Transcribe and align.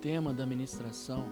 tema 0.00 0.32
da 0.32 0.46
ministração: 0.46 1.26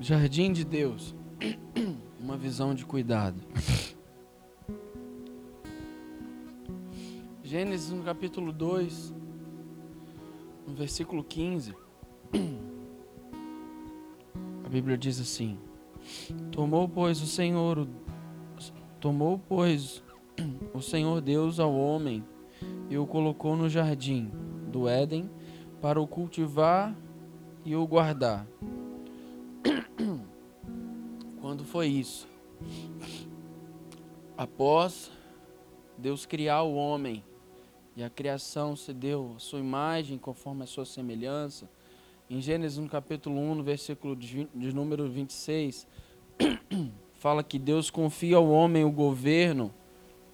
Jardim 0.00 0.52
de 0.52 0.64
Deus, 0.64 1.14
uma 2.18 2.36
visão 2.36 2.74
de 2.74 2.84
cuidado. 2.84 3.40
Gênesis 7.44 7.90
no 7.90 8.02
capítulo 8.02 8.52
2, 8.52 9.14
no 10.66 10.74
versículo 10.74 11.22
15. 11.22 11.74
A 14.66 14.68
Bíblia 14.68 14.98
diz 14.98 15.20
assim: 15.20 15.56
Tomou, 16.50 16.88
pois, 16.88 17.22
o 17.22 17.26
Senhor, 17.26 17.86
tomou, 19.00 19.38
pois, 19.48 20.02
o 20.74 20.82
Senhor 20.82 21.20
Deus 21.20 21.60
ao 21.60 21.72
homem 21.72 22.24
e 22.90 22.98
o 22.98 23.06
colocou 23.06 23.56
no 23.56 23.68
jardim 23.68 24.30
do 24.70 24.88
Éden 24.88 25.30
para 25.80 26.00
o 26.00 26.06
cultivar 26.06 26.94
e 27.64 27.76
o 27.76 27.86
guardar. 27.86 28.46
Quando 31.40 31.64
foi 31.64 31.86
isso? 31.86 32.26
Após 34.36 35.10
Deus 35.96 36.26
criar 36.26 36.62
o 36.62 36.74
homem 36.74 37.24
e 37.96 38.02
a 38.02 38.10
criação 38.10 38.76
se 38.76 38.92
deu 38.92 39.34
a 39.36 39.40
sua 39.40 39.58
imagem 39.58 40.18
conforme 40.18 40.62
a 40.62 40.66
sua 40.66 40.84
semelhança, 40.84 41.68
em 42.30 42.40
Gênesis 42.40 42.78
no 42.78 42.88
capítulo 42.88 43.40
1, 43.40 43.54
no 43.56 43.62
versículo 43.62 44.14
de, 44.14 44.48
de 44.54 44.72
número 44.72 45.08
26, 45.08 45.86
fala 47.14 47.42
que 47.42 47.58
Deus 47.58 47.90
confia 47.90 48.36
ao 48.36 48.48
homem 48.48 48.84
o 48.84 48.92
governo, 48.92 49.74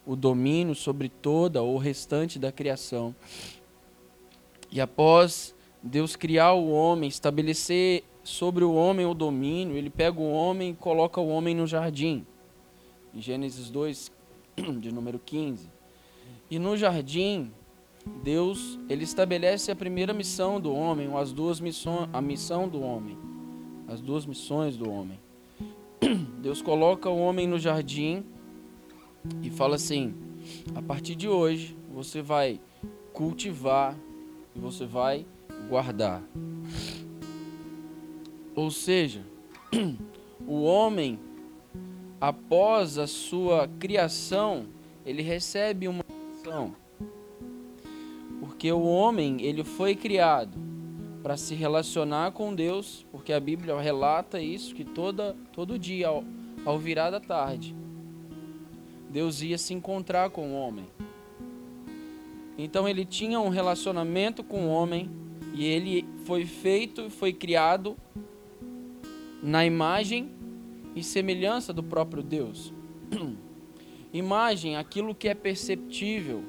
o 0.05 0.15
domínio 0.15 0.75
sobre 0.75 1.09
toda 1.09 1.62
ou 1.62 1.79
restante 1.79 2.39
da 2.39 2.53
criação. 2.53 3.15
E 4.74 4.80
após 4.80 5.55
Deus 5.80 6.17
criar 6.17 6.53
o 6.55 6.69
homem, 6.69 7.08
estabelecer 7.08 8.03
sobre 8.25 8.64
o 8.64 8.75
homem 8.75 9.06
o 9.06 9.14
domínio, 9.14 9.77
ele 9.77 9.89
pega 9.89 10.20
o 10.20 10.33
homem 10.33 10.70
e 10.70 10.75
coloca 10.75 11.20
o 11.20 11.28
homem 11.28 11.55
no 11.55 11.64
jardim. 11.64 12.27
Em 13.14 13.22
Gênesis 13.22 13.70
2, 13.70 14.11
de 14.81 14.91
número 14.91 15.20
15. 15.25 15.70
E 16.50 16.58
no 16.58 16.77
jardim, 16.77 17.53
Deus 18.25 18.77
ele 18.89 19.05
estabelece 19.05 19.70
a 19.70 19.77
primeira 19.77 20.12
missão 20.12 20.61
do 20.61 20.75
homem, 20.75 21.09
ou 21.09 21.19
as 21.19 21.33
duas 21.33 21.61
missões, 21.61 22.09
a 22.12 22.20
missão 22.20 22.69
do 22.69 22.83
homem, 22.83 23.16
as 23.86 24.00
duas 24.00 24.27
missões 24.27 24.77
do 24.77 24.91
homem. 24.91 25.20
Deus 26.42 26.61
coloca 26.61 27.09
o 27.09 27.20
homem 27.20 27.47
no 27.47 27.61
jardim 27.61 28.25
e 29.41 29.50
fala 29.50 29.77
assim: 29.77 30.12
a 30.75 30.83
partir 30.83 31.14
de 31.14 31.28
hoje 31.28 31.77
você 31.92 32.20
vai 32.20 32.61
cultivar 33.12 33.97
e 34.55 34.58
você 34.58 34.86
vai 34.86 35.27
guardar. 35.69 36.22
Ou 38.55 38.70
seja, 38.70 39.24
o 40.47 40.62
homem, 40.62 41.19
após 42.20 42.98
a 42.98 43.06
sua 43.06 43.69
criação, 43.78 44.66
ele 45.05 45.22
recebe 45.22 45.88
uma 45.88 46.05
missão 46.32 46.75
porque 48.64 48.72
o 48.72 48.82
homem, 48.82 49.42
ele 49.42 49.62
foi 49.62 49.94
criado 49.94 50.56
para 51.22 51.36
se 51.36 51.55
relacionar 51.55 52.32
com 52.32 52.55
Deus, 52.55 53.05
porque 53.12 53.30
a 53.30 53.38
Bíblia 53.38 53.78
relata 53.78 54.41
isso 54.41 54.75
que 54.75 54.84
toda 54.84 55.36
todo 55.52 55.78
dia 55.78 56.08
ao, 56.08 56.25
ao 56.64 56.78
virar 56.78 57.10
da 57.10 57.20
tarde, 57.20 57.77
Deus 59.10 59.42
ia 59.42 59.58
se 59.58 59.75
encontrar 59.75 60.30
com 60.30 60.52
o 60.52 60.55
homem. 60.55 60.86
Então 62.56 62.88
ele 62.88 63.05
tinha 63.05 63.41
um 63.41 63.48
relacionamento 63.48 64.44
com 64.44 64.66
o 64.66 64.70
homem 64.70 65.10
e 65.55 65.64
ele 65.64 66.06
foi 66.24 66.44
feito, 66.44 67.10
foi 67.10 67.33
criado 67.33 67.97
na 69.42 69.65
imagem 69.65 70.31
e 70.94 71.03
semelhança 71.03 71.72
do 71.72 71.82
próprio 71.82 72.22
Deus. 72.22 72.72
imagem, 74.12 74.76
aquilo 74.76 75.14
que 75.14 75.28
é 75.28 75.34
perceptível, 75.34 76.44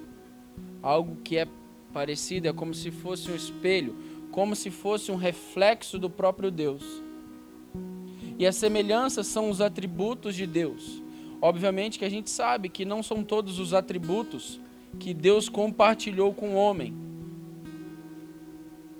algo 0.81 1.17
que 1.23 1.37
é 1.37 1.47
parecido, 1.91 2.47
é 2.47 2.53
como 2.53 2.73
se 2.73 2.91
fosse 2.91 3.31
um 3.31 3.35
espelho, 3.35 3.95
como 4.31 4.55
se 4.55 4.69
fosse 4.69 5.11
um 5.11 5.15
reflexo 5.15 5.97
do 5.97 6.09
próprio 6.09 6.51
Deus. 6.51 6.83
E 8.37 8.45
as 8.45 8.55
semelhanças 8.55 9.27
são 9.27 9.49
os 9.49 9.61
atributos 9.61 10.35
de 10.35 10.45
Deus. 10.45 11.01
Obviamente 11.41 11.97
que 11.97 12.05
a 12.05 12.09
gente 12.09 12.29
sabe 12.29 12.69
que 12.69 12.85
não 12.85 13.01
são 13.01 13.23
todos 13.23 13.59
os 13.59 13.73
atributos 13.73 14.59
que 14.99 15.13
Deus 15.13 15.49
compartilhou 15.49 16.33
com 16.33 16.49
o 16.49 16.55
homem. 16.55 16.93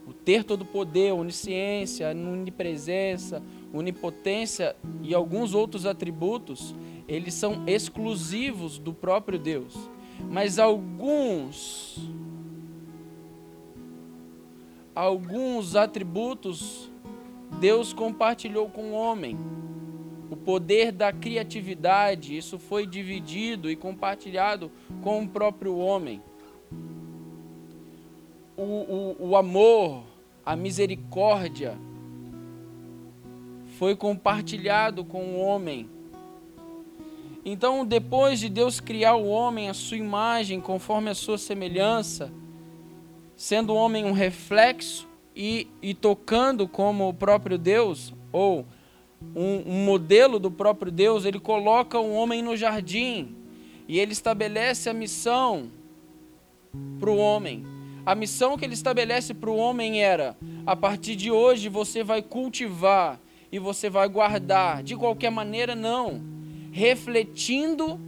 O 0.08 0.14
ter 0.14 0.44
todo 0.44 0.66
poder, 0.66 1.14
onisciência, 1.14 2.10
onipresença, 2.10 3.42
onipotência 3.74 4.76
e 5.02 5.14
alguns 5.14 5.54
outros 5.54 5.86
atributos, 5.86 6.76
eles 7.08 7.34
são 7.34 7.64
exclusivos 7.68 8.78
do 8.78 8.94
próprio 8.94 9.38
Deus. 9.40 9.90
Mas 10.30 10.60
alguns 10.60 12.00
alguns 14.96 15.76
atributos 15.76 16.90
Deus 17.60 17.94
compartilhou 17.94 18.70
com 18.70 18.92
o 18.92 18.94
homem. 18.94 19.38
O 20.30 20.36
poder 20.36 20.92
da 20.92 21.14
criatividade, 21.14 22.36
isso 22.36 22.58
foi 22.58 22.88
dividido 22.88 23.70
e 23.70 23.76
compartilhado 23.76 24.72
com 25.04 25.24
o 25.24 25.28
próprio 25.28 25.78
homem. 25.78 26.22
O, 28.58 28.62
o, 28.62 29.16
o 29.30 29.38
amor, 29.38 30.04
a 30.46 30.56
misericórdia, 30.56 31.78
foi 33.78 33.96
compartilhado 33.96 35.04
com 35.04 35.24
o 35.24 35.40
homem. 35.40 35.90
Então, 37.44 37.86
depois 37.86 38.40
de 38.40 38.50
Deus 38.50 38.80
criar 38.80 39.16
o 39.16 39.28
homem 39.28 39.70
à 39.70 39.74
sua 39.74 39.98
imagem, 39.98 40.60
conforme 40.60 41.12
a 41.12 41.16
sua 41.16 41.38
semelhança, 41.38 42.32
sendo 43.36 43.74
o 43.74 43.76
homem 43.76 44.06
um 44.06 44.14
reflexo 44.14 45.08
e, 45.36 45.68
e 45.82 45.94
tocando 45.94 46.68
como 46.68 47.08
o 47.08 47.14
próprio 47.14 47.58
Deus, 47.58 48.14
ou 48.32 48.66
um, 49.36 49.64
um 49.66 49.86
modelo 49.86 50.40
do 50.40 50.52
próprio 50.52 50.92
Deus, 50.92 51.26
ele 51.26 51.40
coloca 51.40 52.00
o 52.00 52.14
homem 52.14 52.42
no 52.42 52.56
jardim 52.56 53.36
e 53.88 54.00
ele 54.00 54.12
estabelece 54.12 54.90
a 54.90 54.94
missão 54.94 55.70
para 57.00 57.10
o 57.10 57.18
homem. 57.18 57.66
A 58.06 58.14
missão 58.14 58.58
que 58.58 58.66
ele 58.66 58.74
estabelece 58.74 59.34
para 59.34 59.50
o 59.50 59.58
homem 59.58 60.04
era: 60.04 60.38
a 60.66 60.76
partir 60.76 61.16
de 61.16 61.32
hoje 61.32 61.70
você 61.70 62.04
vai 62.04 62.22
cultivar 62.22 63.20
e 63.52 63.58
você 63.58 63.90
vai 63.90 64.08
guardar. 64.08 64.84
De 64.84 64.96
qualquer 64.96 65.32
maneira, 65.32 65.76
não. 65.76 66.22
Refletindo 66.72 68.00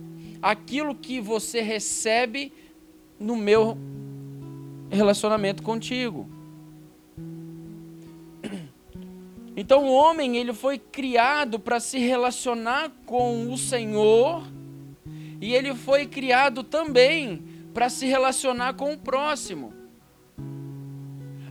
aquilo 0.41 0.93
que 0.93 1.19
você 1.19 1.61
recebe 1.61 2.53
no 3.19 3.35
meu 3.35 3.77
relacionamento 4.89 5.63
contigo. 5.63 6.27
Então 9.59 9.85
o 9.85 9.91
homem 9.91 10.37
ele 10.37 10.53
foi 10.53 10.77
criado 10.77 11.59
para 11.59 11.79
se 11.79 11.97
relacionar 11.97 12.91
com 13.07 13.51
o 13.51 13.57
Senhor 13.57 14.43
e 15.41 15.55
ele 15.55 15.73
foi 15.73 16.05
criado 16.05 16.61
também 16.61 17.43
para 17.73 17.89
se 17.89 18.05
relacionar 18.05 18.75
com 18.75 18.93
o 18.93 18.97
próximo. 18.97 19.73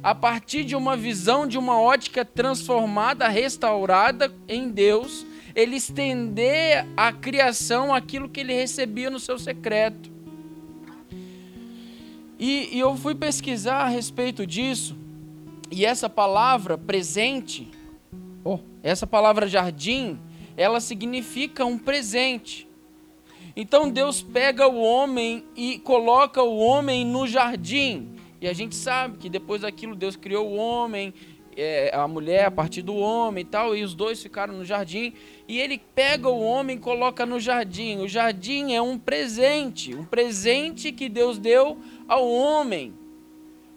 A 0.00 0.14
partir 0.14 0.62
de 0.62 0.76
uma 0.76 0.96
visão, 0.96 1.48
de 1.48 1.58
uma 1.58 1.80
ótica 1.80 2.24
transformada, 2.24 3.26
restaurada 3.26 4.32
em 4.48 4.68
Deus, 4.68 5.26
ele 5.52 5.74
estender 5.74 6.86
à 6.96 7.12
criação 7.12 7.92
aquilo 7.92 8.28
que 8.28 8.38
ele 8.38 8.54
recebia 8.54 9.10
no 9.10 9.18
seu 9.18 9.36
secreto. 9.36 10.12
E, 12.38 12.76
e, 12.76 12.78
eu 12.78 12.94
fui 12.97 13.16
pesquisar 13.16 13.78
a 13.78 13.88
respeito 13.88 14.47
disso, 14.47 14.97
e 15.70 15.84
essa 15.84 16.09
palavra 16.09 16.76
presente, 16.76 17.68
oh, 18.47 18.60
essa 18.83 19.07
palavra 19.07 19.48
jardim, 19.48 20.19
ela 20.57 20.81
significa 20.81 21.65
um 21.65 21.77
presente. 21.77 22.69
Então 23.57 23.91
Deus 23.91 24.22
pega 24.22 24.69
o 24.69 24.81
homem 24.81 25.45
e 25.57 25.78
coloca 25.78 26.43
o 26.43 26.59
homem 26.59 27.04
no 27.04 27.27
jardim. 27.27 28.10
E 28.41 28.47
a 28.47 28.53
gente 28.53 28.75
sabe 28.75 29.19
que 29.19 29.28
depois 29.28 29.63
daquilo 29.63 29.97
Deus 29.97 30.15
criou 30.15 30.47
o 30.47 30.57
homem 30.57 31.13
é, 31.57 31.91
a 31.95 32.07
mulher 32.07 32.45
a 32.45 32.51
partir 32.51 32.83
do 32.83 32.95
homem 32.95 33.43
e 33.43 33.47
tal, 33.47 33.75
e 33.75 33.83
os 33.83 33.95
dois 33.95 34.22
ficaram 34.22 34.54
no 34.54 34.65
jardim. 34.65 35.15
E 35.48 35.59
ele 35.59 35.81
pega 35.95 36.28
o 36.28 36.41
homem 36.41 36.77
e 36.77 36.81
coloca 36.81 37.25
no 37.25 37.41
jardim. 37.41 37.98
O 37.98 38.09
jardim 38.09 38.75
é 38.75 38.83
um 38.83 38.98
presente, 38.98 39.95
um 39.95 40.04
presente 40.04 40.93
que 40.93 41.09
Deus 41.09 41.39
deu 41.39 41.78
ao 42.07 42.31
homem. 42.31 42.95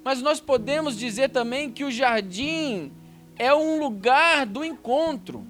Mas 0.04 0.22
nós 0.22 0.40
podemos 0.40 0.98
dizer 0.98 1.30
também 1.30 1.72
que 1.72 1.84
o 1.84 1.92
jardim 1.92 2.92
é 3.40 3.56
um 3.56 3.80
lugar 3.80 4.46
do 4.46 4.64
encontro. 4.66 5.48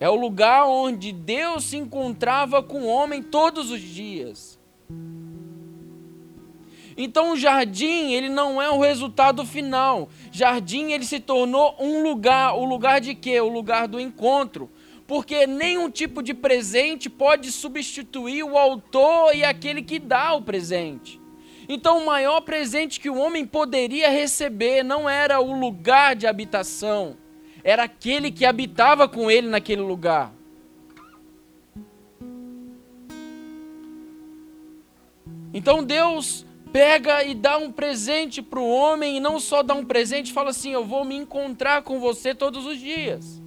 É 0.00 0.08
o 0.08 0.14
lugar 0.14 0.64
onde 0.66 1.10
Deus 1.10 1.64
se 1.64 1.76
encontrava 1.76 2.62
com 2.62 2.82
o 2.82 2.86
homem 2.86 3.20
todos 3.20 3.72
os 3.72 3.80
dias. 3.80 4.56
Então 6.96 7.32
o 7.32 7.36
jardim, 7.36 8.12
ele 8.12 8.28
não 8.28 8.62
é 8.62 8.70
o 8.70 8.80
resultado 8.80 9.44
final. 9.44 10.08
Jardim, 10.30 10.92
ele 10.92 11.04
se 11.04 11.18
tornou 11.18 11.74
um 11.80 12.02
lugar, 12.02 12.56
o 12.56 12.64
lugar 12.64 13.00
de 13.00 13.14
quê? 13.14 13.40
O 13.40 13.48
lugar 13.48 13.88
do 13.88 14.00
encontro. 14.00 14.70
Porque 15.06 15.46
nenhum 15.46 15.90
tipo 15.90 16.22
de 16.22 16.34
presente 16.34 17.10
pode 17.10 17.50
substituir 17.50 18.44
o 18.44 18.56
autor 18.56 19.34
e 19.34 19.42
aquele 19.42 19.82
que 19.82 19.98
dá 19.98 20.32
o 20.34 20.42
presente. 20.42 21.17
Então, 21.68 21.98
o 21.98 22.06
maior 22.06 22.40
presente 22.40 22.98
que 22.98 23.10
o 23.10 23.18
homem 23.18 23.44
poderia 23.44 24.08
receber 24.08 24.82
não 24.82 25.08
era 25.08 25.38
o 25.40 25.58
lugar 25.58 26.16
de 26.16 26.26
habitação, 26.26 27.16
era 27.62 27.82
aquele 27.82 28.30
que 28.30 28.46
habitava 28.46 29.06
com 29.06 29.30
ele 29.30 29.48
naquele 29.48 29.82
lugar. 29.82 30.32
Então 35.52 35.82
Deus 35.82 36.46
pega 36.72 37.24
e 37.24 37.34
dá 37.34 37.56
um 37.56 37.72
presente 37.72 38.42
para 38.42 38.60
o 38.60 38.68
homem, 38.68 39.16
e 39.16 39.20
não 39.20 39.40
só 39.40 39.62
dá 39.62 39.74
um 39.74 39.84
presente, 39.84 40.32
fala 40.32 40.50
assim: 40.50 40.72
Eu 40.72 40.84
vou 40.84 41.04
me 41.04 41.16
encontrar 41.16 41.82
com 41.82 41.98
você 41.98 42.34
todos 42.34 42.66
os 42.66 42.78
dias. 42.78 43.42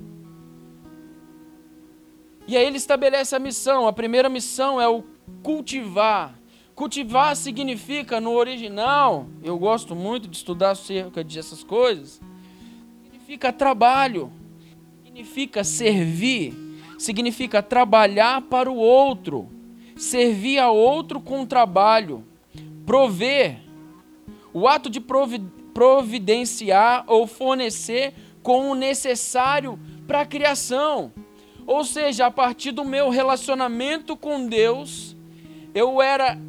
E 2.47 2.57
aí 2.57 2.65
ele 2.65 2.77
estabelece 2.77 3.35
a 3.35 3.39
missão. 3.39 3.87
A 3.87 3.93
primeira 3.93 4.27
missão 4.27 4.81
é 4.81 4.87
o 4.87 5.03
cultivar. 5.43 6.40
Cultivar 6.81 7.35
significa, 7.35 8.19
no 8.19 8.31
original, 8.31 9.27
eu 9.43 9.55
gosto 9.55 9.95
muito 9.95 10.27
de 10.27 10.35
estudar 10.35 10.71
acerca 10.71 11.23
dessas 11.23 11.63
coisas, 11.63 12.19
significa 13.03 13.53
trabalho, 13.53 14.31
significa 15.05 15.63
servir, 15.63 16.55
significa 16.97 17.61
trabalhar 17.61 18.41
para 18.41 18.67
o 18.67 18.77
outro, 18.77 19.47
servir 19.95 20.57
a 20.57 20.71
outro 20.71 21.21
com 21.21 21.45
trabalho 21.45 22.23
prover, 22.83 23.59
o 24.51 24.67
ato 24.67 24.89
de 24.89 24.99
providenciar 24.99 27.03
ou 27.05 27.27
fornecer 27.27 28.15
com 28.41 28.71
o 28.71 28.73
necessário 28.73 29.77
para 30.07 30.21
a 30.21 30.25
criação. 30.25 31.13
Ou 31.67 31.83
seja, 31.83 32.25
a 32.25 32.31
partir 32.31 32.71
do 32.71 32.83
meu 32.83 33.11
relacionamento 33.11 34.17
com 34.17 34.47
Deus, 34.47 35.15
eu 35.75 36.01
era 36.01 36.39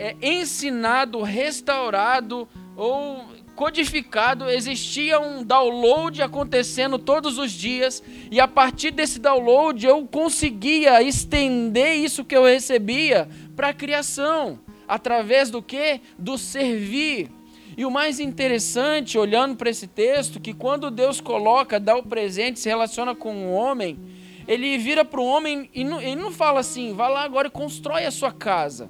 é, 0.00 0.16
ensinado, 0.22 1.20
restaurado 1.20 2.48
ou 2.74 3.22
codificado, 3.54 4.48
existia 4.48 5.20
um 5.20 5.44
download 5.44 6.22
acontecendo 6.22 6.98
todos 6.98 7.36
os 7.36 7.52
dias, 7.52 8.02
e 8.30 8.40
a 8.40 8.48
partir 8.48 8.92
desse 8.92 9.18
download 9.18 9.86
eu 9.86 10.06
conseguia 10.06 11.02
estender 11.02 11.96
isso 11.96 12.24
que 12.24 12.34
eu 12.34 12.44
recebia 12.44 13.28
para 13.54 13.68
a 13.68 13.74
criação 13.74 14.58
através 14.88 15.50
do 15.50 15.60
que? 15.60 16.00
Do 16.18 16.38
servir. 16.38 17.30
E 17.76 17.84
o 17.84 17.90
mais 17.90 18.18
interessante, 18.18 19.18
olhando 19.18 19.54
para 19.54 19.68
esse 19.68 19.86
texto, 19.86 20.40
que 20.40 20.54
quando 20.54 20.90
Deus 20.90 21.20
coloca, 21.20 21.78
dá 21.78 21.94
o 21.94 22.02
presente, 22.02 22.58
se 22.58 22.70
relaciona 22.70 23.14
com 23.14 23.34
o 23.44 23.52
homem, 23.52 23.98
ele 24.48 24.78
vira 24.78 25.04
para 25.04 25.20
o 25.20 25.26
homem 25.26 25.68
e 25.74 25.84
não, 25.84 26.00
ele 26.00 26.16
não 26.16 26.32
fala 26.32 26.60
assim, 26.60 26.94
vá 26.94 27.08
lá 27.08 27.22
agora 27.22 27.48
e 27.48 27.50
constrói 27.50 28.06
a 28.06 28.10
sua 28.10 28.32
casa. 28.32 28.88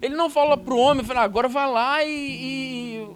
Ele 0.00 0.14
não 0.14 0.28
fala 0.28 0.56
para 0.56 0.74
o 0.74 0.78
homem, 0.78 1.04
fala, 1.04 1.20
agora 1.20 1.48
vá 1.48 1.66
lá 1.66 2.04
e, 2.04 3.08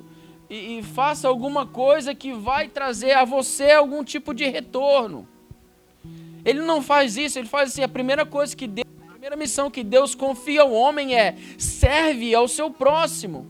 e, 0.48 0.78
e 0.78 0.82
faça 0.82 1.28
alguma 1.28 1.66
coisa 1.66 2.14
que 2.14 2.32
vai 2.32 2.68
trazer 2.68 3.12
a 3.12 3.24
você 3.24 3.72
algum 3.72 4.02
tipo 4.02 4.34
de 4.34 4.46
retorno. 4.46 5.28
Ele 6.44 6.60
não 6.60 6.80
faz 6.80 7.16
isso, 7.16 7.38
ele 7.38 7.48
faz 7.48 7.70
assim, 7.70 7.82
a 7.82 7.88
primeira 7.88 8.24
coisa 8.24 8.56
que 8.56 8.66
Deus 8.66 8.90
primeira 9.20 9.36
missão 9.36 9.70
que 9.70 9.84
Deus 9.84 10.14
confia 10.14 10.62
ao 10.62 10.72
homem 10.72 11.14
é: 11.14 11.36
serve 11.58 12.34
ao 12.34 12.48
seu 12.48 12.70
próximo. 12.70 13.46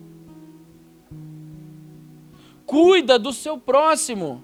Cuida 2.66 3.18
do 3.18 3.32
seu 3.32 3.56
próximo. 3.56 4.42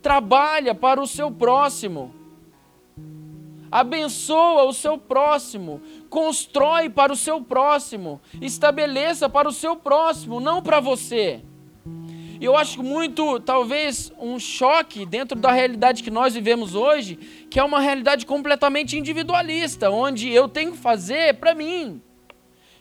Trabalha 0.00 0.74
para 0.74 1.00
o 1.00 1.06
seu 1.06 1.30
próximo. 1.32 2.14
Abençoa 3.70 4.64
o 4.64 4.72
seu 4.72 4.98
próximo. 4.98 5.80
Constrói 6.08 6.88
para 6.88 7.12
o 7.12 7.16
seu 7.16 7.40
próximo. 7.40 8.20
Estabeleça 8.40 9.28
para 9.28 9.48
o 9.48 9.52
seu 9.52 9.76
próximo, 9.76 10.40
não 10.40 10.62
para 10.62 10.80
você. 10.80 11.42
Eu 12.40 12.56
acho 12.56 12.82
muito, 12.82 13.40
talvez, 13.40 14.12
um 14.18 14.38
choque 14.38 15.06
dentro 15.06 15.38
da 15.38 15.50
realidade 15.50 16.02
que 16.02 16.10
nós 16.10 16.34
vivemos 16.34 16.74
hoje, 16.74 17.16
que 17.50 17.58
é 17.58 17.64
uma 17.64 17.80
realidade 17.80 18.26
completamente 18.26 18.96
individualista, 18.96 19.90
onde 19.90 20.30
eu 20.30 20.46
tenho 20.48 20.72
que 20.72 20.78
fazer 20.78 21.34
para 21.34 21.54
mim. 21.54 22.02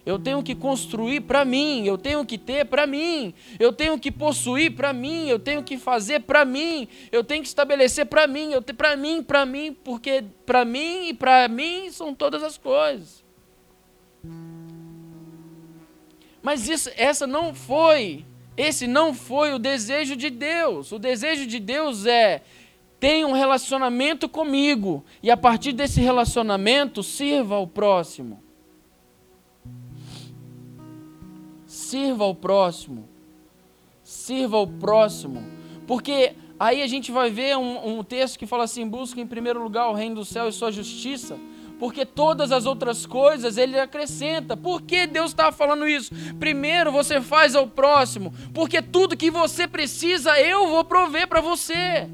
Eu 0.05 0.19
tenho 0.19 0.43
que 0.43 0.53
construir 0.53 1.21
para 1.21 1.43
mim, 1.43 1.85
eu 1.85 1.97
tenho 1.97 2.23
que 2.25 2.37
ter 2.37 2.65
para 2.65 2.85
mim, 2.85 3.33
eu 3.59 3.73
tenho 3.73 3.97
que 3.97 4.11
possuir 4.11 4.75
para 4.75 4.93
mim, 4.93 5.27
eu 5.27 5.39
tenho 5.39 5.63
que 5.63 5.77
fazer 5.77 6.21
para 6.21 6.45
mim, 6.45 6.87
eu 7.11 7.23
tenho 7.23 7.41
que 7.41 7.47
estabelecer 7.47 8.05
para 8.05 8.27
mim, 8.27 8.51
eu 8.51 8.61
para 8.61 8.95
mim, 8.95 9.23
para 9.23 9.45
mim, 9.45 9.75
porque 9.83 10.23
para 10.45 10.63
mim 10.63 11.07
e 11.09 11.13
para 11.13 11.47
mim 11.47 11.89
são 11.91 12.13
todas 12.13 12.43
as 12.43 12.57
coisas. 12.57 13.23
Mas 16.43 16.69
isso, 16.69 16.91
essa 16.95 17.25
não 17.25 17.55
foi 17.55 18.23
esse 18.57 18.87
não 18.87 19.13
foi 19.13 19.53
o 19.53 19.59
desejo 19.59 20.15
de 20.15 20.29
Deus. 20.29 20.91
O 20.91 20.99
desejo 20.99 21.45
de 21.45 21.59
Deus 21.59 22.05
é 22.05 22.41
tenha 22.99 23.27
um 23.27 23.33
relacionamento 23.33 24.29
comigo 24.29 25.03
e 25.21 25.29
a 25.29 25.35
partir 25.35 25.73
desse 25.73 25.99
relacionamento 25.99 27.03
sirva 27.03 27.55
ao 27.55 27.67
próximo. 27.67 28.41
Sirva 31.85 32.23
ao 32.23 32.33
próximo. 32.33 33.07
Sirva 34.03 34.57
ao 34.57 34.65
próximo. 34.65 35.43
Porque 35.85 36.35
aí 36.59 36.81
a 36.81 36.87
gente 36.87 37.11
vai 37.11 37.29
ver 37.29 37.55
um, 37.57 37.99
um 37.99 38.03
texto 38.03 38.39
que 38.39 38.47
fala 38.47 38.63
assim: 38.63 38.87
busca 38.87 39.21
em 39.21 39.27
primeiro 39.27 39.61
lugar 39.61 39.89
o 39.89 39.93
reino 39.93 40.15
do 40.15 40.25
céu 40.25 40.47
e 40.47 40.51
sua 40.51 40.71
justiça 40.71 41.37
porque 41.77 42.05
todas 42.05 42.53
as 42.53 42.65
outras 42.65 43.05
coisas 43.05 43.57
ele 43.57 43.77
acrescenta. 43.77 44.55
Por 44.55 44.81
que 44.81 45.05
Deus 45.05 45.31
está 45.31 45.51
falando 45.51 45.85
isso? 45.85 46.09
Primeiro 46.39 46.89
você 46.89 47.19
faz 47.19 47.53
ao 47.53 47.67
próximo, 47.67 48.33
porque 48.53 48.81
tudo 48.81 49.17
que 49.17 49.29
você 49.29 49.67
precisa 49.67 50.39
eu 50.39 50.69
vou 50.69 50.85
prover 50.85 51.27
para 51.27 51.41
você. 51.41 52.09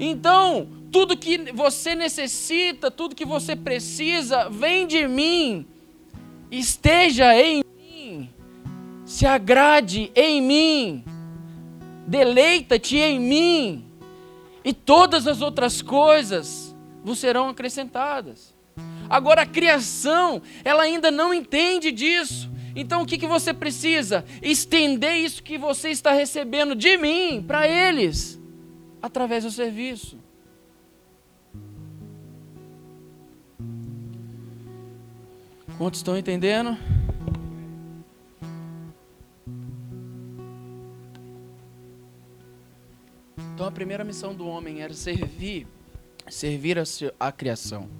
Então, 0.00 0.68
tudo 0.90 1.16
que 1.16 1.52
você 1.52 1.94
necessita, 1.94 2.90
tudo 2.90 3.14
que 3.14 3.24
você 3.24 3.54
precisa, 3.54 4.50
vem 4.50 4.84
de 4.84 5.06
mim, 5.06 5.64
esteja 6.58 7.34
em 7.34 7.62
mim, 7.64 8.30
se 9.04 9.26
agrade 9.26 10.10
em 10.14 10.40
mim, 10.40 11.04
deleita-te 12.06 12.96
em 12.96 13.18
mim 13.20 13.84
e 14.64 14.72
todas 14.72 15.26
as 15.26 15.40
outras 15.40 15.80
coisas 15.80 16.74
vos 17.04 17.18
serão 17.18 17.48
acrescentadas. 17.48 18.54
Agora 19.08 19.42
a 19.42 19.46
criação, 19.46 20.42
ela 20.64 20.82
ainda 20.82 21.10
não 21.10 21.32
entende 21.32 21.92
disso. 21.92 22.50
Então 22.74 23.02
o 23.02 23.06
que, 23.06 23.16
que 23.16 23.26
você 23.26 23.54
precisa? 23.54 24.24
Estender 24.42 25.16
isso 25.16 25.42
que 25.42 25.56
você 25.56 25.90
está 25.90 26.10
recebendo 26.12 26.74
de 26.74 26.96
mim 26.96 27.44
para 27.46 27.66
eles, 27.66 28.40
através 29.00 29.44
do 29.44 29.50
serviço. 29.50 30.18
Quantos 35.78 36.00
estão 36.00 36.16
entendendo? 36.16 36.74
Então 43.54 43.66
a 43.66 43.70
primeira 43.70 44.02
missão 44.02 44.34
do 44.34 44.46
homem 44.46 44.80
era 44.80 44.94
servir, 44.94 45.66
servir 46.30 46.78
a, 46.78 46.84
a 47.20 47.30
criação. 47.30 47.90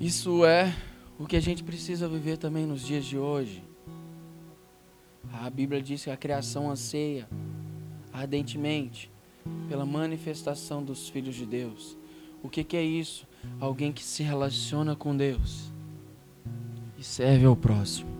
Isso 0.00 0.44
é 0.44 0.74
o 1.16 1.24
que 1.24 1.36
a 1.36 1.40
gente 1.40 1.62
precisa 1.62 2.08
viver 2.08 2.36
também 2.36 2.66
nos 2.66 2.84
dias 2.84 3.04
de 3.04 3.16
hoje. 3.16 3.62
A 5.32 5.48
Bíblia 5.48 5.80
diz 5.80 6.02
que 6.02 6.10
a 6.10 6.16
criação 6.16 6.68
anseia 6.68 7.28
ardentemente 8.12 9.08
pela 9.68 9.86
manifestação 9.86 10.82
dos 10.82 11.08
filhos 11.08 11.36
de 11.36 11.46
Deus. 11.46 11.96
O 12.42 12.48
que, 12.48 12.64
que 12.64 12.76
é 12.76 12.82
isso? 12.82 13.24
Alguém 13.60 13.92
que 13.92 14.02
se 14.02 14.22
relaciona 14.22 14.96
com 14.96 15.16
Deus 15.16 15.72
e 16.98 17.04
serve 17.04 17.46
ao 17.46 17.56
próximo. 17.56 18.10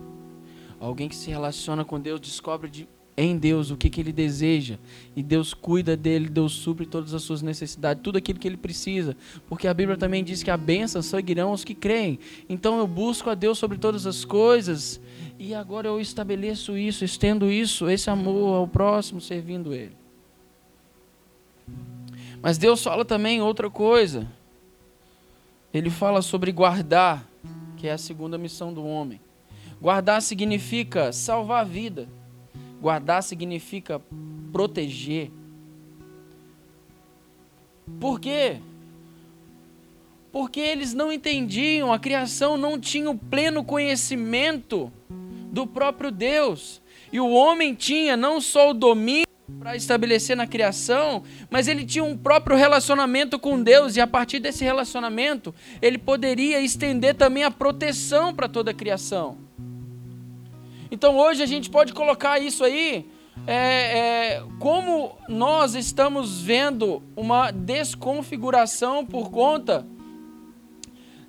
Alguém 0.81 1.09
que 1.09 1.17
se 1.17 1.31
relaciona 1.31 1.85
com 1.85 2.01
Deus 2.01 2.21
descobre 2.21 2.69
de 2.69 2.89
em 3.17 3.37
Deus 3.37 3.71
o 3.71 3.77
que, 3.77 3.91
que 3.91 4.01
ele 4.01 4.13
deseja. 4.13 4.79
E 5.15 5.23
Deus 5.23 5.53
cuida 5.53 5.97
dele, 5.97 6.29
Deus 6.29 6.53
supre 6.53 6.87
todas 6.87 7.13
as 7.13 7.23
suas 7.23 7.43
necessidades, 7.43 8.03
tudo 8.03 8.17
aquilo 8.17 8.39
que 8.39 8.49
ele 8.49 8.57
precisa. 8.57 9.17
Porque 9.49 9.69
a 9.69 9.75
Bíblia 9.75 9.97
também 9.97 10.25
diz 10.25 10.43
que 10.43 10.51
a 10.51 10.57
bênção 10.57 11.03
seguirão 11.03 11.53
os 11.53 11.65
que 11.65 11.75
creem. 11.75 12.19
Então 12.49 12.79
eu 12.79 12.87
busco 12.87 13.29
a 13.29 13.35
Deus 13.35 13.59
sobre 13.59 13.79
todas 13.79 14.07
as 14.07 14.25
coisas. 14.25 15.01
E 15.39 15.55
agora 15.55 15.89
eu 15.89 16.01
estabeleço 16.01 16.77
isso, 16.77 17.05
estendo 17.05 17.51
isso, 17.51 17.89
esse 17.89 18.09
amor 18.09 18.55
ao 18.55 18.67
próximo, 18.67 19.21
servindo 19.21 19.75
ele. 19.75 19.97
Mas 22.41 22.59
Deus 22.59 22.83
fala 22.83 23.05
também 23.05 23.41
outra 23.41 23.71
coisa. 23.71 24.27
Ele 25.73 25.91
fala 25.91 26.21
sobre 26.21 26.53
guardar, 26.53 27.27
que 27.77 27.89
é 27.89 27.93
a 27.93 27.99
segunda 27.99 28.37
missão 28.37 28.73
do 28.73 28.85
homem. 28.85 29.21
Guardar 29.81 30.21
significa 30.23 31.13
salvar 31.13 31.63
a 31.63 31.65
vida. 31.65 32.09
Guardar 32.81 33.23
significa 33.23 34.01
proteger. 34.53 35.31
Por 37.99 38.21
quê? 38.21 38.59
Porque 40.31 40.61
eles 40.61 40.95
não 40.95 41.13
entendiam, 41.13 41.93
a 41.93 41.99
criação 41.99 42.57
não 42.57 42.79
tinha 42.79 43.11
o 43.11 43.19
pleno 43.19 43.65
conhecimento 43.65 44.93
do 45.51 45.67
próprio 45.67 46.11
Deus. 46.11 46.81
E 47.13 47.21
o 47.21 47.31
homem 47.31 47.75
tinha 47.75 48.17
não 48.17 48.41
só 48.41 48.71
o 48.71 48.75
domínio 48.75 49.27
para 49.59 49.77
estabelecer 49.77 50.37
na 50.37 50.47
criação, 50.47 51.23
mas 51.51 51.69
ele 51.69 51.85
tinha 51.85 52.05
um 52.05 52.17
próprio 52.17 52.57
relacionamento 52.57 53.39
com 53.39 53.63
Deus, 53.63 53.97
e 53.97 54.01
a 54.01 54.07
partir 54.07 54.39
desse 54.39 54.65
relacionamento, 54.65 55.55
ele 55.81 55.99
poderia 55.99 56.61
estender 56.61 57.15
também 57.15 57.45
a 57.45 57.51
proteção 57.51 58.35
para 58.35 58.49
toda 58.49 58.71
a 58.71 58.75
criação. 58.75 59.39
Então 60.91 61.17
hoje 61.17 61.43
a 61.43 61.47
gente 61.47 61.71
pode 61.71 61.93
colocar 61.93 62.39
isso 62.39 62.63
aí 62.65 63.09
é, 63.47 63.55
é, 63.57 64.43
como 64.59 65.17
nós 65.29 65.75
estamos 65.75 66.41
vendo 66.41 67.03
uma 67.17 67.51
desconfiguração 67.51 69.05
por 69.05 69.31
conta 69.31 69.87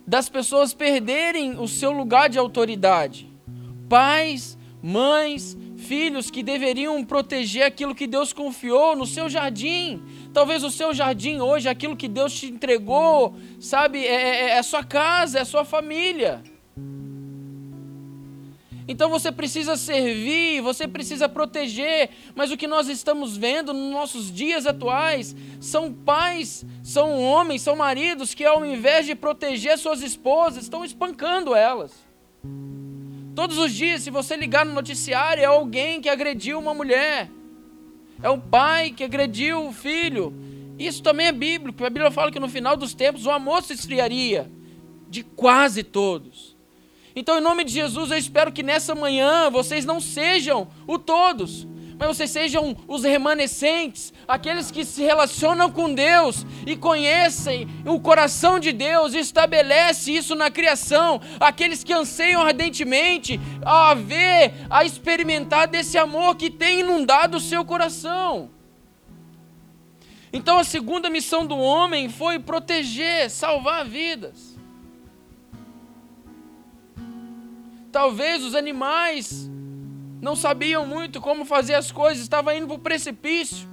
das 0.06 0.28
pessoas 0.28 0.74
perderem 0.74 1.58
o 1.58 1.68
seu 1.68 1.92
lugar 1.92 2.30
de 2.30 2.38
autoridade. 2.38 3.30
Pais, 3.88 4.58
mães, 4.82 5.58
filhos 5.84 6.32
que 6.32 6.42
deveriam 6.42 7.04
proteger 7.04 7.64
aquilo 7.64 7.94
que 7.94 8.08
Deus 8.08 8.34
confiou 8.34 8.96
no 8.96 9.06
seu 9.06 9.30
jardim. 9.30 10.02
Talvez 10.34 10.64
o 10.64 10.72
seu 10.72 10.94
jardim 10.94 11.40
hoje, 11.40 11.70
aquilo 11.70 11.96
que 11.96 12.08
Deus 12.08 12.34
te 12.34 12.48
entregou, 12.48 13.36
sabe, 13.60 14.06
é, 14.06 14.12
é, 14.14 14.50
é 14.50 14.60
a 14.60 14.64
sua 14.64 14.84
casa, 14.84 15.40
é 15.40 15.42
a 15.42 15.46
sua 15.46 15.66
família. 15.66 16.42
Então 18.88 19.10
você 19.10 19.32
precisa 19.32 19.78
servir, 19.78 20.62
você 20.62 20.88
precisa 20.88 21.30
proteger, 21.30 22.10
mas 22.36 22.52
o 22.52 22.58
que 22.58 22.68
nós 22.68 22.90
estamos 22.90 23.38
vendo 23.38 23.74
nos 23.74 23.92
nossos 23.92 24.32
dias 24.32 24.66
atuais 24.66 25.36
são 25.62 25.94
pais, 25.94 26.66
são 26.84 27.22
homens, 27.22 27.62
são 27.62 27.76
maridos 27.76 28.34
que, 28.34 28.44
ao 28.44 28.66
invés 28.66 29.06
de 29.06 29.16
proteger 29.16 29.78
suas 29.78 30.02
esposas, 30.02 30.64
estão 30.64 30.84
espancando 30.84 31.56
elas. 31.56 31.94
Todos 33.36 33.58
os 33.58 33.74
dias, 33.74 34.04
se 34.04 34.12
você 34.12 34.36
ligar 34.36 34.66
no 34.66 34.74
noticiário, 34.74 35.42
é 35.42 35.46
alguém 35.46 36.00
que 36.00 36.10
agrediu 36.10 36.60
uma 36.60 36.74
mulher, 36.74 37.32
é 38.22 38.30
o 38.30 38.38
pai 38.38 38.92
que 38.92 39.04
agrediu 39.04 39.68
o 39.68 39.74
filho. 39.74 40.34
Isso 40.78 41.02
também 41.02 41.28
é 41.28 41.32
bíblico, 41.32 41.84
a 41.84 41.90
Bíblia 41.90 42.12
fala 42.12 42.32
que 42.32 42.40
no 42.40 42.48
final 42.48 42.78
dos 42.78 42.94
tempos 42.94 43.26
o 43.26 43.32
amor 43.32 43.64
se 43.64 43.74
esfriaria 43.74 44.52
de 45.10 45.24
quase 45.24 45.84
todos. 45.84 46.56
Então, 47.16 47.38
em 47.38 47.42
nome 47.42 47.64
de 47.64 47.72
Jesus, 47.72 48.12
eu 48.12 48.18
espero 48.18 48.52
que 48.52 48.64
nessa 48.64 48.96
manhã 48.96 49.50
vocês 49.50 49.86
não 49.86 50.00
sejam 50.00 50.68
o 50.88 50.98
todos, 50.98 51.68
mas 52.04 52.18
vocês 52.18 52.32
sejam 52.32 52.76
os 52.86 53.04
remanescentes, 53.04 54.14
aqueles 54.28 54.70
que 54.70 54.84
se 54.84 55.02
relacionam 55.02 55.72
com 55.72 55.94
Deus 55.94 56.46
e 56.68 56.76
conhecem 56.76 57.66
o 57.86 57.98
coração 57.98 58.60
de 58.60 58.74
Deus 58.74 59.14
e 59.14 59.20
estabelece 59.20 60.12
isso 60.12 60.36
na 60.36 60.52
criação, 60.52 61.22
aqueles 61.40 61.82
que 61.82 61.94
anseiam 61.94 62.42
ardentemente 62.42 63.40
a 63.66 63.94
ver, 63.94 64.54
a 64.70 64.84
experimentar 64.84 65.66
desse 65.66 65.98
amor 65.98 66.36
que 66.36 66.50
tem 66.50 66.82
inundado 66.82 67.38
o 67.38 67.42
seu 67.42 67.64
coração. 67.64 68.50
Então 70.34 70.60
a 70.60 70.64
segunda 70.66 71.10
missão 71.10 71.46
do 71.46 71.58
homem 71.58 72.10
foi 72.10 72.38
proteger, 72.38 73.30
salvar 73.30 73.86
vidas. 73.86 74.58
Talvez 77.94 78.44
os 78.44 78.56
animais 78.56 79.50
não 80.24 80.38
sabiam 80.38 80.88
muito 80.88 81.20
como 81.20 81.44
fazer 81.44 81.74
as 81.74 81.92
coisas, 81.92 82.24
estavam 82.24 82.56
indo 82.56 82.66
para 82.66 82.76
o 82.78 82.80
precipício. 82.80 83.68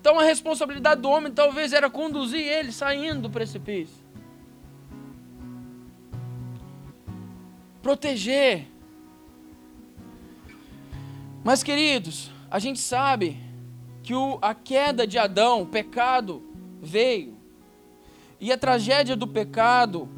Então 0.00 0.18
a 0.18 0.24
responsabilidade 0.24 1.02
do 1.02 1.10
homem 1.10 1.30
talvez 1.30 1.74
era 1.74 1.90
conduzir 1.90 2.40
ele 2.40 2.72
saindo 2.72 3.20
do 3.20 3.30
precipício. 3.30 4.02
Proteger. 7.82 8.66
Mas 11.44 11.62
queridos, 11.62 12.30
a 12.50 12.58
gente 12.58 12.80
sabe 12.80 13.36
que 14.02 14.14
o, 14.14 14.38
a 14.40 14.54
queda 14.54 15.06
de 15.06 15.18
Adão, 15.18 15.60
o 15.60 15.66
pecado, 15.66 16.42
veio. 16.80 17.36
E 18.40 18.50
a 18.50 18.56
tragédia 18.56 19.14
do 19.14 19.28
pecado 19.28 20.08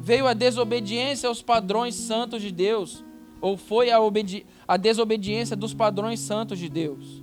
veio 0.00 0.28
a 0.28 0.32
desobediência 0.32 1.28
aos 1.28 1.42
padrões 1.42 1.96
santos 1.96 2.40
de 2.40 2.52
Deus, 2.52 3.04
ou 3.40 3.56
foi 3.56 3.90
a, 3.90 3.98
a 4.66 4.76
desobediência 4.76 5.56
dos 5.56 5.74
padrões 5.74 6.20
santos 6.20 6.58
de 6.58 6.68
Deus. 6.68 7.22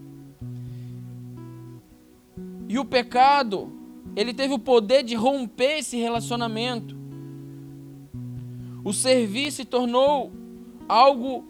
E 2.68 2.78
o 2.78 2.86
pecado, 2.86 3.72
ele 4.16 4.34
teve 4.34 4.54
o 4.54 4.60
poder 4.60 5.04
de 5.04 5.16
romper 5.16 5.80
esse 5.80 5.98
relacionamento. 5.98 6.96
O 8.84 8.94
servir 8.94 9.52
se 9.52 9.66
tornou 9.66 10.32
algo 10.88 11.46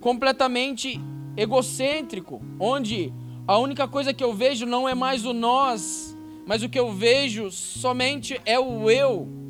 completamente 0.00 1.00
egocêntrico, 1.36 2.42
onde 2.58 3.12
a 3.46 3.58
única 3.58 3.86
coisa 3.86 4.12
que 4.12 4.24
eu 4.24 4.32
vejo 4.32 4.66
não 4.66 4.88
é 4.88 4.94
mais 4.94 5.24
o 5.24 5.32
nós, 5.32 6.16
mas 6.46 6.62
o 6.62 6.68
que 6.68 6.78
eu 6.78 6.92
vejo 6.92 7.50
somente 7.50 8.40
é 8.44 8.58
o 8.58 8.90
eu. 8.90 9.42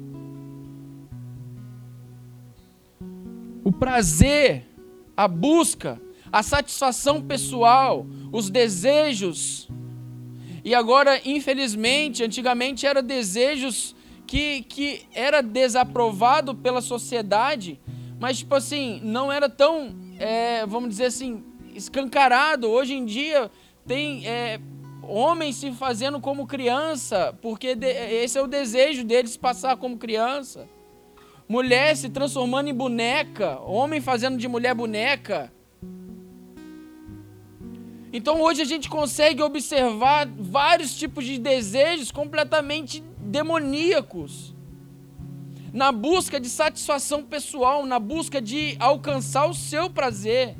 o 3.65 3.71
prazer, 3.71 4.69
a 5.23 5.29
busca, 5.29 6.03
a 6.33 6.43
satisfação 6.43 7.23
pessoal, 7.23 8.05
os 8.33 8.51
desejos. 8.51 9.69
E 10.65 10.75
agora, 10.75 11.21
infelizmente, 11.25 12.25
antigamente 12.25 12.89
era 12.89 13.01
desejos 13.01 13.95
que, 14.27 14.63
que 14.63 15.03
era 15.15 15.41
desaprovado 15.41 16.57
pela 16.57 16.81
sociedade, 16.81 17.79
mas 18.19 18.39
tipo 18.39 18.53
assim, 18.57 19.01
não 19.05 19.31
era 19.31 19.49
tão, 19.49 19.95
é, 20.19 20.67
vamos 20.67 20.89
dizer 20.89 21.05
assim, 21.05 21.45
escancarado. 21.73 22.69
Hoje 22.69 22.95
em 22.95 23.05
dia 23.05 23.49
tem 23.87 24.27
é, 24.27 24.61
homens 25.05 25.55
se 25.55 25.71
fazendo 25.71 26.19
como 26.19 26.49
criança, 26.49 27.33
porque 27.41 27.79
esse 28.11 28.37
é 28.37 28.43
o 28.43 28.49
desejo 28.49 29.05
deles 29.05 29.37
passar 29.37 29.77
como 29.77 29.97
criança 29.97 30.69
mulher 31.53 31.95
se 31.95 32.09
transformando 32.09 32.71
em 32.71 32.75
boneca, 32.75 33.61
homem 33.61 34.01
fazendo 34.01 34.39
de 34.39 34.49
mulher 34.49 34.75
boneca. 34.75 35.53
Então 38.11 38.41
hoje 38.41 38.63
a 38.63 38.65
gente 38.65 38.89
consegue 38.89 39.43
observar 39.43 40.27
vários 40.27 40.95
tipos 40.95 41.27
de 41.27 41.37
desejos 41.37 42.11
completamente 42.11 43.05
demoníacos. 43.19 44.55
Na 45.75 45.93
busca 45.93 46.41
de 46.41 46.49
satisfação 46.49 47.23
pessoal, 47.23 47.85
na 47.85 47.99
busca 47.99 48.41
de 48.41 48.75
alcançar 48.79 49.45
o 49.47 49.53
seu 49.53 49.91
prazer. 49.91 50.57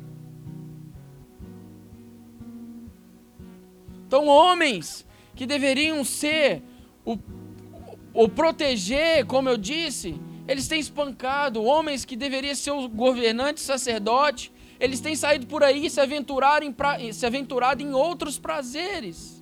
Então, 4.05 4.27
homens 4.27 5.07
que 5.35 5.47
deveriam 5.47 6.03
ser 6.03 6.61
o, 7.03 7.17
o 8.13 8.29
proteger, 8.29 9.25
como 9.25 9.49
eu 9.49 9.57
disse, 9.57 10.19
eles 10.47 10.67
têm 10.67 10.79
espancado 10.79 11.63
homens 11.63 12.03
que 12.03 12.15
deveriam 12.15 12.55
ser 12.55 12.71
o 12.71 12.87
governante 12.89 13.61
sacerdote. 13.61 14.51
Eles 14.79 14.99
têm 14.99 15.15
saído 15.15 15.47
por 15.47 15.63
aí 15.63 15.89
se 15.89 16.01
aventurarem 16.01 16.71
pra, 16.71 16.97
se 17.13 17.25
aventurado 17.25 17.81
em 17.81 17.93
outros 17.93 18.37
prazeres. 18.37 19.41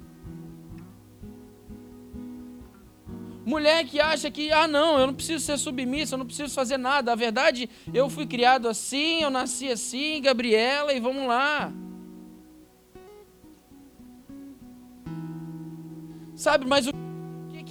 Mulher 3.43 3.83
que 3.85 3.99
acha 3.99 4.29
que, 4.29 4.51
ah, 4.51 4.67
não, 4.67 4.99
eu 4.99 5.07
não 5.07 5.15
preciso 5.15 5.43
ser 5.43 5.57
submissa, 5.57 6.13
eu 6.13 6.19
não 6.19 6.27
preciso 6.27 6.53
fazer 6.53 6.77
nada. 6.77 7.11
A 7.11 7.15
verdade, 7.15 7.67
eu 7.91 8.07
fui 8.07 8.27
criado 8.27 8.69
assim, 8.69 9.23
eu 9.23 9.31
nasci 9.31 9.71
assim, 9.71 10.21
Gabriela, 10.21 10.93
e 10.93 10.99
vamos 10.99 11.27
lá. 11.27 11.73
Sabe, 16.35 16.67
mas 16.67 16.85
o 16.85 17.00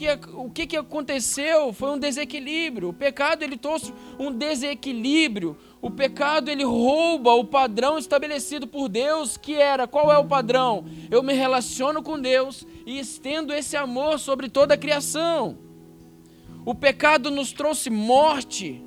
que, 0.00 0.08
o 0.32 0.48
que, 0.48 0.66
que 0.66 0.76
aconteceu 0.78 1.74
foi 1.74 1.90
um 1.90 1.98
desequilíbrio. 1.98 2.88
O 2.88 2.92
pecado 2.92 3.42
ele 3.42 3.58
trouxe 3.58 3.92
um 4.18 4.32
desequilíbrio. 4.32 5.58
O 5.82 5.90
pecado 5.90 6.50
ele 6.50 6.64
rouba 6.64 7.34
o 7.34 7.44
padrão 7.44 7.98
estabelecido 7.98 8.66
por 8.66 8.88
Deus, 8.88 9.36
que 9.36 9.54
era 9.54 9.86
qual 9.86 10.10
é 10.10 10.16
o 10.16 10.24
padrão? 10.24 10.86
Eu 11.10 11.22
me 11.22 11.34
relaciono 11.34 12.02
com 12.02 12.18
Deus 12.18 12.66
e 12.86 12.98
estendo 12.98 13.52
esse 13.52 13.76
amor 13.76 14.18
sobre 14.18 14.48
toda 14.48 14.72
a 14.72 14.78
criação. 14.78 15.58
O 16.64 16.74
pecado 16.74 17.30
nos 17.30 17.52
trouxe 17.52 17.90
morte. 17.90 18.82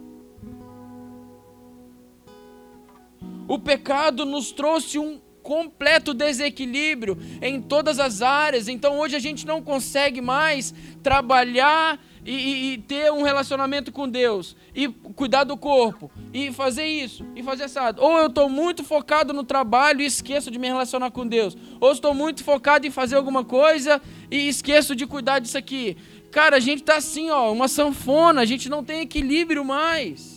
O 3.47 3.59
pecado 3.59 4.25
nos 4.25 4.51
trouxe 4.51 4.97
um 4.97 5.21
completo 5.43 6.13
desequilíbrio 6.13 7.17
em 7.41 7.61
todas 7.61 7.99
as 7.99 8.21
áreas. 8.21 8.67
Então 8.67 8.97
hoje 8.97 9.15
a 9.15 9.19
gente 9.19 9.45
não 9.45 9.61
consegue 9.61 10.21
mais 10.21 10.73
trabalhar 11.03 11.99
e, 12.25 12.31
e, 12.31 12.73
e, 12.73 12.77
ter 12.77 13.11
um 13.11 13.21
relacionamento 13.21 13.91
com 13.91 14.07
Deus, 14.07 14.55
e 14.73 14.87
cuidar 14.87 15.43
do 15.43 15.57
corpo, 15.57 16.09
e 16.33 16.53
fazer 16.53 16.85
isso, 16.85 17.25
e 17.35 17.43
fazer 17.43 17.65
assado. 17.65 18.01
Ou 18.01 18.17
eu 18.17 18.27
estou 18.27 18.47
muito 18.47 18.81
focado 18.81 19.33
no 19.33 19.43
trabalho 19.43 20.01
e 20.01 20.05
esqueço 20.05 20.49
de 20.49 20.57
me 20.57 20.67
relacionar 20.67 21.11
com 21.11 21.27
Deus. 21.27 21.57
Ou 21.81 21.91
estou 21.91 22.13
muito 22.13 22.41
focado 22.41 22.87
em 22.87 22.91
fazer 22.91 23.17
alguma 23.17 23.43
coisa 23.43 24.01
e 24.31 24.47
esqueço 24.47 24.95
de 24.95 25.05
cuidar 25.05 25.39
disso 25.39 25.57
aqui. 25.57 25.97
Cara, 26.31 26.55
a 26.55 26.59
gente 26.61 26.79
está 26.79 26.95
assim, 26.95 27.29
ó, 27.29 27.51
uma 27.51 27.67
sanfona, 27.67 28.39
a 28.39 28.45
gente 28.45 28.69
não 28.69 28.83
tem 28.83 29.01
equilíbrio 29.01 29.65
mais. 29.65 30.32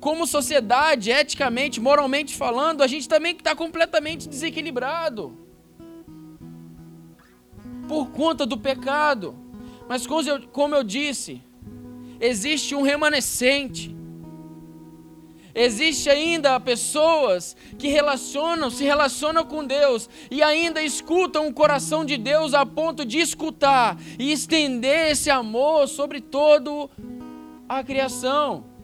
Como 0.00 0.26
sociedade, 0.26 1.10
eticamente, 1.10 1.80
moralmente 1.80 2.36
falando, 2.36 2.82
a 2.82 2.86
gente 2.86 3.08
também 3.08 3.34
está 3.34 3.54
completamente 3.54 4.28
desequilibrado 4.28 5.36
por 7.88 8.10
conta 8.10 8.46
do 8.46 8.56
pecado. 8.56 9.34
Mas 9.88 10.06
como 10.06 10.74
eu 10.74 10.84
disse, 10.84 11.42
existe 12.20 12.74
um 12.74 12.82
remanescente. 12.82 13.96
Existe 15.54 16.08
ainda 16.08 16.60
pessoas 16.60 17.56
que 17.76 17.88
relacionam, 17.88 18.70
se 18.70 18.84
relacionam 18.84 19.44
com 19.44 19.64
Deus 19.64 20.08
e 20.30 20.40
ainda 20.40 20.80
escutam 20.80 21.48
o 21.48 21.52
coração 21.52 22.04
de 22.04 22.16
Deus 22.16 22.54
a 22.54 22.64
ponto 22.64 23.04
de 23.04 23.18
escutar 23.18 23.98
e 24.18 24.30
estender 24.30 25.10
esse 25.10 25.30
amor 25.30 25.88
sobre 25.88 26.20
todo 26.20 26.88
a 27.68 27.82
criação. 27.82 28.77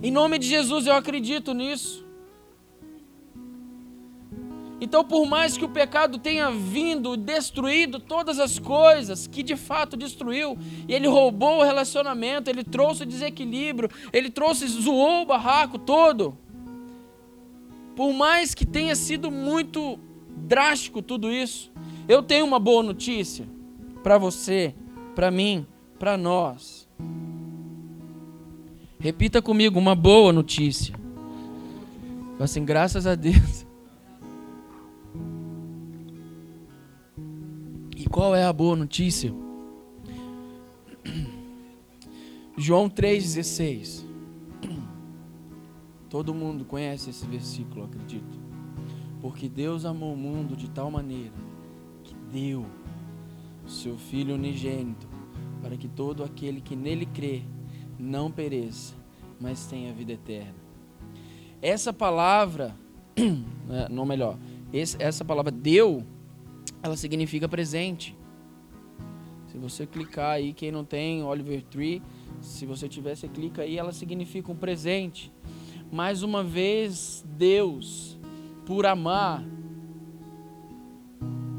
Em 0.00 0.10
nome 0.10 0.38
de 0.38 0.46
Jesus 0.46 0.86
eu 0.86 0.94
acredito 0.94 1.52
nisso. 1.52 2.02
Então, 4.82 5.04
por 5.04 5.26
mais 5.26 5.56
que 5.56 5.64
o 5.64 5.68
pecado 5.68 6.18
tenha 6.18 6.50
vindo, 6.50 7.16
destruído 7.16 8.00
todas 8.00 8.40
as 8.40 8.58
coisas, 8.58 9.28
que 9.28 9.40
de 9.40 9.54
fato 9.54 9.96
destruiu, 9.96 10.58
e 10.88 10.92
ele 10.92 11.06
roubou 11.06 11.58
o 11.58 11.62
relacionamento, 11.62 12.50
ele 12.50 12.64
trouxe 12.64 13.06
desequilíbrio, 13.06 13.88
ele 14.12 14.28
trouxe, 14.28 14.66
zoou 14.66 15.22
o 15.22 15.26
barraco 15.26 15.78
todo. 15.78 16.36
Por 17.94 18.12
mais 18.12 18.56
que 18.56 18.66
tenha 18.66 18.96
sido 18.96 19.30
muito 19.30 20.00
drástico 20.28 21.00
tudo 21.00 21.30
isso, 21.30 21.70
eu 22.08 22.20
tenho 22.20 22.44
uma 22.44 22.58
boa 22.58 22.82
notícia 22.82 23.46
para 24.02 24.18
você, 24.18 24.74
para 25.14 25.30
mim, 25.30 25.64
para 25.96 26.16
nós. 26.16 26.88
Repita 29.02 29.42
comigo 29.42 29.80
uma 29.80 29.96
boa 29.96 30.32
notícia. 30.32 30.94
Assim, 32.38 32.64
graças 32.64 33.04
a 33.04 33.16
Deus. 33.16 33.66
qual 38.12 38.36
é 38.36 38.44
a 38.44 38.52
boa 38.52 38.76
notícia? 38.76 39.34
João 42.56 42.88
3,16. 42.88 44.04
Todo 46.08 46.32
mundo 46.32 46.64
conhece 46.64 47.10
esse 47.10 47.26
versículo, 47.26 47.86
acredito. 47.86 48.38
Porque 49.20 49.48
Deus 49.48 49.84
amou 49.84 50.12
o 50.12 50.16
mundo 50.16 50.54
de 50.54 50.70
tal 50.70 50.90
maneira 50.92 51.32
que 52.04 52.14
deu 52.30 52.66
o 53.66 53.68
seu 53.68 53.96
Filho 53.96 54.36
unigênito 54.36 55.08
para 55.60 55.76
que 55.76 55.88
todo 55.88 56.22
aquele 56.22 56.60
que 56.60 56.76
nele 56.76 57.06
crê 57.06 57.42
não 57.98 58.30
pereça, 58.30 58.94
mas 59.40 59.66
tenha 59.66 59.92
vida 59.92 60.12
eterna. 60.12 60.54
Essa 61.60 61.92
palavra, 61.92 62.74
né, 63.16 63.86
não 63.90 64.04
melhor, 64.04 64.38
essa 64.98 65.24
palavra 65.24 65.52
deu 65.52 66.04
ela 66.82 66.96
significa 66.96 67.48
presente. 67.48 68.16
Se 69.46 69.56
você 69.56 69.86
clicar 69.86 70.32
aí, 70.32 70.52
quem 70.52 70.72
não 70.72 70.84
tem 70.84 71.22
Oliver 71.22 71.62
Tree, 71.62 72.02
se 72.40 72.66
você 72.66 72.88
tiver, 72.88 73.14
você 73.14 73.28
clica 73.28 73.62
aí, 73.62 73.78
ela 73.78 73.92
significa 73.92 74.50
um 74.50 74.56
presente. 74.56 75.32
Mais 75.92 76.22
uma 76.22 76.42
vez, 76.42 77.24
Deus, 77.36 78.18
por 78.66 78.84
amar 78.86 79.44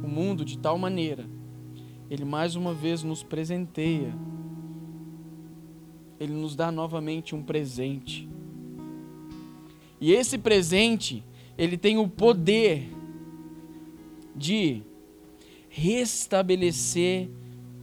o 0.03 0.07
mundo 0.07 0.43
de 0.43 0.57
tal 0.57 0.77
maneira, 0.77 1.25
Ele 2.09 2.25
mais 2.25 2.55
uma 2.55 2.73
vez 2.73 3.03
nos 3.03 3.23
presenteia. 3.23 4.13
Ele 6.19 6.33
nos 6.33 6.55
dá 6.55 6.71
novamente 6.71 7.35
um 7.35 7.43
presente. 7.43 8.27
E 9.99 10.11
esse 10.11 10.37
presente, 10.37 11.23
ele 11.57 11.77
tem 11.77 11.97
o 11.97 12.07
poder 12.07 12.89
de 14.35 14.81
restabelecer 15.69 17.29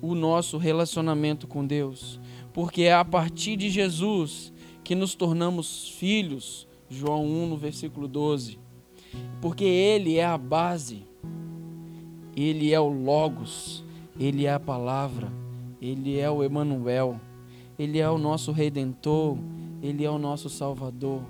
o 0.02 0.14
nosso 0.14 0.58
relacionamento 0.58 1.46
com 1.46 1.66
Deus, 1.66 2.20
porque 2.52 2.82
é 2.82 2.94
a 2.94 3.04
partir 3.04 3.56
de 3.56 3.68
Jesus 3.68 4.52
que 4.82 4.94
nos 4.94 5.14
tornamos 5.14 5.88
filhos, 5.88 6.66
João 6.88 7.24
1 7.24 7.46
no 7.46 7.56
versículo 7.56 8.08
12. 8.08 8.58
Porque 9.40 9.64
ele 9.64 10.16
é 10.16 10.24
a 10.24 10.38
base. 10.38 11.04
Ele 12.36 12.72
é 12.72 12.80
o 12.80 12.88
logos, 12.88 13.84
ele 14.18 14.46
é 14.46 14.52
a 14.52 14.60
palavra, 14.60 15.32
ele 15.82 16.18
é 16.18 16.30
o 16.30 16.42
Emanuel, 16.42 17.20
ele 17.80 17.98
é 17.98 18.10
o 18.10 18.18
nosso 18.18 18.52
redentor, 18.52 19.38
ele 19.82 20.04
é 20.04 20.10
o 20.10 20.18
nosso 20.18 20.50
salvador. 20.50 21.22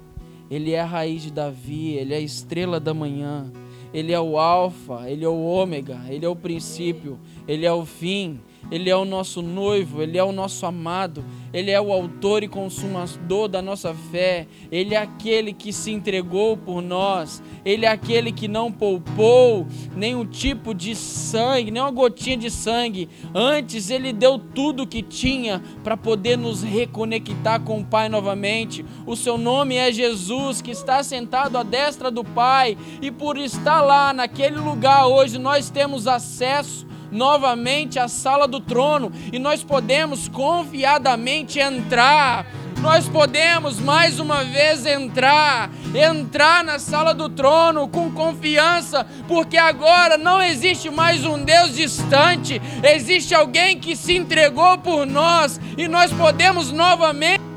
Ele 0.50 0.72
é 0.72 0.80
a 0.80 0.84
raiz 0.84 1.22
de 1.22 1.30
Davi, 1.30 1.90
ele 1.90 2.12
é 2.12 2.16
a 2.16 2.20
estrela 2.20 2.80
da 2.80 2.92
manhã. 2.92 3.52
Ele 3.94 4.12
é 4.12 4.20
o 4.20 4.36
Alfa, 4.36 5.08
Ele 5.08 5.24
é 5.24 5.28
o 5.28 5.40
Ômega, 5.40 6.00
Ele 6.08 6.24
é 6.24 6.28
o 6.28 6.34
princípio, 6.34 7.18
Ele 7.50 7.66
é 7.66 7.72
o 7.72 7.84
fim, 7.84 8.38
Ele 8.70 8.88
é 8.88 8.94
o 8.94 9.04
nosso 9.04 9.42
noivo, 9.42 10.00
Ele 10.00 10.16
é 10.16 10.22
o 10.22 10.30
nosso 10.30 10.64
amado, 10.64 11.24
Ele 11.52 11.72
é 11.72 11.80
o 11.80 11.92
autor 11.92 12.44
e 12.44 12.48
consumador 12.48 13.48
da 13.48 13.60
nossa 13.60 13.92
fé, 13.92 14.46
Ele 14.70 14.94
é 14.94 14.98
aquele 14.98 15.52
que 15.52 15.72
se 15.72 15.90
entregou 15.90 16.56
por 16.56 16.80
nós, 16.80 17.42
Ele 17.64 17.86
é 17.86 17.88
aquele 17.88 18.30
que 18.30 18.46
não 18.46 18.70
poupou 18.70 19.66
nenhum 19.96 20.24
tipo 20.24 20.72
de 20.72 20.94
sangue, 20.94 21.72
nem 21.72 21.82
uma 21.82 21.90
gotinha 21.90 22.36
de 22.36 22.52
sangue, 22.52 23.08
antes 23.34 23.90
Ele 23.90 24.12
deu 24.12 24.38
tudo 24.38 24.84
o 24.84 24.86
que 24.86 25.02
tinha 25.02 25.60
para 25.82 25.96
poder 25.96 26.38
nos 26.38 26.62
reconectar 26.62 27.62
com 27.62 27.80
o 27.80 27.84
Pai 27.84 28.08
novamente. 28.08 28.84
O 29.04 29.16
seu 29.16 29.36
nome 29.36 29.74
é 29.74 29.90
Jesus, 29.90 30.62
que 30.62 30.70
está 30.70 31.02
sentado 31.02 31.58
à 31.58 31.64
destra 31.64 32.12
do 32.12 32.22
Pai, 32.22 32.78
e 33.02 33.10
por 33.10 33.36
estar 33.36 33.80
lá 33.80 34.12
naquele 34.12 34.60
lugar 34.60 35.08
hoje, 35.08 35.36
nós 35.36 35.68
temos 35.68 36.06
acesso 36.06 36.88
novamente 37.11 37.99
à 37.99 38.09
sala 38.09 38.46
do 38.46 38.61
trono 38.61 39.12
e 39.33 39.38
nós 39.38 39.62
podemos 39.62 40.29
confiadamente 40.29 41.59
entrar. 41.59 42.46
Nós 42.81 43.07
podemos 43.07 43.79
mais 43.79 44.18
uma 44.18 44.42
vez 44.42 44.87
entrar, 44.87 45.70
entrar 45.94 46.64
na 46.64 46.79
sala 46.79 47.12
do 47.12 47.29
trono 47.29 47.87
com 47.87 48.11
confiança, 48.11 49.07
porque 49.29 49.59
agora 49.59 50.16
não 50.16 50.40
existe 50.40 50.88
mais 50.88 51.27
um 51.27 51.44
Deus 51.44 51.77
distante, 51.77 52.61
existe 52.83 53.35
alguém 53.35 53.79
que 53.79 53.94
se 53.94 54.16
entregou 54.16 54.79
por 54.79 55.05
nós 55.05 55.61
e 55.77 55.87
nós 55.88 56.11
podemos 56.11 56.73
novamente 56.73 57.51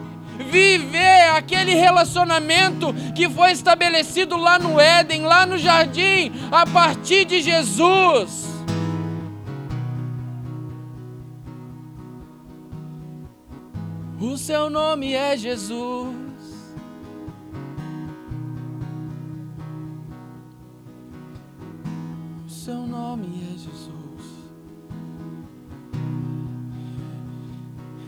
viver 0.52 1.30
aquele 1.36 1.74
relacionamento 1.74 2.94
que 3.16 3.30
foi 3.30 3.52
estabelecido 3.52 4.36
lá 4.36 4.60
no 4.60 4.80
Éden, 4.80 5.24
lá 5.24 5.46
no 5.46 5.58
jardim, 5.58 6.32
a 6.52 6.66
partir 6.66 7.24
de 7.26 7.42
Jesus. 7.42 8.53
O 14.24 14.38
seu 14.38 14.70
nome 14.70 15.12
é 15.12 15.36
Jesus. 15.36 16.16
O 22.46 22.50
seu 22.50 22.88
nome 22.88 23.28
é 23.44 23.58
Jesus. 23.58 23.92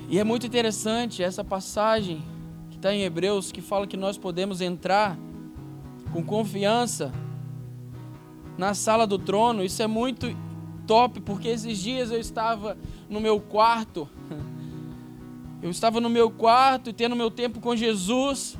E 0.07 0.17
é 0.17 0.23
muito 0.23 0.47
interessante 0.47 1.21
essa 1.21 1.43
passagem 1.43 2.23
que 2.69 2.77
está 2.77 2.93
em 2.93 3.01
Hebreus 3.01 3.51
que 3.51 3.59
fala 3.59 3.85
que 3.85 3.97
nós 3.97 4.17
podemos 4.17 4.61
entrar 4.61 5.17
com 6.13 6.23
confiança 6.23 7.11
na 8.57 8.73
sala 8.73 9.05
do 9.05 9.19
trono. 9.19 9.65
Isso 9.65 9.83
é 9.83 9.87
muito 9.87 10.27
top, 10.87 11.19
porque 11.19 11.49
esses 11.49 11.77
dias 11.77 12.09
eu 12.09 12.21
estava 12.21 12.77
no 13.09 13.19
meu 13.19 13.37
quarto 13.41 14.09
eu 15.61 15.69
estava 15.69 15.99
no 15.99 16.09
meu 16.09 16.29
quarto 16.29 16.89
e 16.89 16.93
tendo 16.93 17.15
meu 17.15 17.31
tempo 17.31 17.59
com 17.59 17.75
Jesus. 17.75 18.57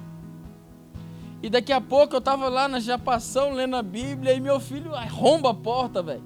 E 1.42 1.50
daqui 1.50 1.72
a 1.72 1.80
pouco 1.80 2.16
eu 2.16 2.20
estava 2.20 2.50
lá 2.50 2.68
na 2.68 2.80
japação 2.80 3.54
lendo 3.54 3.76
a 3.76 3.84
Bíblia 3.84 4.34
e 4.34 4.40
meu 4.40 4.60
filho 4.60 4.96
arromba 4.96 5.52
a 5.52 5.54
porta, 5.54 6.02
velho. 6.02 6.24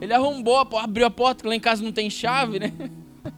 Ele 0.00 0.14
arrombou, 0.14 0.56
abriu 0.56 1.06
a 1.06 1.10
porta, 1.10 1.42
que 1.42 1.48
lá 1.48 1.54
em 1.54 1.60
casa 1.60 1.82
não 1.82 1.90
tem 1.90 2.08
chave, 2.08 2.60
né? 2.60 2.72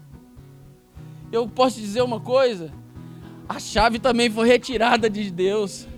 Eu 1.32 1.48
posso 1.48 1.80
dizer 1.80 2.02
uma 2.02 2.20
coisa? 2.20 2.72
A 3.48 3.58
chave 3.58 3.98
também 3.98 4.28
foi 4.28 4.46
retirada 4.46 5.08
de 5.08 5.30
Deus. 5.30 5.88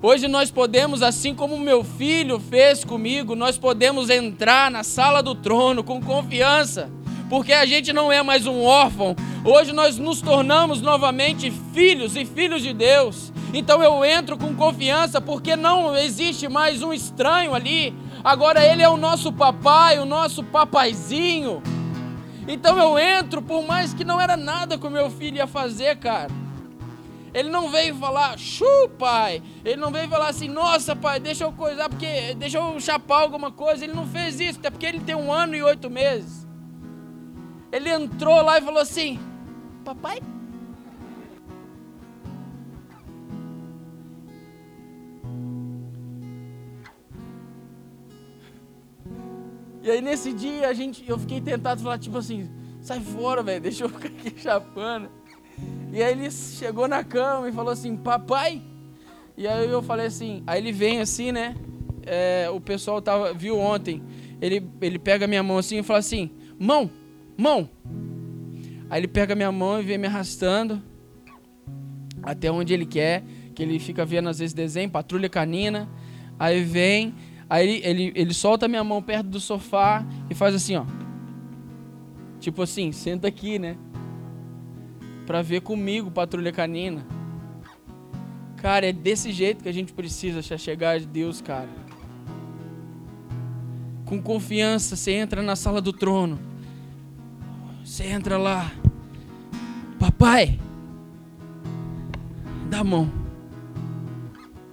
Hoje 0.00 0.28
nós 0.28 0.50
podemos, 0.50 1.02
assim 1.02 1.34
como 1.34 1.58
meu 1.58 1.82
filho 1.82 2.38
fez 2.38 2.84
comigo, 2.84 3.34
nós 3.34 3.58
podemos 3.58 4.10
entrar 4.10 4.70
na 4.70 4.84
sala 4.84 5.22
do 5.22 5.34
trono 5.34 5.82
com 5.82 6.00
confiança, 6.00 6.90
porque 7.28 7.52
a 7.52 7.66
gente 7.66 7.92
não 7.92 8.10
é 8.10 8.22
mais 8.22 8.46
um 8.46 8.62
órfão. 8.62 9.16
Hoje 9.44 9.72
nós 9.72 9.98
nos 9.98 10.20
tornamos 10.20 10.80
novamente 10.80 11.50
filhos 11.72 12.16
e 12.16 12.24
filhos 12.24 12.62
de 12.62 12.72
Deus. 12.72 13.32
Então 13.52 13.82
eu 13.82 14.04
entro 14.04 14.36
com 14.36 14.54
confiança, 14.54 15.20
porque 15.20 15.56
não 15.56 15.96
existe 15.96 16.48
mais 16.48 16.82
um 16.82 16.92
estranho 16.92 17.54
ali. 17.54 17.94
Agora 18.22 18.64
ele 18.64 18.82
é 18.82 18.88
o 18.88 18.96
nosso 18.96 19.32
papai, 19.32 19.98
o 19.98 20.04
nosso 20.04 20.42
papaizinho. 20.42 21.62
Então 22.48 22.78
eu 22.78 22.98
entro, 22.98 23.42
por 23.42 23.64
mais 23.66 23.92
que 23.92 24.04
não 24.04 24.20
era 24.20 24.36
nada 24.36 24.78
que 24.78 24.86
o 24.86 24.90
meu 24.90 25.10
filho 25.10 25.36
ia 25.36 25.46
fazer, 25.46 25.96
cara. 25.96 26.30
Ele 27.34 27.50
não 27.50 27.68
veio 27.68 27.94
falar, 27.96 28.38
chu, 28.38 28.88
pai. 28.98 29.42
Ele 29.64 29.76
não 29.76 29.90
veio 29.90 30.08
falar 30.08 30.28
assim, 30.28 30.48
nossa, 30.48 30.96
pai, 30.96 31.20
deixa 31.20 31.44
eu 31.44 31.52
coisar, 31.52 31.88
porque 31.88 32.34
deixa 32.34 32.56
eu 32.58 32.80
chapar 32.80 33.20
alguma 33.20 33.50
coisa. 33.50 33.84
Ele 33.84 33.92
não 33.92 34.06
fez 34.06 34.40
isso, 34.40 34.58
até 34.58 34.70
porque 34.70 34.86
ele 34.86 35.00
tem 35.00 35.14
um 35.14 35.30
ano 35.32 35.54
e 35.54 35.62
oito 35.62 35.90
meses. 35.90 36.45
Ele 37.72 37.90
entrou 37.90 38.40
lá 38.42 38.58
e 38.58 38.62
falou 38.62 38.80
assim, 38.80 39.18
papai. 39.84 40.20
E 49.82 49.90
aí 49.90 50.00
nesse 50.00 50.32
dia 50.32 50.68
a 50.68 50.72
gente, 50.72 51.08
eu 51.08 51.16
fiquei 51.18 51.40
tentado 51.40 51.80
falar 51.80 51.98
tipo 51.98 52.18
assim, 52.18 52.50
sai 52.80 53.00
fora, 53.00 53.42
velho, 53.42 53.60
deixa 53.60 53.84
eu 53.84 53.88
ficar 53.88 54.08
aqui 54.08 54.34
chapando. 54.42 55.08
E 55.92 56.02
aí 56.02 56.12
ele 56.12 56.30
chegou 56.30 56.88
na 56.88 57.04
cama 57.04 57.48
e 57.48 57.52
falou 57.52 57.72
assim, 57.72 57.96
papai. 57.96 58.62
E 59.36 59.46
aí 59.46 59.70
eu 59.70 59.82
falei 59.82 60.06
assim, 60.06 60.42
aí 60.46 60.60
ele 60.60 60.72
vem 60.72 61.00
assim, 61.00 61.30
né? 61.30 61.54
É, 62.04 62.48
o 62.50 62.60
pessoal 62.60 63.00
tava, 63.00 63.32
viu 63.32 63.58
ontem. 63.58 64.02
Ele, 64.40 64.68
ele 64.80 64.98
pega 64.98 65.26
minha 65.26 65.42
mão 65.42 65.58
assim 65.58 65.78
e 65.78 65.82
fala 65.82 65.98
assim, 65.98 66.30
mão, 66.58 66.90
mão. 67.36 67.68
Aí 68.88 69.00
ele 69.00 69.08
pega 69.08 69.34
minha 69.34 69.50
mão 69.50 69.80
e 69.80 69.84
vem 69.84 69.98
me 69.98 70.06
arrastando 70.06 70.82
até 72.22 72.50
onde 72.50 72.72
ele 72.74 72.86
quer, 72.86 73.24
que 73.54 73.62
ele 73.62 73.78
fica 73.78 74.04
vendo 74.04 74.28
às 74.28 74.38
vezes 74.38 74.54
desenho, 74.54 74.90
patrulha 74.90 75.28
canina. 75.28 75.88
Aí 76.38 76.62
vem, 76.62 77.14
aí 77.48 77.80
ele, 77.82 78.12
ele, 78.14 78.34
solta 78.34 78.68
minha 78.68 78.84
mão 78.84 79.02
perto 79.02 79.28
do 79.28 79.40
sofá 79.40 80.04
e 80.28 80.34
faz 80.34 80.54
assim, 80.54 80.76
ó. 80.76 80.84
Tipo 82.40 82.62
assim, 82.62 82.92
senta 82.92 83.28
aqui, 83.28 83.58
né? 83.58 83.76
para 85.26 85.42
ver 85.42 85.60
comigo 85.60 86.10
Patrulha 86.10 86.52
Canina. 86.52 87.04
Cara, 88.56 88.86
é 88.86 88.92
desse 88.92 89.32
jeito 89.32 89.62
que 89.62 89.68
a 89.68 89.72
gente 89.72 89.92
precisa 89.92 90.40
chegar 90.56 90.98
de 90.98 91.06
Deus, 91.06 91.40
cara. 91.42 91.68
Com 94.06 94.22
confiança, 94.22 94.94
você 94.94 95.12
entra 95.12 95.42
na 95.42 95.56
sala 95.56 95.80
do 95.80 95.92
trono. 95.92 96.38
Você 97.96 98.08
entra 98.08 98.36
lá. 98.36 98.70
Papai, 99.98 100.60
dá 102.68 102.80
a 102.80 102.84
mão. 102.84 103.10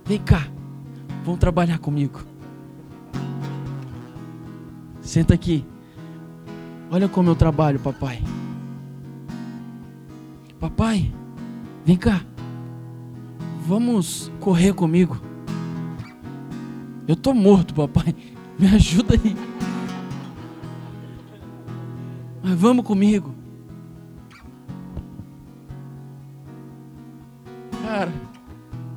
Vem 0.04 0.20
cá. 0.20 0.46
Vão 1.24 1.38
trabalhar 1.38 1.78
comigo. 1.78 2.20
Senta 5.00 5.34
aqui. 5.34 5.66
Olha 6.92 7.08
como 7.08 7.30
eu 7.30 7.36
trabalho, 7.38 7.80
papai. 7.80 8.22
Papai, 10.60 11.10
vem 11.86 11.96
cá. 11.96 12.26
Vamos 13.66 14.30
correr 14.42 14.74
comigo. 14.74 15.18
Eu 17.08 17.16
tô 17.16 17.34
morto, 17.34 17.74
papai. 17.74 18.14
Me 18.60 18.68
ajuda 18.68 19.16
aí. 19.16 19.53
Mas 22.44 22.60
vamos 22.60 22.86
comigo. 22.86 23.34
Cara, 27.82 28.12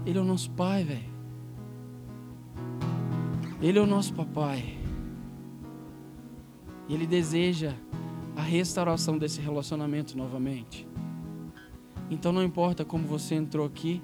ele 0.05 0.19
é 0.19 0.21
o 0.21 0.25
nosso 0.25 0.51
pai, 0.51 0.83
velho. 0.83 1.17
Ele 3.63 3.79
é 3.79 3.83
o 3.83 3.87
nosso 3.87 4.13
papai. 4.15 4.77
E 6.89 6.95
ele 6.95 7.07
deseja 7.07 7.75
a 8.37 8.43
restauração 8.43 9.17
desse 9.17 9.41
relacionamento 9.41 10.17
novamente. 10.17 10.87
Então 12.11 12.33
não 12.33 12.43
importa 12.43 12.85
como 12.85 13.07
você 13.07 13.35
entrou 13.35 13.67
aqui. 13.67 14.03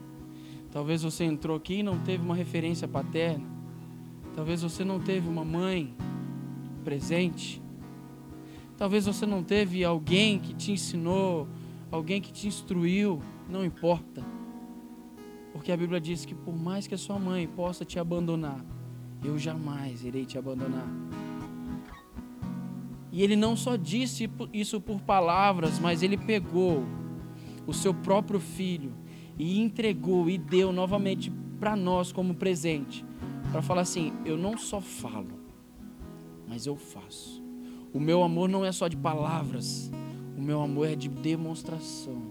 Talvez 0.70 1.02
você 1.02 1.24
entrou 1.24 1.57
aqui 1.57 1.81
e 1.81 1.83
não 1.83 1.98
teve 1.98 2.24
uma 2.24 2.35
referência 2.35 2.88
paterna. 2.88 3.44
Talvez 4.35 4.62
você 4.62 4.85
não 4.85 4.98
teve 4.98 5.28
uma 5.28 5.44
mãe 5.44 5.94
presente. 6.85 7.62
Talvez 8.83 9.07
você 9.07 9.25
não 9.25 9.45
teve 9.45 9.85
alguém 9.85 10.40
que 10.40 10.53
te 10.53 10.73
ensinou, 10.73 11.47
alguém 11.88 12.21
que 12.21 12.33
te 12.33 12.49
instruiu. 12.49 13.23
Não 13.49 13.64
importa. 13.64 14.25
Porque 15.53 15.71
a 15.71 15.77
Bíblia 15.77 16.01
diz 16.01 16.25
que 16.25 16.35
por 16.35 16.53
mais 16.53 16.88
que 16.88 16.95
a 16.97 16.99
sua 16.99 17.16
mãe 17.16 17.47
possa 17.47 17.85
te 17.85 18.01
abandonar, 18.01 18.61
eu 19.23 19.38
jamais 19.38 20.05
irei 20.05 20.25
te 20.25 20.37
abandonar. 20.37 20.88
E 23.12 23.23
ele 23.23 23.37
não 23.37 23.57
só 23.57 23.77
disse 23.77 24.29
isso 24.53 24.81
por 24.81 25.01
palavras, 25.01 25.79
mas 25.79 26.03
ele 26.03 26.16
pegou 26.16 26.83
o 27.64 27.73
seu 27.73 27.95
próprio 27.95 28.40
filho 28.40 28.92
e 29.38 29.61
entregou 29.61 30.29
e 30.29 30.37
deu 30.37 30.73
novamente 30.73 31.31
para 31.61 31.77
nós 31.77 32.11
como 32.11 32.35
presente, 32.35 33.05
para 33.53 33.62
falar 33.62 33.83
assim: 33.83 34.12
eu 34.25 34.37
não 34.37 34.59
só 34.59 34.81
falo, 34.81 35.38
mas 36.49 36.66
eu 36.66 36.75
faço. 36.75 37.41
O 37.92 38.00
meu 38.00 38.22
amor 38.22 38.48
não 38.48 38.64
é 38.64 38.72
só 38.72 38.88
de 38.88 38.96
palavras, 38.96 39.90
o 40.37 40.40
meu 40.40 40.62
amor 40.62 40.88
é 40.88 40.96
de 40.96 41.09
demonstração. 41.09 42.22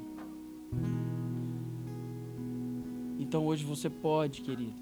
Então 3.19 3.45
hoje 3.45 3.63
você 3.63 3.89
pode, 3.89 4.41
querido, 4.41 4.73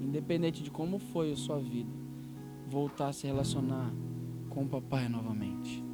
independente 0.00 0.62
de 0.62 0.70
como 0.70 0.98
foi 0.98 1.32
a 1.32 1.36
sua 1.36 1.58
vida, 1.58 1.90
voltar 2.66 3.08
a 3.08 3.12
se 3.12 3.26
relacionar 3.26 3.92
com 4.48 4.64
o 4.64 4.68
papai 4.68 5.08
novamente. 5.08 5.84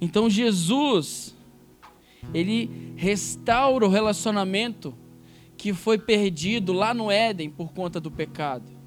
Então 0.00 0.28
Jesus, 0.28 1.34
ele 2.34 2.92
restaura 2.96 3.86
o 3.86 3.88
relacionamento 3.88 4.94
que 5.56 5.72
foi 5.72 5.98
perdido 5.98 6.72
lá 6.72 6.92
no 6.92 7.10
Éden 7.10 7.50
por 7.50 7.72
conta 7.72 8.00
do 8.00 8.10
pecado. 8.10 8.77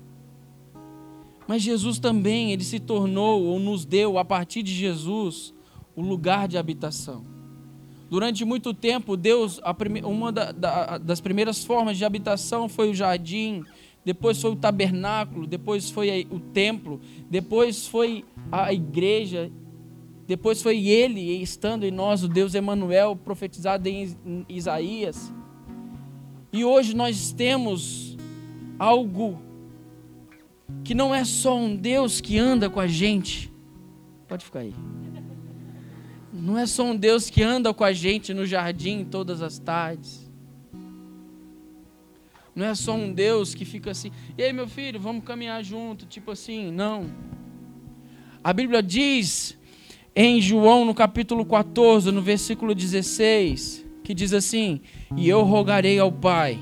Mas 1.51 1.63
Jesus 1.63 1.99
também, 1.99 2.53
ele 2.53 2.63
se 2.63 2.79
tornou 2.79 3.43
ou 3.43 3.59
nos 3.59 3.83
deu 3.83 4.17
a 4.17 4.23
partir 4.23 4.63
de 4.63 4.73
Jesus 4.73 5.53
o 5.93 6.01
lugar 6.01 6.47
de 6.47 6.57
habitação. 6.57 7.25
Durante 8.09 8.45
muito 8.45 8.73
tempo, 8.73 9.17
Deus, 9.17 9.59
prime, 9.77 10.01
uma 10.01 10.31
da, 10.31 10.53
da, 10.53 10.97
das 10.97 11.19
primeiras 11.19 11.61
formas 11.61 11.97
de 11.97 12.05
habitação 12.05 12.69
foi 12.69 12.89
o 12.89 12.93
jardim, 12.93 13.65
depois 14.05 14.41
foi 14.41 14.51
o 14.51 14.55
tabernáculo, 14.55 15.45
depois 15.45 15.89
foi 15.89 16.25
o 16.31 16.39
templo, 16.39 17.01
depois 17.29 17.85
foi 17.85 18.23
a 18.49 18.71
igreja 18.71 19.51
depois 20.25 20.61
foi 20.61 20.87
ele, 20.87 21.19
estando 21.41 21.83
em 21.83 21.91
nós, 21.91 22.23
o 22.23 22.29
Deus 22.29 22.55
Emanuel, 22.55 23.17
profetizado 23.17 23.89
em 23.89 24.15
Isaías. 24.47 25.33
E 26.53 26.63
hoje 26.63 26.95
nós 26.95 27.33
temos 27.33 28.15
algo 28.79 29.50
que 30.83 30.93
não 30.93 31.13
é 31.13 31.23
só 31.23 31.57
um 31.57 31.75
Deus 31.75 32.21
que 32.21 32.37
anda 32.37 32.69
com 32.69 32.79
a 32.79 32.87
gente. 32.87 33.51
Pode 34.27 34.45
ficar 34.45 34.59
aí. 34.59 34.73
Não 36.33 36.57
é 36.57 36.65
só 36.65 36.83
um 36.83 36.95
Deus 36.95 37.29
que 37.29 37.43
anda 37.43 37.73
com 37.73 37.83
a 37.83 37.91
gente 37.91 38.33
no 38.33 38.45
jardim 38.45 39.03
todas 39.03 39.41
as 39.41 39.59
tardes. 39.59 40.31
Não 42.55 42.65
é 42.65 42.75
só 42.75 42.93
um 42.93 43.13
Deus 43.13 43.55
que 43.55 43.63
fica 43.63 43.91
assim, 43.91 44.11
e 44.37 44.43
aí 44.43 44.51
meu 44.51 44.67
filho, 44.67 44.99
vamos 44.99 45.23
caminhar 45.23 45.63
junto, 45.63 46.05
tipo 46.05 46.31
assim, 46.31 46.69
não. 46.71 47.09
A 48.43 48.51
Bíblia 48.51 48.83
diz 48.83 49.57
em 50.15 50.41
João, 50.41 50.83
no 50.83 50.93
capítulo 50.93 51.45
14, 51.45 52.11
no 52.11 52.21
versículo 52.21 52.75
16, 52.75 53.85
que 54.03 54.13
diz 54.13 54.33
assim: 54.33 54.81
E 55.15 55.29
eu 55.29 55.43
rogarei 55.43 55.97
ao 55.99 56.11
Pai, 56.11 56.59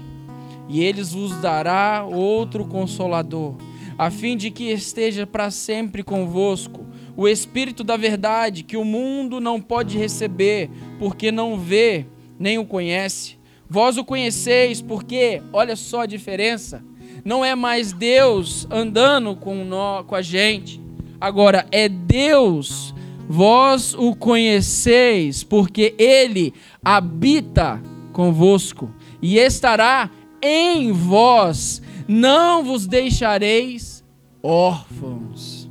e 0.67 0.83
ele 0.83 1.01
vos 1.01 1.35
dará 1.41 2.05
outro 2.05 2.65
consolador, 2.65 3.55
a 3.99 4.09
fim 4.09 4.37
de 4.37 4.49
que 4.49 4.71
esteja 4.71 5.27
para 5.27 5.51
sempre 5.51 6.01
convosco, 6.01 6.85
o 7.17 7.27
Espírito 7.27 7.83
da 7.83 7.97
Verdade, 7.97 8.63
que 8.63 8.77
o 8.77 8.85
mundo 8.85 9.39
não 9.41 9.59
pode 9.59 9.97
receber, 9.97 10.69
porque 10.97 11.31
não 11.31 11.59
vê 11.59 12.05
nem 12.39 12.57
o 12.57 12.65
conhece. 12.65 13.37
Vós 13.69 13.97
o 13.97 14.05
conheceis, 14.05 14.81
porque, 14.81 15.43
olha 15.51 15.75
só 15.75 16.01
a 16.01 16.05
diferença, 16.05 16.81
não 17.25 17.43
é 17.43 17.53
mais 17.53 17.91
Deus 17.91 18.65
andando 18.71 19.35
com, 19.35 19.65
nós, 19.65 20.05
com 20.05 20.15
a 20.15 20.21
gente, 20.21 20.81
agora 21.19 21.67
é 21.69 21.89
Deus 21.89 22.95
Vós 23.31 23.93
o 23.93 24.15
conheceis, 24.15 25.43
porque 25.43 25.93
ele 25.99 26.51
habita 26.83 27.79
convosco 28.11 28.89
e 29.21 29.37
estará 29.37 30.09
em 30.41 30.91
vós, 30.91 31.79
não 32.09 32.63
vos 32.63 32.87
deixareis 32.87 34.03
órfãos. 34.41 35.69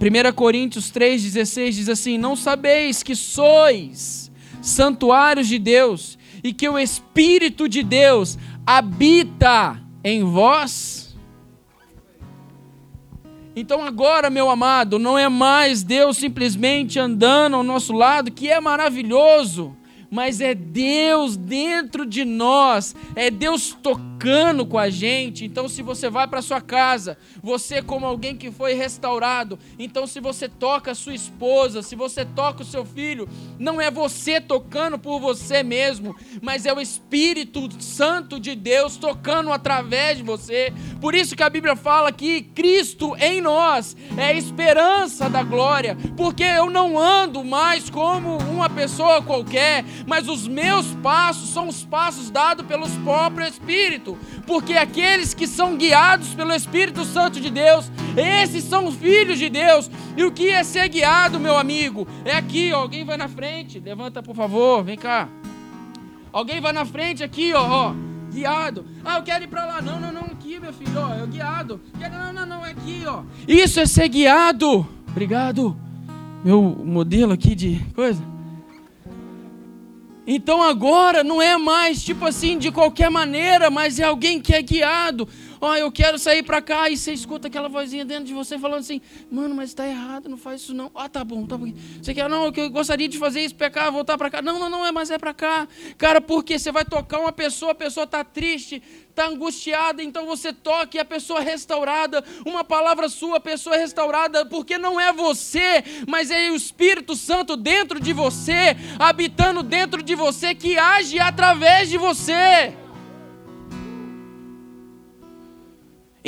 1 0.00 0.32
Coríntios 0.32 0.92
3,16 0.92 1.70
diz 1.72 1.88
assim: 1.88 2.16
Não 2.16 2.36
sabeis 2.36 3.02
que 3.02 3.16
sois 3.16 4.30
santuários 4.62 5.48
de 5.48 5.58
Deus 5.58 6.16
e 6.44 6.52
que 6.52 6.68
o 6.68 6.78
Espírito 6.78 7.68
de 7.68 7.82
Deus 7.82 8.38
habita 8.64 9.82
em 10.04 10.22
vós? 10.22 11.16
Então 13.56 13.82
agora, 13.82 14.30
meu 14.30 14.48
amado, 14.48 15.00
não 15.00 15.18
é 15.18 15.28
mais 15.28 15.82
Deus 15.82 16.18
simplesmente 16.18 16.98
andando 17.00 17.56
ao 17.56 17.64
nosso 17.64 17.92
lado, 17.92 18.30
que 18.30 18.48
é 18.48 18.60
maravilhoso, 18.60 19.74
mas 20.10 20.40
é 20.40 20.54
Deus 20.54 21.36
dentro 21.36 22.06
de 22.06 22.24
nós, 22.24 22.94
é 23.14 23.30
Deus 23.30 23.76
tocando 23.82 24.64
com 24.66 24.78
a 24.78 24.88
gente. 24.88 25.44
Então, 25.44 25.68
se 25.68 25.82
você 25.82 26.08
vai 26.08 26.26
para 26.26 26.42
sua 26.42 26.60
casa, 26.60 27.18
você 27.42 27.82
como 27.82 28.06
alguém 28.06 28.36
que 28.36 28.50
foi 28.50 28.74
restaurado, 28.74 29.58
então 29.78 30.06
se 30.06 30.20
você 30.20 30.48
toca 30.48 30.90
a 30.90 30.94
sua 30.94 31.14
esposa, 31.14 31.82
se 31.82 31.94
você 31.94 32.24
toca 32.24 32.62
o 32.62 32.66
seu 32.66 32.84
filho, 32.84 33.28
não 33.58 33.80
é 33.80 33.90
você 33.90 34.40
tocando 34.40 34.98
por 34.98 35.20
você 35.20 35.62
mesmo, 35.62 36.16
mas 36.40 36.66
é 36.66 36.72
o 36.72 36.80
Espírito 36.80 37.68
Santo 37.82 38.40
de 38.40 38.54
Deus 38.54 38.96
tocando 38.96 39.52
através 39.52 40.18
de 40.18 40.22
você. 40.22 40.72
Por 41.00 41.14
isso 41.14 41.36
que 41.36 41.42
a 41.42 41.50
Bíblia 41.50 41.76
fala 41.76 42.10
que 42.12 42.42
Cristo 42.42 43.14
em 43.16 43.40
nós 43.40 43.96
é 44.16 44.26
a 44.26 44.32
esperança 44.32 45.28
da 45.28 45.42
glória, 45.42 45.96
porque 46.16 46.44
eu 46.44 46.70
não 46.70 46.98
ando 46.98 47.44
mais 47.44 47.90
como 47.90 48.38
uma 48.38 48.68
pessoa 48.68 49.22
qualquer, 49.22 49.84
mas 50.06 50.28
os 50.28 50.48
meus 50.48 50.86
passos 51.02 51.50
são 51.50 51.68
os 51.68 51.84
passos 51.84 52.30
dados 52.30 52.66
pelos 52.66 52.90
próprios 52.98 53.56
Espírito, 53.56 54.16
porque 54.46 54.74
aqueles 54.74 55.34
que 55.34 55.46
são 55.46 55.76
guiados 55.76 56.34
pelo 56.34 56.54
Espírito 56.54 57.04
Santo 57.04 57.40
de 57.40 57.50
Deus, 57.50 57.90
esses 58.16 58.64
são 58.64 58.86
os 58.86 58.94
filhos 58.96 59.38
de 59.38 59.48
Deus. 59.48 59.90
E 60.16 60.24
o 60.24 60.30
que 60.30 60.50
é 60.50 60.62
ser 60.62 60.88
guiado, 60.88 61.40
meu 61.40 61.56
amigo? 61.56 62.06
É 62.24 62.32
aqui, 62.32 62.72
ó, 62.72 62.80
alguém 62.80 63.04
vai 63.04 63.16
na 63.16 63.28
frente, 63.28 63.80
levanta 63.80 64.22
por 64.22 64.34
favor, 64.34 64.84
vem 64.84 64.96
cá. 64.96 65.28
Alguém 66.32 66.60
vai 66.60 66.72
na 66.72 66.84
frente 66.84 67.24
aqui, 67.24 67.52
ó, 67.54 67.62
ó 67.62 67.94
guiado. 68.32 68.84
Ah, 69.02 69.16
eu 69.16 69.22
quero 69.22 69.44
ir 69.44 69.46
para 69.46 69.64
lá. 69.64 69.80
Não, 69.80 69.98
não, 69.98 70.12
não, 70.12 70.22
aqui, 70.22 70.60
meu 70.60 70.72
filho, 70.72 71.00
ó, 71.00 71.14
eu 71.14 71.26
guiado. 71.26 71.80
Não, 71.98 72.32
não, 72.32 72.44
não, 72.44 72.66
é 72.66 72.72
aqui, 72.72 73.02
ó. 73.06 73.22
Isso 73.48 73.80
é 73.80 73.86
ser 73.86 74.08
guiado. 74.08 74.86
Obrigado. 75.08 75.74
Meu 76.44 76.60
modelo 76.62 77.32
aqui 77.32 77.54
de 77.54 77.80
coisa. 77.94 78.22
Então 80.26 80.60
agora 80.62 81.22
não 81.22 81.40
é 81.40 81.56
mais 81.56 82.02
tipo 82.02 82.26
assim 82.26 82.58
de 82.58 82.72
qualquer 82.72 83.08
maneira, 83.10 83.70
mas 83.70 84.00
é 84.00 84.04
alguém 84.04 84.40
que 84.40 84.52
é 84.52 84.60
guiado. 84.60 85.28
Ó, 85.60 85.70
oh, 85.70 85.74
eu 85.74 85.90
quero 85.90 86.18
sair 86.18 86.42
para 86.42 86.60
cá 86.60 86.90
e 86.90 86.96
você 86.96 87.12
escuta 87.12 87.48
aquela 87.48 87.68
vozinha 87.68 88.04
dentro 88.04 88.24
de 88.24 88.34
você 88.34 88.58
falando 88.58 88.80
assim: 88.80 89.00
"Mano, 89.30 89.54
mas 89.54 89.70
está 89.70 89.86
errado, 89.86 90.28
não 90.28 90.36
faz 90.36 90.62
isso 90.62 90.74
não". 90.74 90.90
Ah, 90.94 91.08
tá 91.08 91.24
bom, 91.24 91.46
tá 91.46 91.56
bom. 91.56 91.72
Você 92.00 92.14
quer 92.14 92.28
não, 92.28 92.46
eu 92.46 92.70
gostaria 92.70 93.08
de 93.08 93.18
fazer 93.18 93.40
isso, 93.40 93.54
pecar, 93.54 93.90
voltar 93.90 94.18
para 94.18 94.30
cá. 94.30 94.42
Não, 94.42 94.58
não, 94.58 94.68
não, 94.68 94.86
é, 94.86 94.92
mas 94.92 95.10
é 95.10 95.18
para 95.18 95.34
cá. 95.34 95.68
Cara, 95.96 96.20
porque 96.20 96.58
você 96.58 96.70
vai 96.70 96.84
tocar 96.84 97.20
uma 97.20 97.32
pessoa, 97.32 97.72
a 97.72 97.74
pessoa 97.74 98.04
está 98.04 98.24
triste, 98.24 98.82
está 99.16 99.28
angustiada, 99.28 100.02
então 100.02 100.26
você 100.26 100.52
toca 100.52 100.96
e 100.96 101.00
a 101.00 101.04
pessoa 101.04 101.40
é 101.40 101.44
restaurada, 101.44 102.22
uma 102.44 102.62
palavra 102.62 103.08
sua, 103.08 103.38
a 103.38 103.40
pessoa 103.40 103.74
é 103.74 103.78
restaurada, 103.78 104.44
porque 104.44 104.76
não 104.76 105.00
é 105.00 105.12
você, 105.12 105.82
mas 106.06 106.30
é 106.30 106.50
o 106.50 106.54
Espírito 106.56 107.16
Santo 107.16 107.56
dentro 107.56 107.98
de 107.98 108.12
você, 108.12 108.76
habitando 108.98 109.62
dentro 109.62 110.02
de 110.02 110.14
você, 110.14 110.54
que 110.54 110.78
age 110.78 111.18
através 111.18 111.88
de 111.88 111.96
você. 111.96 112.74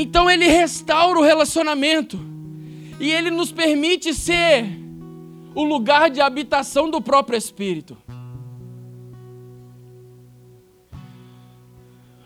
Então 0.00 0.30
ele 0.30 0.46
restaura 0.46 1.18
o 1.18 1.24
relacionamento 1.24 2.20
e 3.00 3.10
ele 3.10 3.32
nos 3.32 3.50
permite 3.50 4.14
ser 4.14 4.64
o 5.56 5.64
lugar 5.64 6.08
de 6.08 6.20
habitação 6.20 6.88
do 6.88 7.02
próprio 7.02 7.36
Espírito. 7.36 7.98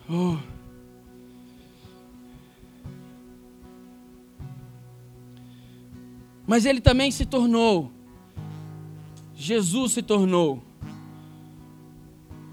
Oh. 0.06 0.36
Mas 6.46 6.66
ele 6.66 6.82
também 6.82 7.10
se 7.10 7.24
tornou, 7.24 7.90
Jesus 9.34 9.92
se 9.92 10.02
tornou 10.02 10.62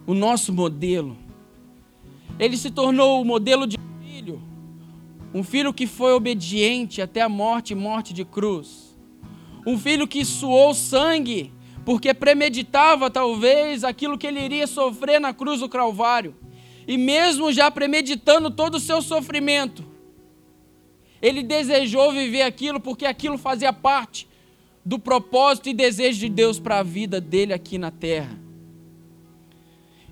o 0.07 0.13
nosso 0.13 0.53
modelo. 0.53 1.17
Ele 2.39 2.55
se 2.55 2.71
tornou 2.71 3.21
o 3.21 3.25
modelo 3.25 3.67
de 3.67 3.78
um 5.33 5.43
filho 5.43 5.73
que 5.73 5.85
foi 5.85 6.13
obediente 6.13 7.01
até 7.01 7.21
a 7.21 7.29
morte 7.29 7.71
e 7.71 7.75
morte 7.75 8.13
de 8.13 8.25
cruz. 8.25 8.97
Um 9.65 9.77
filho 9.77 10.07
que 10.07 10.25
suou 10.25 10.73
sangue, 10.73 11.53
porque 11.85 12.13
premeditava 12.13 13.09
talvez 13.09 13.83
aquilo 13.83 14.17
que 14.17 14.25
ele 14.25 14.39
iria 14.39 14.65
sofrer 14.65 15.19
na 15.19 15.33
cruz 15.33 15.59
do 15.59 15.69
Calvário. 15.69 16.35
E 16.87 16.97
mesmo 16.97 17.51
já 17.51 17.69
premeditando 17.69 18.49
todo 18.49 18.75
o 18.75 18.79
seu 18.79 19.01
sofrimento, 19.01 19.85
ele 21.21 21.43
desejou 21.43 22.11
viver 22.11 22.41
aquilo 22.41 22.79
porque 22.79 23.05
aquilo 23.05 23.37
fazia 23.37 23.71
parte 23.71 24.27
do 24.83 24.97
propósito 24.97 25.69
e 25.69 25.73
desejo 25.73 26.19
de 26.19 26.29
Deus 26.29 26.59
para 26.59 26.79
a 26.79 26.83
vida 26.83 27.21
dele 27.21 27.53
aqui 27.53 27.77
na 27.77 27.91
terra. 27.91 28.39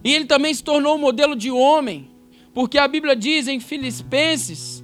E 0.04 0.14
ele 0.14 0.26
também 0.26 0.54
se 0.54 0.64
tornou 0.64 0.96
um 0.96 1.00
modelo 1.00 1.36
de 1.36 1.50
homem, 1.50 2.12
porque 2.54 2.78
a 2.78 2.88
Bíblia 2.88 3.16
diz 3.16 3.48
em 3.48 3.60
Filipenses: 3.60 4.84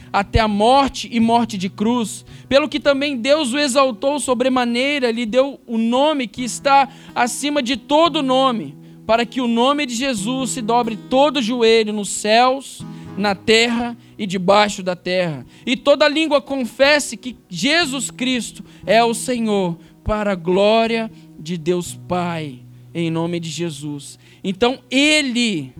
até 0.11 0.39
a 0.39 0.47
morte 0.47 1.09
e 1.11 1.19
morte 1.19 1.57
de 1.57 1.69
cruz, 1.69 2.25
pelo 2.49 2.67
que 2.67 2.79
também 2.79 3.17
Deus 3.17 3.53
o 3.53 3.59
exaltou 3.59 4.19
sobremaneira, 4.19 5.11
lhe 5.11 5.25
deu 5.25 5.59
o 5.65 5.77
nome 5.77 6.27
que 6.27 6.43
está 6.43 6.89
acima 7.15 7.61
de 7.61 7.77
todo 7.77 8.21
nome, 8.21 8.75
para 9.05 9.25
que 9.25 9.41
o 9.41 9.47
nome 9.47 9.85
de 9.85 9.95
Jesus 9.95 10.51
se 10.51 10.61
dobre 10.61 10.97
todo 11.09 11.41
joelho 11.41 11.93
nos 11.93 12.09
céus, 12.09 12.83
na 13.17 13.35
terra 13.35 13.97
e 14.17 14.25
debaixo 14.25 14.81
da 14.81 14.95
terra, 14.95 15.45
e 15.65 15.75
toda 15.75 16.07
língua 16.07 16.41
confesse 16.41 17.17
que 17.17 17.37
Jesus 17.49 18.09
Cristo 18.09 18.63
é 18.85 19.03
o 19.03 19.13
Senhor, 19.13 19.77
para 20.03 20.31
a 20.31 20.35
glória 20.35 21.11
de 21.39 21.57
Deus 21.57 21.99
Pai, 22.07 22.59
em 22.93 23.09
nome 23.09 23.39
de 23.39 23.49
Jesus. 23.49 24.17
Então 24.43 24.79
ele 24.89 25.73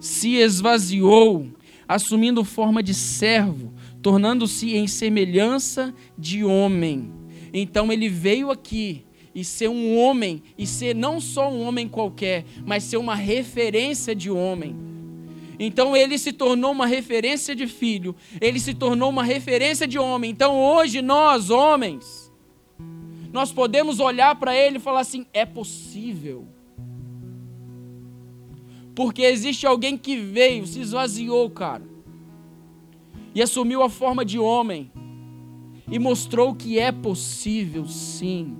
se 0.00 0.36
esvaziou, 0.36 1.46
assumindo 1.90 2.44
forma 2.44 2.84
de 2.84 2.94
servo, 2.94 3.74
tornando-se 4.00 4.76
em 4.76 4.86
semelhança 4.86 5.92
de 6.16 6.44
homem. 6.44 7.12
Então 7.52 7.92
ele 7.92 8.08
veio 8.08 8.48
aqui 8.48 9.04
e 9.34 9.44
ser 9.44 9.68
um 9.68 9.98
homem, 9.98 10.40
e 10.56 10.68
ser 10.68 10.94
não 10.94 11.20
só 11.20 11.50
um 11.50 11.66
homem 11.66 11.88
qualquer, 11.88 12.44
mas 12.64 12.84
ser 12.84 12.96
uma 12.96 13.16
referência 13.16 14.14
de 14.14 14.30
homem. 14.30 14.76
Então 15.58 15.96
ele 15.96 16.16
se 16.16 16.32
tornou 16.32 16.70
uma 16.70 16.86
referência 16.86 17.56
de 17.56 17.66
filho, 17.66 18.14
ele 18.40 18.60
se 18.60 18.72
tornou 18.72 19.10
uma 19.10 19.24
referência 19.24 19.84
de 19.84 19.98
homem. 19.98 20.30
Então 20.30 20.56
hoje 20.56 21.02
nós, 21.02 21.50
homens, 21.50 22.32
nós 23.32 23.50
podemos 23.50 23.98
olhar 23.98 24.36
para 24.36 24.54
ele 24.54 24.76
e 24.76 24.80
falar 24.80 25.00
assim: 25.00 25.26
é 25.32 25.44
possível. 25.44 26.46
Porque 28.94 29.22
existe 29.22 29.66
alguém 29.66 29.96
que 29.96 30.16
veio, 30.16 30.66
se 30.66 30.80
esvaziou, 30.80 31.48
cara, 31.50 31.84
e 33.34 33.42
assumiu 33.42 33.82
a 33.82 33.88
forma 33.88 34.24
de 34.24 34.38
homem, 34.38 34.90
e 35.90 35.98
mostrou 35.98 36.54
que 36.54 36.78
é 36.78 36.92
possível, 36.92 37.86
sim, 37.86 38.56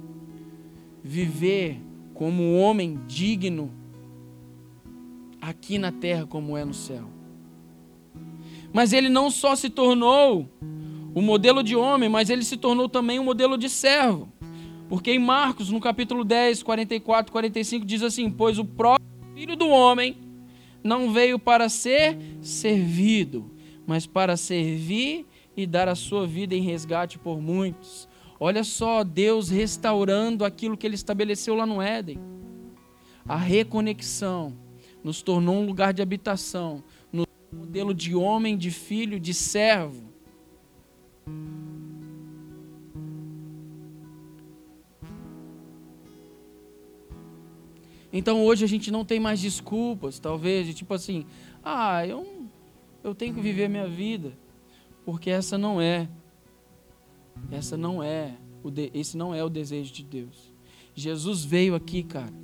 viver 1.02 1.80
como 2.14 2.42
um 2.42 2.60
homem 2.60 3.00
digno 3.06 3.70
aqui 5.40 5.78
na 5.78 5.90
terra, 5.90 6.26
como 6.26 6.56
é 6.56 6.64
no 6.64 6.74
céu. 6.74 7.04
Mas 8.72 8.92
ele 8.92 9.08
não 9.08 9.30
só 9.30 9.56
se 9.56 9.68
tornou 9.68 10.48
o 11.14 11.20
modelo 11.20 11.62
de 11.62 11.74
homem, 11.74 12.08
mas 12.08 12.30
ele 12.30 12.44
se 12.44 12.56
tornou 12.56 12.88
também 12.88 13.18
um 13.18 13.24
modelo 13.24 13.58
de 13.58 13.68
servo. 13.68 14.28
Porque 14.88 15.12
em 15.12 15.18
Marcos, 15.18 15.70
no 15.70 15.80
capítulo 15.80 16.24
10, 16.24 16.62
44, 16.62 17.32
45, 17.32 17.86
diz 17.86 18.02
assim: 18.02 18.30
Pois 18.30 18.58
o 18.58 18.64
próprio 18.64 18.99
Filho 19.40 19.56
do 19.56 19.70
Homem 19.70 20.18
não 20.84 21.14
veio 21.14 21.38
para 21.38 21.70
ser 21.70 22.14
servido, 22.42 23.50
mas 23.86 24.06
para 24.06 24.36
servir 24.36 25.24
e 25.56 25.66
dar 25.66 25.88
a 25.88 25.94
sua 25.94 26.26
vida 26.26 26.54
em 26.54 26.60
resgate 26.60 27.18
por 27.18 27.40
muitos. 27.40 28.06
Olha 28.38 28.62
só, 28.62 29.02
Deus 29.02 29.48
restaurando 29.48 30.44
aquilo 30.44 30.76
que 30.76 30.86
ele 30.86 30.94
estabeleceu 30.94 31.54
lá 31.54 31.64
no 31.64 31.80
Éden. 31.80 32.20
A 33.26 33.36
reconexão 33.38 34.52
nos 35.02 35.22
tornou 35.22 35.54
um 35.54 35.64
lugar 35.64 35.94
de 35.94 36.02
habitação, 36.02 36.84
no 37.10 37.26
modelo 37.50 37.94
de 37.94 38.14
homem, 38.14 38.58
de 38.58 38.70
filho, 38.70 39.18
de 39.18 39.32
servo. 39.32 40.12
Então 48.12 48.44
hoje 48.44 48.64
a 48.64 48.68
gente 48.68 48.90
não 48.90 49.04
tem 49.04 49.20
mais 49.20 49.40
desculpas, 49.40 50.18
talvez, 50.18 50.66
de 50.66 50.74
tipo 50.74 50.92
assim, 50.92 51.24
ah, 51.62 52.04
eu, 52.06 52.26
eu 53.04 53.14
tenho 53.14 53.34
que 53.34 53.40
viver 53.40 53.66
a 53.66 53.68
minha 53.68 53.86
vida, 53.86 54.32
porque 55.04 55.30
essa 55.30 55.56
não 55.56 55.80
é, 55.80 56.08
essa 57.50 57.76
não 57.76 58.02
é, 58.02 58.36
esse 58.92 59.16
não 59.16 59.34
é 59.34 59.44
o 59.44 59.48
desejo 59.48 59.92
de 59.92 60.02
Deus. 60.02 60.52
Jesus 60.94 61.44
veio 61.44 61.74
aqui, 61.74 62.02
cara, 62.02 62.34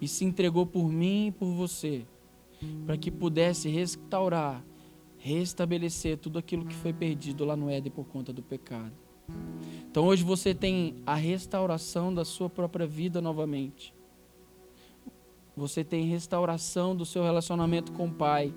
e 0.00 0.08
se 0.08 0.24
entregou 0.24 0.66
por 0.66 0.90
mim 0.90 1.28
e 1.28 1.32
por 1.32 1.52
você, 1.52 2.04
para 2.84 2.96
que 2.96 3.10
pudesse 3.10 3.68
restaurar, 3.68 4.64
restabelecer 5.18 6.18
tudo 6.18 6.38
aquilo 6.38 6.66
que 6.66 6.74
foi 6.74 6.92
perdido 6.92 7.44
lá 7.44 7.54
no 7.54 7.70
Éden 7.70 7.92
por 7.92 8.06
conta 8.06 8.32
do 8.32 8.42
pecado. 8.42 8.92
Então 9.88 10.06
hoje 10.06 10.24
você 10.24 10.54
tem 10.54 10.96
a 11.06 11.14
restauração 11.14 12.12
da 12.12 12.24
sua 12.24 12.50
própria 12.50 12.86
vida 12.86 13.20
novamente. 13.20 13.94
Você 15.60 15.84
tem 15.84 16.06
restauração 16.06 16.96
do 16.96 17.04
seu 17.04 17.22
relacionamento 17.22 17.92
com 17.92 18.06
o 18.06 18.10
Pai. 18.10 18.50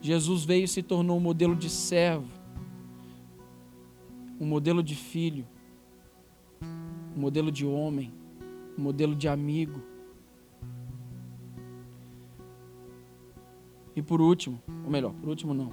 Jesus 0.00 0.46
veio 0.46 0.64
e 0.64 0.68
se 0.68 0.82
tornou 0.82 1.18
um 1.18 1.20
modelo 1.20 1.54
de 1.54 1.68
servo, 1.68 2.26
um 4.40 4.46
modelo 4.46 4.82
de 4.82 4.94
filho, 4.94 5.46
um 7.14 7.20
modelo 7.20 7.52
de 7.52 7.66
homem, 7.66 8.14
um 8.78 8.82
modelo 8.82 9.14
de 9.14 9.28
amigo. 9.28 9.82
E 13.94 14.00
por 14.00 14.22
último, 14.22 14.58
ou 14.84 14.90
melhor, 14.90 15.12
por 15.12 15.28
último 15.28 15.52
não. 15.52 15.70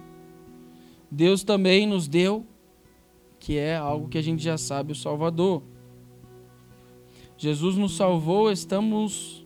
Deus 1.09 1.41
também 1.41 1.87
nos 1.87 2.05
deu, 2.05 2.45
que 3.39 3.57
é 3.57 3.77
algo 3.77 4.09
que 4.09 4.17
a 4.17 4.21
gente 4.21 4.43
já 4.43 4.57
sabe, 4.57 4.91
o 4.91 4.95
Salvador. 4.95 5.63
Jesus 7.37 7.77
nos 7.77 7.95
salvou, 7.95 8.51
estamos 8.51 9.42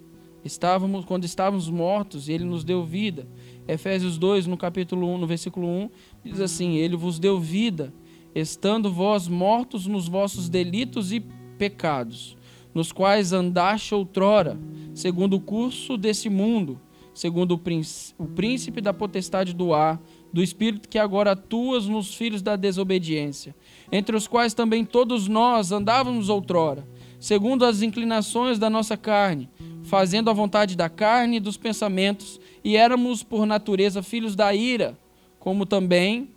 estávamos 0.48 1.06
quando 1.06 1.26
estávamos 1.26 1.70
mortos, 1.70 2.28
ele 2.28 2.44
nos 2.44 2.64
deu 2.64 2.84
vida. 2.84 3.28
Efésios 3.68 4.18
2, 4.18 4.48
no 4.48 4.58
capítulo 4.58 5.08
1, 5.14 5.18
no 5.20 5.28
versículo 5.28 5.68
1, 5.68 5.90
diz 6.24 6.40
assim: 6.40 6.76
Ele 6.76 6.96
vos 6.96 7.20
deu 7.20 7.40
vida, 7.40 7.94
estando 8.34 8.92
vós 8.92 9.28
mortos 9.28 9.86
nos 9.86 10.08
vossos 10.08 10.50
delitos 10.50 11.12
e 11.12 11.20
pecados, 11.58 12.36
nos 12.74 12.92
quais 12.92 13.34
andaste 13.34 13.94
outrora, 13.94 14.58
segundo 14.94 15.36
o 15.36 15.40
curso 15.40 15.98
desse 15.98 16.30
mundo, 16.30 16.80
segundo 17.14 17.54
o 17.54 18.28
príncipe 18.28 18.80
da 18.80 18.94
potestade 18.94 19.54
do 19.54 19.74
ar, 19.74 20.02
do 20.32 20.44
espírito 20.44 20.88
que 20.88 21.00
agora 21.00 21.32
atuas 21.32 21.88
nos 21.88 22.14
filhos 22.14 22.42
da 22.42 22.56
desobediência, 22.56 23.56
entre 23.92 24.16
os 24.16 24.28
quais 24.28 24.54
também 24.54 24.86
todos 24.86 25.28
nós 25.28 25.72
andávamos 25.72 26.30
outrora, 26.30 26.88
segundo 27.20 27.66
as 27.66 27.82
inclinações 27.82 28.60
da 28.60 28.70
nossa 28.70 28.96
carne, 28.96 29.50
fazendo 29.84 30.30
a 30.30 30.34
vontade 30.34 30.76
da 30.76 30.90
carne 30.90 31.38
e 31.38 31.40
dos 31.40 31.58
pensamentos, 31.58 32.40
e 32.64 32.76
éramos 32.76 33.24
por 33.24 33.46
natureza 33.46 34.04
filhos 34.04 34.36
da 34.36 34.54
ira, 34.54 34.98
como 35.40 35.66
também 35.66 36.30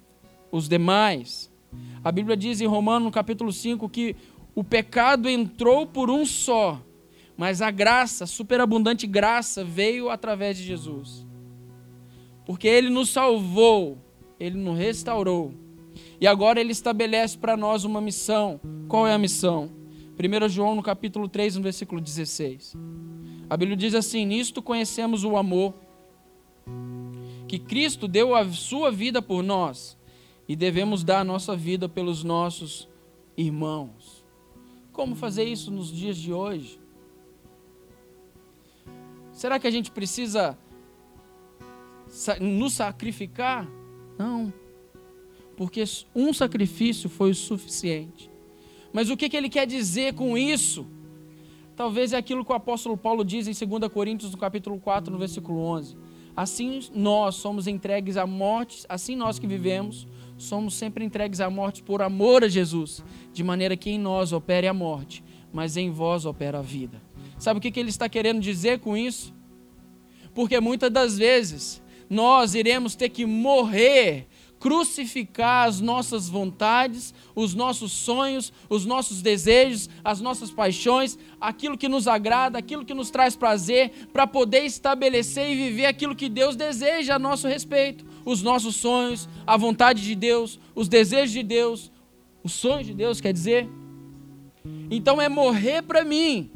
os 0.52 0.68
demais. 0.68 1.50
A 2.02 2.10
Bíblia 2.10 2.36
diz 2.36 2.60
em 2.60 2.66
Romanos, 2.66 3.04
no 3.04 3.10
capítulo 3.10 3.52
5, 3.52 3.88
que 3.88 4.16
o 4.54 4.64
pecado 4.64 5.28
entrou 5.28 5.86
por 5.86 6.10
um 6.10 6.24
só, 6.24 6.80
mas 7.36 7.62
a 7.62 7.70
graça, 7.70 8.26
superabundante 8.26 9.06
graça, 9.06 9.64
veio 9.64 10.10
através 10.10 10.56
de 10.56 10.64
Jesus. 10.64 11.26
Porque 12.44 12.68
ele 12.68 12.90
nos 12.90 13.10
salvou, 13.10 13.98
ele 14.38 14.58
nos 14.58 14.76
restaurou. 14.76 15.54
E 16.20 16.26
agora 16.26 16.60
ele 16.60 16.72
estabelece 16.72 17.38
para 17.38 17.56
nós 17.56 17.84
uma 17.84 18.00
missão. 18.00 18.60
Qual 18.88 19.06
é 19.06 19.14
a 19.14 19.18
missão? 19.18 19.79
1 20.20 20.48
João 20.48 20.74
no 20.74 20.82
capítulo 20.82 21.28
3, 21.28 21.56
no 21.56 21.62
versículo 21.62 22.00
16. 22.00 22.76
A 23.48 23.56
Bíblia 23.56 23.76
diz 23.76 23.94
assim: 23.94 24.26
Nisto 24.26 24.62
conhecemos 24.62 25.24
o 25.24 25.36
amor, 25.36 25.74
que 27.48 27.58
Cristo 27.58 28.06
deu 28.06 28.34
a 28.34 28.46
sua 28.52 28.90
vida 28.90 29.22
por 29.22 29.42
nós, 29.42 29.96
e 30.46 30.54
devemos 30.54 31.02
dar 31.02 31.20
a 31.20 31.24
nossa 31.24 31.56
vida 31.56 31.88
pelos 31.88 32.22
nossos 32.22 32.88
irmãos. 33.36 34.24
Como 34.92 35.16
fazer 35.16 35.44
isso 35.44 35.70
nos 35.70 35.90
dias 35.90 36.16
de 36.16 36.32
hoje? 36.32 36.78
Será 39.32 39.58
que 39.58 39.66
a 39.66 39.70
gente 39.70 39.90
precisa 39.90 40.58
nos 42.40 42.74
sacrificar? 42.74 43.66
Não. 44.18 44.52
Porque 45.56 45.82
um 46.14 46.32
sacrifício 46.32 47.08
foi 47.08 47.30
o 47.30 47.34
suficiente. 47.34 48.29
Mas 48.92 49.10
o 49.10 49.16
que, 49.16 49.28
que 49.28 49.36
ele 49.36 49.48
quer 49.48 49.66
dizer 49.66 50.14
com 50.14 50.36
isso? 50.36 50.86
Talvez 51.76 52.12
é 52.12 52.16
aquilo 52.16 52.44
que 52.44 52.52
o 52.52 52.54
apóstolo 52.54 52.96
Paulo 52.96 53.24
diz 53.24 53.46
em 53.46 53.66
2 53.66 53.90
Coríntios, 53.92 54.32
no 54.32 54.38
capítulo 54.38 54.78
4, 54.78 55.12
no 55.12 55.18
versículo 55.18 55.60
11. 55.60 55.96
Assim 56.36 56.80
nós 56.94 57.36
somos 57.36 57.66
entregues 57.66 58.16
à 58.16 58.26
morte, 58.26 58.84
assim 58.88 59.16
nós 59.16 59.38
que 59.38 59.46
vivemos, 59.46 60.06
somos 60.36 60.74
sempre 60.74 61.04
entregues 61.04 61.40
à 61.40 61.50
morte 61.50 61.82
por 61.82 62.02
amor 62.02 62.44
a 62.44 62.48
Jesus, 62.48 63.02
de 63.32 63.42
maneira 63.42 63.76
que 63.76 63.90
em 63.90 63.98
nós 63.98 64.32
opere 64.32 64.66
a 64.66 64.74
morte, 64.74 65.22
mas 65.52 65.76
em 65.76 65.90
vós 65.90 66.24
opera 66.24 66.58
a 66.58 66.62
vida. 66.62 67.00
Sabe 67.38 67.58
o 67.58 67.60
que, 67.60 67.70
que 67.70 67.80
ele 67.80 67.90
está 67.90 68.08
querendo 68.08 68.40
dizer 68.40 68.80
com 68.80 68.96
isso? 68.96 69.34
Porque 70.34 70.60
muitas 70.60 70.90
das 70.90 71.18
vezes 71.18 71.82
nós 72.08 72.54
iremos 72.54 72.94
ter 72.94 73.08
que 73.08 73.24
morrer, 73.24 74.26
crucificar 74.60 75.66
as 75.66 75.80
nossas 75.80 76.28
vontades, 76.28 77.12
os 77.34 77.54
nossos 77.54 77.90
sonhos, 77.90 78.52
os 78.68 78.86
nossos 78.86 79.20
desejos, 79.20 79.90
as 80.04 80.20
nossas 80.20 80.50
paixões, 80.50 81.18
aquilo 81.40 81.76
que 81.76 81.88
nos 81.88 82.06
agrada, 82.06 82.58
aquilo 82.58 82.84
que 82.84 82.94
nos 82.94 83.10
traz 83.10 83.34
prazer, 83.34 84.08
para 84.12 84.26
poder 84.26 84.64
estabelecer 84.64 85.50
e 85.50 85.56
viver 85.56 85.86
aquilo 85.86 86.14
que 86.14 86.28
Deus 86.28 86.54
deseja 86.54 87.16
a 87.16 87.18
nosso 87.18 87.48
respeito, 87.48 88.04
os 88.24 88.42
nossos 88.42 88.76
sonhos, 88.76 89.28
a 89.44 89.56
vontade 89.56 90.02
de 90.02 90.14
Deus, 90.14 90.60
os 90.74 90.88
desejos 90.88 91.32
de 91.32 91.42
Deus, 91.42 91.90
os 92.44 92.52
sonhos 92.52 92.86
de 92.86 92.94
Deus, 92.94 93.20
quer 93.20 93.32
dizer. 93.32 93.68
Então 94.90 95.20
é 95.20 95.28
morrer 95.28 95.82
para 95.82 96.04
mim 96.04 96.50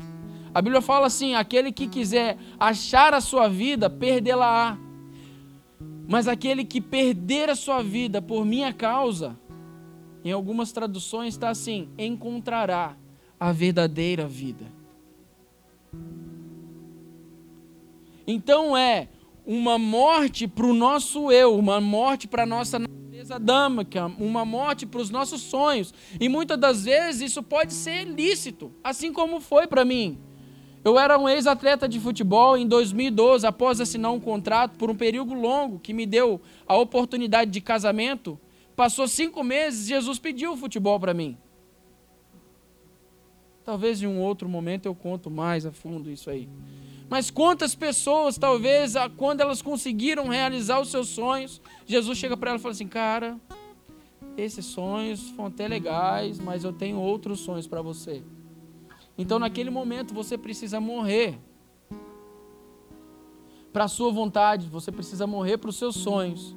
a 0.55 0.63
Bíblia 0.63 0.81
fala 0.81 1.09
assim: 1.09 1.35
aquele 1.35 1.73
que 1.73 1.89
quiser 1.89 2.39
achar 2.61 3.13
a 3.13 3.21
sua 3.21 3.49
vida, 3.49 3.91
perdê-la-á. 3.91 4.79
Mas 6.07 6.29
aquele 6.29 6.65
que 6.65 6.81
perder 6.81 7.49
a 7.49 7.55
sua 7.55 7.83
vida 7.83 8.21
por 8.21 8.45
minha 8.45 8.73
causa, 8.73 9.39
em 10.25 10.33
algumas 10.33 10.73
traduções 10.73 11.35
está 11.35 11.51
assim: 11.51 11.89
encontrará 11.99 12.97
a 13.39 13.53
verdadeira 13.53 14.27
vida. 14.27 14.65
Então 18.27 18.77
é 18.77 19.09
uma 19.47 19.79
morte 19.79 20.49
para 20.49 20.67
o 20.67 20.73
nosso 20.73 21.31
eu, 21.31 21.57
uma 21.57 21.81
morte 21.81 22.27
para 22.27 22.45
a 22.45 22.47
nossa 22.47 22.79
natureza 22.79 23.37
adâmica, 23.37 24.07
uma 24.19 24.45
morte 24.45 24.87
para 24.87 25.01
os 25.01 25.11
nossos 25.11 25.43
sonhos. 25.43 25.93
E 26.19 26.29
muitas 26.29 26.59
das 26.59 26.85
vezes 26.85 27.31
isso 27.33 27.43
pode 27.43 27.75
ser 27.75 28.05
lícito, 28.05 28.73
assim 28.83 29.13
como 29.13 29.41
foi 29.41 29.67
para 29.67 29.85
mim. 29.85 30.19
Eu 30.85 30.99
era 30.99 31.19
um 31.19 31.27
ex-atleta 31.27 31.89
de 31.89 31.99
futebol 31.99 32.59
em 32.59 32.69
2012, 32.69 33.47
após 33.47 33.81
assinar 33.81 34.13
um 34.13 34.21
contrato 34.21 34.77
por 34.77 34.91
um 34.91 34.95
período 34.95 35.33
longo 35.33 35.79
que 35.79 35.95
me 35.95 36.05
deu 36.05 36.43
a 36.67 36.77
oportunidade 36.77 37.51
de 37.51 37.61
casamento. 37.63 38.39
Passou 38.77 39.09
cinco 39.09 39.43
meses, 39.43 39.89
Jesus 39.89 40.19
pediu 40.19 40.53
o 40.53 40.57
futebol 40.59 41.01
para 41.01 41.15
mim. 41.15 41.39
Talvez 43.65 44.03
em 44.03 44.07
um 44.07 44.21
outro 44.21 44.47
momento 44.47 44.85
eu 44.85 44.95
conto 44.95 45.31
mais 45.31 45.65
a 45.65 45.73
fundo 45.73 46.11
isso 46.11 46.29
aí. 46.29 46.51
Mas 47.09 47.31
quantas 47.31 47.75
pessoas, 47.75 48.37
talvez, 48.37 48.93
quando 49.17 49.41
elas 49.41 49.63
conseguiram 49.63 50.29
realizar 50.29 50.81
os 50.81 50.91
seus 50.91 51.09
sonhos, 51.09 51.63
Jesus 51.87 52.19
chega 52.19 52.37
para 52.37 52.51
ela 52.51 52.59
e 52.59 52.63
fala 52.63 52.73
assim: 52.73 52.89
Cara, 52.89 53.41
esses 54.37 54.67
sonhos 54.67 55.31
foram 55.31 55.49
até 55.49 55.67
legais, 55.67 56.39
mas 56.39 56.63
eu 56.63 56.75
tenho 56.75 56.99
outros 56.99 57.41
sonhos 57.41 57.67
para 57.67 57.81
você. 57.81 58.23
Então, 59.17 59.39
naquele 59.39 59.71
momento, 59.71 60.13
você 60.13 60.37
precisa 60.37 60.81
morrer 60.81 61.39
para 63.73 63.85
a 63.85 63.89
sua 63.89 64.13
vontade, 64.13 64.69
você 64.69 64.93
precisa 64.93 65.27
morrer 65.27 65.59
para 65.59 65.71
os 65.71 65.77
seus 65.77 65.97
sonhos. 65.97 66.57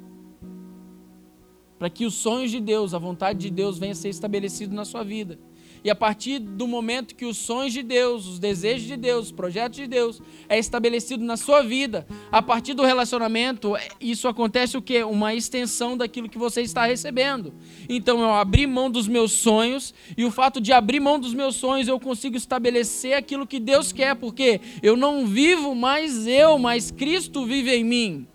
Para 1.78 1.88
que 1.90 2.04
os 2.04 2.14
sonhos 2.14 2.50
de 2.50 2.60
Deus, 2.60 2.94
a 2.94 2.98
vontade 2.98 3.38
de 3.38 3.50
Deus 3.50 3.78
venha 3.78 3.92
a 3.92 3.94
ser 3.94 4.08
estabelecido 4.08 4.74
na 4.74 4.84
sua 4.84 5.04
vida. 5.04 5.38
E 5.84 5.90
a 5.90 5.94
partir 5.94 6.38
do 6.38 6.66
momento 6.66 7.14
que 7.14 7.24
os 7.24 7.36
sonhos 7.36 7.72
de 7.72 7.82
Deus, 7.82 8.26
os 8.26 8.38
desejos 8.38 8.86
de 8.86 8.96
Deus, 8.96 9.26
os 9.26 9.32
projetos 9.32 9.76
de 9.76 9.86
Deus 9.86 10.20
é 10.48 10.58
estabelecido 10.58 11.24
na 11.24 11.36
sua 11.36 11.62
vida, 11.62 12.06
a 12.32 12.42
partir 12.42 12.74
do 12.74 12.84
relacionamento, 12.84 13.76
é, 13.76 13.88
isso 14.00 14.28
acontece 14.28 14.76
o 14.76 14.82
quê? 14.82 15.02
Uma 15.02 15.34
extensão 15.34 15.96
daquilo 15.96 16.28
que 16.28 16.38
você 16.38 16.62
está 16.62 16.84
recebendo. 16.84 17.54
Então 17.88 18.20
eu 18.20 18.30
abri 18.30 18.66
mão 18.66 18.90
dos 18.90 19.06
meus 19.06 19.32
sonhos 19.32 19.94
e 20.16 20.24
o 20.24 20.30
fato 20.30 20.60
de 20.60 20.72
abrir 20.72 21.00
mão 21.00 21.18
dos 21.18 21.34
meus 21.34 21.56
sonhos 21.56 21.88
eu 21.88 22.00
consigo 22.00 22.36
estabelecer 22.36 23.14
aquilo 23.14 23.46
que 23.46 23.60
Deus 23.60 23.92
quer, 23.92 24.16
porque 24.16 24.60
eu 24.82 24.96
não 24.96 25.26
vivo 25.26 25.74
mais 25.74 26.26
eu, 26.26 26.58
mas 26.58 26.90
Cristo 26.90 27.44
vive 27.44 27.74
em 27.74 27.84
mim. 27.84 28.26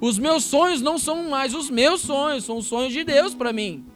Os 0.00 0.18
meus 0.18 0.44
sonhos 0.44 0.80
não 0.80 0.98
são 0.98 1.30
mais 1.30 1.54
os 1.54 1.70
meus 1.70 2.00
sonhos, 2.00 2.44
são 2.44 2.58
os 2.58 2.66
sonhos 2.66 2.92
de 2.92 3.04
Deus 3.04 3.34
para 3.34 3.52
mim 3.52 3.91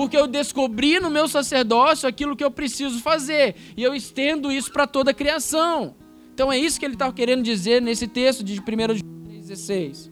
porque 0.00 0.16
eu 0.16 0.26
descobri 0.26 0.98
no 0.98 1.10
meu 1.10 1.28
sacerdócio 1.28 2.08
aquilo 2.08 2.34
que 2.34 2.42
eu 2.42 2.50
preciso 2.50 3.00
fazer, 3.00 3.54
e 3.76 3.82
eu 3.82 3.94
estendo 3.94 4.50
isso 4.50 4.72
para 4.72 4.86
toda 4.86 5.10
a 5.10 5.14
criação. 5.14 5.94
Então 6.32 6.50
é 6.50 6.56
isso 6.56 6.80
que 6.80 6.86
ele 6.86 6.94
está 6.94 7.12
querendo 7.12 7.42
dizer 7.42 7.82
nesse 7.82 8.08
texto 8.08 8.42
de 8.42 8.58
1 8.58 8.62
16. 9.42 10.10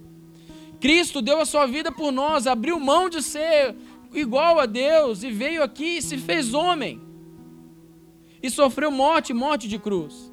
Cristo 0.78 1.22
deu 1.22 1.40
a 1.40 1.46
sua 1.46 1.64
vida 1.64 1.90
por 1.90 2.12
nós, 2.12 2.46
abriu 2.46 2.78
mão 2.78 3.08
de 3.08 3.22
ser 3.22 3.74
igual 4.12 4.58
a 4.58 4.66
Deus 4.66 5.22
e 5.22 5.30
veio 5.30 5.62
aqui 5.62 5.96
e 5.96 6.02
se 6.02 6.18
fez 6.18 6.52
homem. 6.52 7.00
E 8.42 8.50
sofreu 8.50 8.90
morte, 8.90 9.32
morte 9.32 9.66
de 9.66 9.78
cruz. 9.78 10.30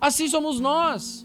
Assim 0.00 0.26
somos 0.26 0.58
nós. 0.58 1.24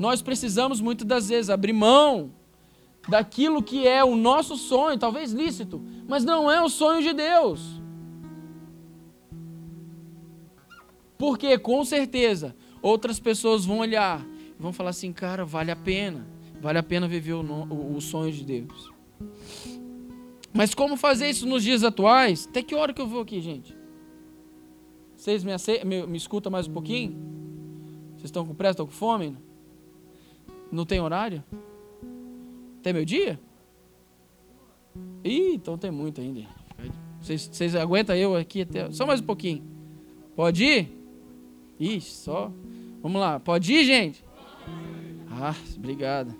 Nós 0.00 0.20
precisamos 0.20 0.80
muitas 0.80 1.06
das 1.06 1.28
vezes 1.28 1.48
abrir 1.48 1.72
mão 1.72 2.34
daquilo 3.08 3.62
que 3.62 3.86
é 3.86 4.04
o 4.04 4.16
nosso 4.16 4.56
sonho, 4.56 4.98
talvez 4.98 5.32
lícito, 5.32 5.82
mas 6.06 6.24
não 6.24 6.50
é 6.50 6.62
o 6.62 6.68
sonho 6.68 7.02
de 7.02 7.12
Deus. 7.12 7.80
Porque 11.18 11.58
com 11.58 11.84
certeza 11.84 12.56
outras 12.80 13.20
pessoas 13.20 13.64
vão 13.64 13.78
olhar 13.78 14.24
e 14.58 14.62
vão 14.62 14.72
falar 14.72 14.90
assim, 14.90 15.12
cara, 15.12 15.44
vale 15.44 15.70
a 15.70 15.76
pena, 15.76 16.26
vale 16.60 16.78
a 16.78 16.82
pena 16.82 17.06
viver 17.06 17.34
o, 17.34 17.42
o, 17.42 17.96
o 17.96 18.00
sonho 18.00 18.32
de 18.32 18.44
Deus. 18.44 18.92
Mas 20.52 20.74
como 20.74 20.96
fazer 20.96 21.30
isso 21.30 21.46
nos 21.46 21.62
dias 21.62 21.82
atuais? 21.82 22.46
Até 22.48 22.62
que 22.62 22.74
hora 22.74 22.92
que 22.92 23.00
eu 23.00 23.06
vou 23.06 23.22
aqui, 23.22 23.40
gente? 23.40 23.76
Vocês 25.16 25.44
me, 25.44 25.52
me, 25.84 26.06
me 26.06 26.16
escutam 26.18 26.50
mais 26.50 26.66
um 26.66 26.72
pouquinho? 26.72 27.12
Vocês 28.16 28.24
estão 28.24 28.44
com 28.44 28.54
pressa, 28.54 28.72
estão 28.72 28.86
com 28.86 28.92
fome? 28.92 29.36
Não 30.70 30.84
tem 30.84 31.00
horário? 31.00 31.42
Até 32.82 32.92
meu 32.92 33.04
dia? 33.04 33.38
Ih, 35.22 35.54
então 35.54 35.78
tem 35.78 35.92
muito 35.92 36.20
ainda. 36.20 36.48
Vocês, 37.20 37.48
vocês 37.52 37.76
aguentam 37.76 38.16
eu 38.16 38.34
aqui 38.34 38.62
até. 38.62 38.90
Só 38.90 39.06
mais 39.06 39.20
um 39.20 39.24
pouquinho. 39.24 39.62
Pode 40.34 40.64
ir? 40.64 40.92
Ixi, 41.78 42.10
só. 42.10 42.50
Vamos 43.00 43.20
lá. 43.20 43.38
Pode 43.38 43.72
ir, 43.72 43.84
gente? 43.84 44.24
Ah, 45.30 45.54
obrigado. 45.76 46.34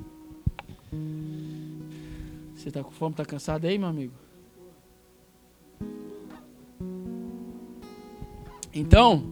Você 2.56 2.70
está 2.70 2.82
com 2.82 2.90
fome, 2.90 3.12
está 3.12 3.24
cansado 3.24 3.64
aí, 3.64 3.78
meu 3.78 3.88
amigo? 3.88 4.14
Então, 8.74 9.22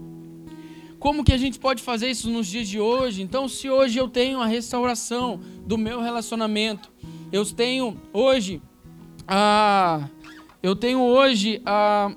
como 1.01 1.25
que 1.25 1.33
a 1.33 1.39
gente 1.39 1.59
pode 1.59 1.83
fazer 1.83 2.09
isso 2.09 2.31
nos 2.31 2.47
dias 2.47 2.69
de 2.69 2.79
hoje? 2.79 3.21
Então, 3.21 3.49
se 3.49 3.69
hoje 3.69 3.99
eu 3.99 4.09
tenho 4.09 4.41
a 4.41 4.47
restauração 4.47 5.41
do 5.67 5.77
meu 5.77 6.01
relacionamento, 6.01 7.00
eu 7.33 7.45
tenho 7.45 7.97
hoje 8.13 8.61
a 9.27 10.09
eu 10.63 10.77
tenho 10.77 11.01
hoje 11.01 11.63
a 11.65 12.13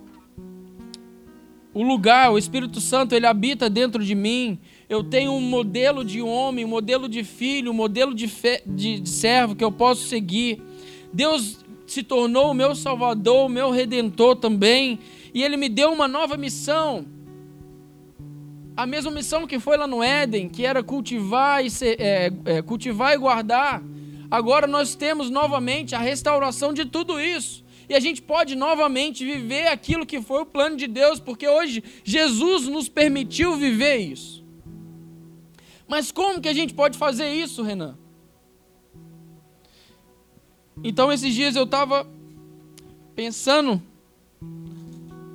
o 1.74 1.82
lugar, 1.82 2.32
o 2.32 2.38
Espírito 2.38 2.80
Santo, 2.80 3.16
ele 3.16 3.26
habita 3.26 3.70
dentro 3.70 4.04
de 4.04 4.14
mim. 4.14 4.60
Eu 4.88 5.04
tenho 5.04 5.32
um 5.32 5.42
modelo 5.42 6.06
de 6.06 6.22
homem, 6.22 6.64
um 6.64 6.68
modelo 6.68 7.10
de 7.10 7.24
filho, 7.24 7.72
um 7.72 7.74
modelo 7.74 8.14
de, 8.14 8.28
fe, 8.28 8.62
de, 8.66 9.00
de 9.00 9.10
servo 9.10 9.56
que 9.56 9.64
eu 9.64 9.72
posso 9.72 10.04
seguir. 10.08 10.62
Deus 11.12 11.66
se 11.88 12.04
tornou 12.04 12.52
o 12.52 12.54
meu 12.54 12.76
Salvador, 12.76 13.48
o 13.48 13.50
meu 13.50 13.72
Redentor 13.72 14.36
também, 14.36 15.00
e 15.34 15.44
Ele 15.44 15.58
me 15.58 15.68
deu 15.68 15.92
uma 15.92 16.08
nova 16.08 16.38
missão. 16.38 17.06
A 18.78 18.86
mesma 18.86 19.10
missão 19.10 19.48
que 19.48 19.60
foi 19.60 19.78
lá 19.78 19.88
no 19.88 20.04
Éden, 20.04 20.50
que 20.50 20.66
era 20.66 20.84
cultivar 20.84 21.66
e, 21.66 21.72
ser, 21.72 22.00
é, 22.00 22.32
é, 22.46 22.62
cultivar 22.62 23.14
e 23.14 23.18
guardar. 23.18 23.84
Agora 24.34 24.66
nós 24.66 24.96
temos 24.96 25.30
novamente 25.30 25.94
a 25.94 26.00
restauração 26.00 26.74
de 26.74 26.86
tudo 26.86 27.22
isso. 27.22 27.64
E 27.88 27.94
a 27.94 28.00
gente 28.00 28.20
pode 28.20 28.56
novamente 28.56 29.24
viver 29.24 29.68
aquilo 29.68 30.08
que 30.08 30.20
foi 30.20 30.42
o 30.42 30.46
plano 30.48 30.76
de 30.76 30.88
Deus, 30.88 31.20
porque 31.20 31.48
hoje 31.48 31.84
Jesus 32.04 32.68
nos 32.68 32.90
permitiu 32.90 33.56
viver 33.56 33.98
isso. 33.98 34.44
Mas 35.88 36.12
como 36.12 36.42
que 36.42 36.50
a 36.50 36.54
gente 36.54 36.74
pode 36.74 36.98
fazer 36.98 37.32
isso, 37.32 37.62
Renan? 37.62 37.96
Então, 40.84 41.14
esses 41.14 41.32
dias 41.32 41.56
eu 41.56 41.66
estava 41.66 42.08
pensando 43.16 43.80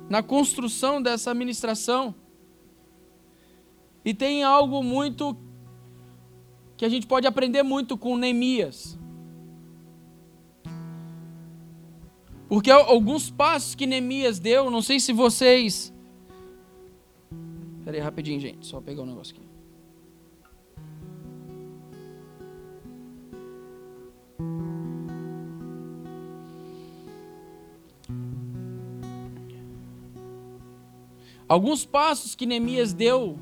na 0.09 0.21
construção 0.21 1.01
dessa 1.01 1.31
administração. 1.31 2.13
E 4.03 4.13
tem 4.13 4.43
algo 4.43 4.83
muito 4.83 5.37
que 6.79 6.85
a 6.85 6.89
gente 6.89 7.05
pode 7.05 7.27
aprender 7.27 7.61
muito 7.61 7.97
com 7.97 8.15
Neemias. 8.15 8.97
Porque 12.47 12.71
alguns 12.71 13.29
passos 13.29 13.75
que 13.75 13.85
Neemias 13.85 14.39
deu, 14.39 14.71
não 14.71 14.81
sei 14.81 14.97
se 14.97 15.11
vocês. 15.11 15.93
Espera 17.79 17.97
aí 17.97 18.01
rapidinho, 18.01 18.39
gente, 18.39 18.65
só 18.65 18.79
pegar 18.79 19.01
um 19.01 19.07
negócio 19.07 19.35
aqui. 19.35 19.45
Alguns 31.45 31.85
passos 31.85 32.35
que 32.35 32.45
Neemias 32.45 32.93
deu 32.93 33.37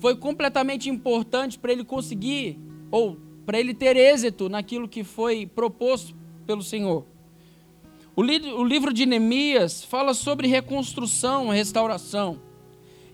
foi 0.00 0.16
completamente 0.16 0.88
importante 0.88 1.58
para 1.58 1.70
ele 1.70 1.84
conseguir, 1.84 2.58
ou 2.90 3.18
para 3.44 3.60
ele 3.60 3.74
ter 3.74 3.96
êxito 3.96 4.48
naquilo 4.48 4.88
que 4.88 5.04
foi 5.04 5.46
proposto 5.46 6.16
pelo 6.46 6.62
Senhor. 6.62 7.04
O, 8.16 8.22
li 8.22 8.40
o 8.52 8.64
livro 8.64 8.92
de 8.92 9.06
Neemias 9.06 9.84
fala 9.84 10.14
sobre 10.14 10.48
reconstrução, 10.48 11.48
restauração. 11.48 12.40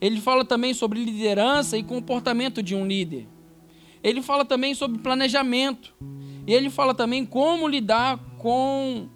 Ele 0.01 0.21
fala 0.21 0.45
também 0.45 0.73
sobre 0.73 1.05
liderança 1.05 1.77
e 1.77 1.83
comportamento 1.83 2.63
de 2.63 2.75
um 2.75 2.87
líder. 2.87 3.27
Ele 4.03 4.23
fala 4.23 4.45
também 4.45 4.75
sobre 4.75 4.99
planejamento. 4.99 5.95
E 6.47 6.55
ele 6.55 6.71
fala 6.71 6.95
também 6.95 7.25
como 7.27 7.67
lidar 7.67 8.19
com 8.39 9.09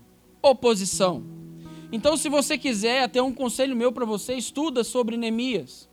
oposição. 0.42 1.22
Então, 1.92 2.16
se 2.16 2.28
você 2.28 2.58
quiser, 2.58 3.04
até 3.04 3.22
um 3.22 3.32
conselho 3.32 3.76
meu 3.76 3.92
para 3.92 4.04
você, 4.04 4.34
estuda 4.34 4.82
sobre 4.82 5.16
Neemias 5.16 5.89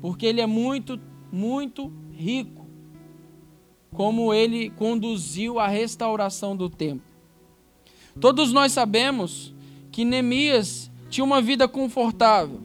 porque 0.00 0.26
ele 0.26 0.40
é 0.40 0.46
muito, 0.46 1.00
muito 1.30 1.92
rico. 2.12 2.66
Como 3.92 4.32
ele 4.32 4.70
conduziu 4.70 5.58
a 5.58 5.68
restauração 5.68 6.56
do 6.56 6.68
templo. 6.70 7.06
Todos 8.20 8.52
nós 8.52 8.72
sabemos 8.72 9.54
que 9.90 10.04
Neemias 10.04 10.90
tinha 11.10 11.24
uma 11.24 11.40
vida 11.40 11.68
confortável. 11.68 12.60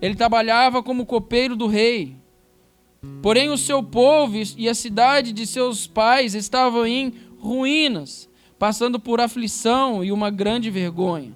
Ele 0.00 0.14
trabalhava 0.14 0.82
como 0.82 1.06
copeiro 1.06 1.54
do 1.54 1.66
rei. 1.66 2.16
Porém, 3.20 3.50
o 3.50 3.58
seu 3.58 3.82
povo 3.82 4.36
e 4.56 4.68
a 4.68 4.74
cidade 4.74 5.32
de 5.32 5.46
seus 5.46 5.86
pais 5.86 6.34
estavam 6.34 6.86
em 6.86 7.12
ruínas, 7.38 8.28
passando 8.58 8.98
por 8.98 9.20
aflição 9.20 10.04
e 10.04 10.12
uma 10.12 10.30
grande 10.30 10.70
vergonha. 10.70 11.32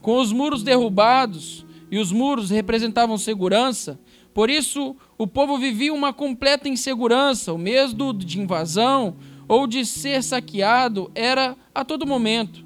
Com 0.00 0.18
os 0.20 0.32
muros 0.32 0.62
derrubados, 0.62 1.66
e 1.90 1.98
os 1.98 2.12
muros 2.12 2.50
representavam 2.50 3.16
segurança, 3.16 3.98
por 4.38 4.50
isso, 4.50 4.94
o 5.18 5.26
povo 5.26 5.58
vivia 5.58 5.92
uma 5.92 6.12
completa 6.12 6.68
insegurança, 6.68 7.52
o 7.52 7.58
medo 7.58 8.12
de 8.12 8.38
invasão 8.38 9.16
ou 9.48 9.66
de 9.66 9.84
ser 9.84 10.22
saqueado 10.22 11.10
era 11.12 11.56
a 11.74 11.84
todo 11.84 12.06
momento. 12.06 12.64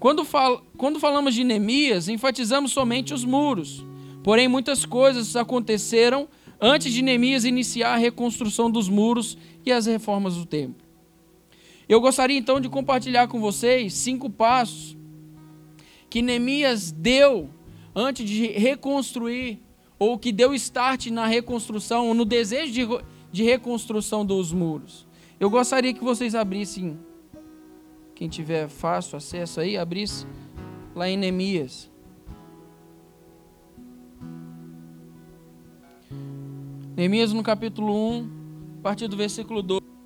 Quando, 0.00 0.24
fal 0.24 0.60
quando 0.76 0.98
falamos 0.98 1.36
de 1.36 1.44
Neemias, 1.44 2.08
enfatizamos 2.08 2.72
somente 2.72 3.14
os 3.14 3.24
muros. 3.24 3.86
Porém, 4.24 4.48
muitas 4.48 4.84
coisas 4.84 5.36
aconteceram 5.36 6.28
antes 6.60 6.92
de 6.92 7.00
Neemias 7.00 7.44
iniciar 7.44 7.94
a 7.94 7.96
reconstrução 7.96 8.68
dos 8.68 8.88
muros 8.88 9.38
e 9.64 9.70
as 9.70 9.86
reformas 9.86 10.34
do 10.34 10.46
templo. 10.46 10.84
Eu 11.88 12.00
gostaria 12.00 12.36
então 12.36 12.60
de 12.60 12.68
compartilhar 12.68 13.28
com 13.28 13.38
vocês 13.38 13.94
cinco 13.94 14.28
passos 14.28 14.96
que 16.10 16.20
Neemias 16.20 16.90
deu 16.90 17.50
antes 17.94 18.28
de 18.28 18.48
reconstruir 18.48 19.62
ou 19.98 20.18
que 20.18 20.30
deu 20.30 20.54
start 20.54 21.06
na 21.08 21.26
reconstrução, 21.26 22.08
ou 22.08 22.14
no 22.14 22.24
desejo 22.24 22.72
de, 22.72 22.86
de 23.32 23.42
reconstrução 23.42 24.24
dos 24.24 24.52
muros. 24.52 25.06
Eu 25.40 25.50
gostaria 25.50 25.92
que 25.92 26.02
vocês 26.02 26.34
abrissem, 26.34 26.98
quem 28.14 28.28
tiver 28.28 28.68
fácil 28.68 29.16
acesso 29.16 29.60
aí, 29.60 29.76
abrisse 29.76 30.26
lá 30.94 31.08
em 31.08 31.16
Neemias. 31.16 31.90
Neemias 36.96 37.32
no 37.32 37.42
capítulo 37.42 37.94
1, 37.94 38.30
a 38.80 38.82
partir 38.82 39.06
do 39.06 39.16
versículo 39.16 39.62
2. 39.62 39.97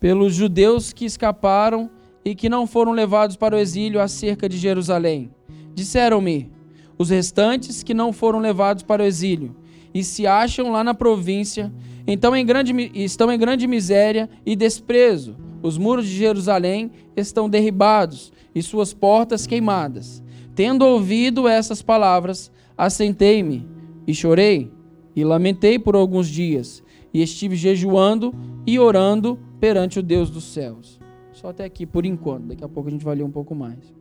Pelos 0.00 0.34
judeus 0.34 0.92
que 0.92 1.04
escaparam 1.04 1.90
e 2.24 2.34
que 2.34 2.48
não 2.48 2.66
foram 2.66 2.92
levados 2.92 3.36
para 3.36 3.56
o 3.56 3.58
exílio 3.58 4.00
acerca 4.00 4.48
de 4.48 4.56
Jerusalém. 4.56 5.30
Disseram-me: 5.74 6.50
os 6.98 7.10
restantes 7.10 7.82
que 7.82 7.94
não 7.94 8.12
foram 8.12 8.38
levados 8.38 8.82
para 8.82 9.02
o 9.02 9.06
exílio 9.06 9.56
e 9.94 10.04
se 10.04 10.26
acham 10.26 10.70
lá 10.70 10.84
na 10.84 10.94
província, 10.94 11.72
então 12.06 12.36
em 12.36 12.44
grande, 12.44 12.72
estão 12.94 13.32
em 13.32 13.38
grande 13.38 13.66
miséria 13.66 14.28
e 14.44 14.54
desprezo. 14.54 15.36
Os 15.62 15.76
muros 15.76 16.06
de 16.06 16.16
Jerusalém 16.16 16.90
estão 17.16 17.48
derribados 17.48 18.32
e 18.54 18.62
suas 18.62 18.92
portas 18.92 19.46
queimadas. 19.46 20.22
Tendo 20.54 20.84
ouvido 20.84 21.48
essas 21.48 21.82
palavras, 21.82 22.50
assentei-me 22.76 23.66
e 24.06 24.14
chorei 24.14 24.70
e 25.14 25.24
lamentei 25.24 25.78
por 25.78 25.96
alguns 25.96 26.28
dias, 26.28 26.82
e 27.12 27.22
estive 27.22 27.56
jejuando 27.56 28.32
e 28.66 28.78
orando 28.78 29.38
perante 29.60 29.98
o 29.98 30.02
Deus 30.02 30.30
dos 30.30 30.44
céus. 30.44 31.00
Só 31.32 31.48
até 31.48 31.64
aqui 31.64 31.86
por 31.86 32.04
enquanto, 32.04 32.46
daqui 32.46 32.64
a 32.64 32.68
pouco 32.68 32.88
a 32.88 32.92
gente 32.92 33.04
vai 33.04 33.14
ler 33.16 33.22
um 33.22 33.30
pouco 33.30 33.54
mais. 33.54 33.92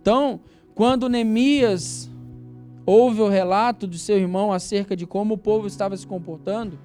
Então, 0.00 0.40
quando 0.74 1.08
Neemias 1.08 2.10
ouve 2.84 3.20
o 3.20 3.28
relato 3.28 3.88
de 3.88 3.98
seu 3.98 4.16
irmão 4.16 4.52
acerca 4.52 4.94
de 4.94 5.06
como 5.06 5.34
o 5.34 5.38
povo 5.38 5.66
estava 5.66 5.96
se 5.96 6.06
comportando, 6.06 6.78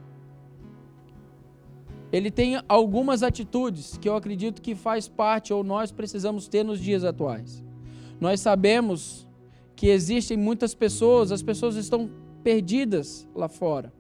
ele 2.12 2.30
tem 2.30 2.62
algumas 2.68 3.24
atitudes 3.24 3.98
que 3.98 4.10
eu 4.10 4.16
acredito 4.16 4.62
que 4.62 4.76
faz 4.76 5.08
parte 5.08 5.54
ou 5.54 5.64
nós 5.64 5.92
precisamos 5.92 6.48
ter 6.48 6.64
nos 6.64 6.80
dias 6.80 7.04
atuais. 7.04 7.64
Nós 8.20 8.42
sabemos 8.42 9.28
que 9.76 9.88
existem 9.88 10.36
muitas 10.36 10.76
pessoas, 10.76 11.32
as 11.32 11.42
pessoas 11.42 11.76
estão 11.76 12.10
perdidas 12.44 13.28
lá 13.34 13.48
fora. 13.48 13.94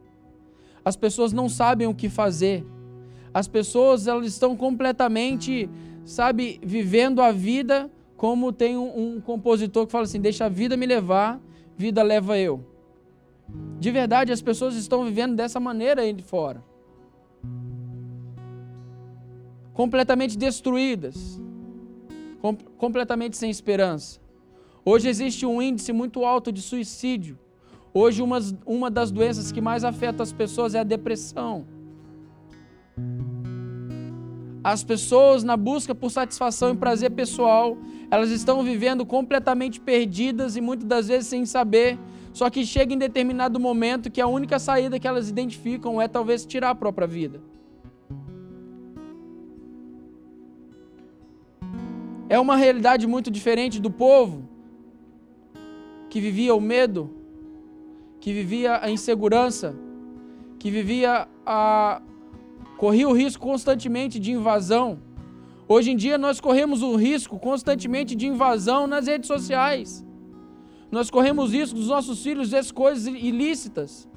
As 0.83 0.95
pessoas 0.95 1.31
não 1.31 1.47
sabem 1.47 1.87
o 1.87 1.95
que 1.95 2.09
fazer. 2.09 2.65
As 3.33 3.47
pessoas 3.47 4.07
elas 4.07 4.27
estão 4.27 4.55
completamente, 4.55 5.69
sabe, 6.03 6.59
vivendo 6.63 7.21
a 7.21 7.31
vida 7.31 7.89
como 8.17 8.51
tem 8.51 8.77
um, 8.77 9.15
um 9.15 9.19
compositor 9.21 9.85
que 9.85 9.91
fala 9.91 10.03
assim: 10.03 10.19
deixa 10.19 10.45
a 10.45 10.49
vida 10.49 10.77
me 10.77 10.85
levar, 10.85 11.41
vida 11.75 12.03
leva 12.03 12.37
eu. 12.37 12.63
De 13.79 13.89
verdade, 13.89 14.31
as 14.31 14.41
pessoas 14.41 14.75
estão 14.75 15.03
vivendo 15.03 15.35
dessa 15.35 15.59
maneira 15.59 16.01
aí 16.03 16.13
de 16.13 16.23
fora. 16.23 16.63
Completamente 19.73 20.37
destruídas. 20.37 21.41
Com, 22.41 22.55
completamente 22.55 23.37
sem 23.37 23.49
esperança. 23.49 24.19
Hoje 24.85 25.07
existe 25.09 25.45
um 25.45 25.61
índice 25.61 25.91
muito 25.91 26.23
alto 26.25 26.51
de 26.51 26.61
suicídio. 26.61 27.39
Hoje, 27.93 28.21
uma, 28.21 28.39
uma 28.65 28.91
das 28.91 29.11
doenças 29.11 29.51
que 29.51 29.61
mais 29.61 29.83
afeta 29.83 30.23
as 30.23 30.31
pessoas 30.31 30.75
é 30.75 30.79
a 30.79 30.83
depressão. 30.83 31.65
As 34.63 34.83
pessoas, 34.83 35.43
na 35.43 35.57
busca 35.57 35.95
por 35.95 36.11
satisfação 36.11 36.71
e 36.71 36.77
prazer 36.77 37.11
pessoal, 37.11 37.77
elas 38.11 38.29
estão 38.29 38.61
vivendo 38.61 39.05
completamente 39.05 39.79
perdidas 39.79 40.55
e 40.55 40.61
muitas 40.61 40.87
das 40.87 41.07
vezes 41.07 41.27
sem 41.27 41.45
saber. 41.45 41.97
Só 42.31 42.49
que 42.49 42.63
chega 42.65 42.93
em 42.93 42.97
determinado 42.97 43.59
momento 43.59 44.11
que 44.11 44.21
a 44.21 44.27
única 44.27 44.59
saída 44.59 44.99
que 44.99 45.07
elas 45.07 45.29
identificam 45.29 45.99
é 45.99 46.07
talvez 46.07 46.45
tirar 46.45 46.69
a 46.69 46.75
própria 46.75 47.07
vida. 47.07 47.41
É 52.29 52.39
uma 52.39 52.55
realidade 52.55 53.07
muito 53.07 53.31
diferente 53.31 53.81
do 53.81 53.89
povo 53.89 54.47
que 56.09 56.21
vivia 56.21 56.53
o 56.53 56.61
medo, 56.61 57.09
que 58.19 58.31
vivia 58.31 58.79
a 58.81 58.91
insegurança, 58.91 59.75
que 60.59 60.69
vivia 60.69 61.27
a 61.45 62.01
corria 62.81 63.07
o 63.07 63.13
risco 63.13 63.45
constantemente 63.45 64.17
de 64.17 64.31
invasão. 64.31 64.87
Hoje 65.67 65.91
em 65.91 65.95
dia 66.03 66.17
nós 66.17 66.39
corremos 66.41 66.81
o 66.81 66.95
risco 66.95 67.37
constantemente 67.37 68.15
de 68.15 68.25
invasão 68.25 68.87
nas 68.87 69.05
redes 69.05 69.27
sociais. 69.27 70.03
Nós 70.89 71.11
corremos 71.15 71.51
risco 71.53 71.75
dos 71.75 71.89
nossos 71.89 72.23
filhos 72.23 72.49
ver 72.49 72.65
coisas 72.71 73.05
ilícitas. 73.05 74.09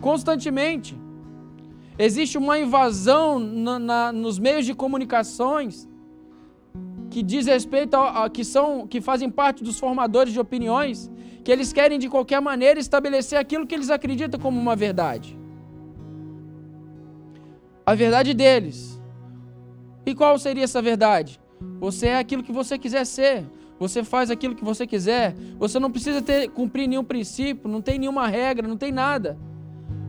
Constantemente. 0.00 0.96
Existe 1.98 2.38
uma 2.38 2.58
invasão 2.58 3.38
na, 3.38 3.78
na, 3.78 4.10
nos 4.10 4.38
meios 4.38 4.64
de 4.64 4.72
comunicações 4.72 5.86
que 7.10 7.22
diz 7.22 7.44
respeito 7.46 7.94
a, 7.96 8.24
a, 8.24 8.30
que 8.30 8.42
são 8.42 8.86
que 8.86 9.02
fazem 9.02 9.28
parte 9.28 9.62
dos 9.62 9.78
formadores 9.78 10.32
de 10.32 10.40
opiniões, 10.40 11.10
que 11.44 11.52
eles 11.52 11.70
querem 11.70 11.98
de 11.98 12.08
qualquer 12.08 12.40
maneira 12.40 12.80
estabelecer 12.80 13.38
aquilo 13.38 13.66
que 13.66 13.74
eles 13.74 13.90
acreditam 13.90 14.40
como 14.40 14.58
uma 14.58 14.74
verdade 14.74 15.41
a 17.84 17.94
verdade 17.94 18.34
deles. 18.34 19.00
E 20.04 20.14
qual 20.14 20.38
seria 20.38 20.64
essa 20.64 20.82
verdade? 20.82 21.40
Você 21.78 22.08
é 22.08 22.18
aquilo 22.18 22.42
que 22.42 22.52
você 22.52 22.78
quiser 22.78 23.04
ser. 23.04 23.44
Você 23.78 24.04
faz 24.04 24.30
aquilo 24.30 24.54
que 24.54 24.64
você 24.64 24.86
quiser. 24.86 25.34
Você 25.58 25.78
não 25.78 25.90
precisa 25.90 26.22
ter, 26.22 26.48
cumprir 26.50 26.86
nenhum 26.88 27.04
princípio, 27.04 27.68
não 27.68 27.82
tem 27.82 27.98
nenhuma 27.98 28.26
regra, 28.28 28.66
não 28.66 28.76
tem 28.76 28.92
nada. 28.92 29.38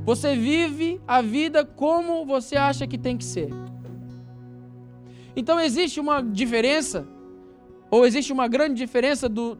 Você 0.05 0.35
vive 0.35 0.99
a 1.07 1.21
vida 1.21 1.63
como 1.63 2.25
você 2.25 2.55
acha 2.55 2.85
que 2.85 2.97
tem 2.97 3.17
que 3.17 3.23
ser. 3.23 3.49
Então 5.35 5.59
existe 5.59 5.99
uma 5.99 6.21
diferença, 6.21 7.07
ou 7.89 8.05
existe 8.05 8.31
uma 8.31 8.47
grande 8.47 8.75
diferença 8.75 9.27
do, 9.27 9.57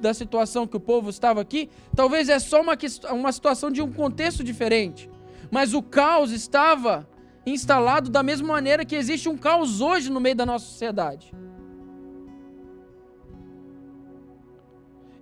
da 0.00 0.14
situação 0.14 0.66
que 0.66 0.76
o 0.76 0.80
povo 0.80 1.10
estava 1.10 1.40
aqui. 1.40 1.68
Talvez 1.94 2.28
é 2.28 2.38
só 2.38 2.62
uma, 2.62 2.78
uma 3.12 3.32
situação 3.32 3.70
de 3.70 3.82
um 3.82 3.92
contexto 3.92 4.42
diferente. 4.42 5.10
Mas 5.50 5.74
o 5.74 5.82
caos 5.82 6.30
estava 6.30 7.06
instalado 7.46 8.10
da 8.10 8.22
mesma 8.22 8.48
maneira 8.48 8.84
que 8.84 8.94
existe 8.94 9.28
um 9.28 9.36
caos 9.36 9.80
hoje 9.80 10.10
no 10.10 10.20
meio 10.20 10.36
da 10.36 10.46
nossa 10.46 10.66
sociedade. 10.66 11.34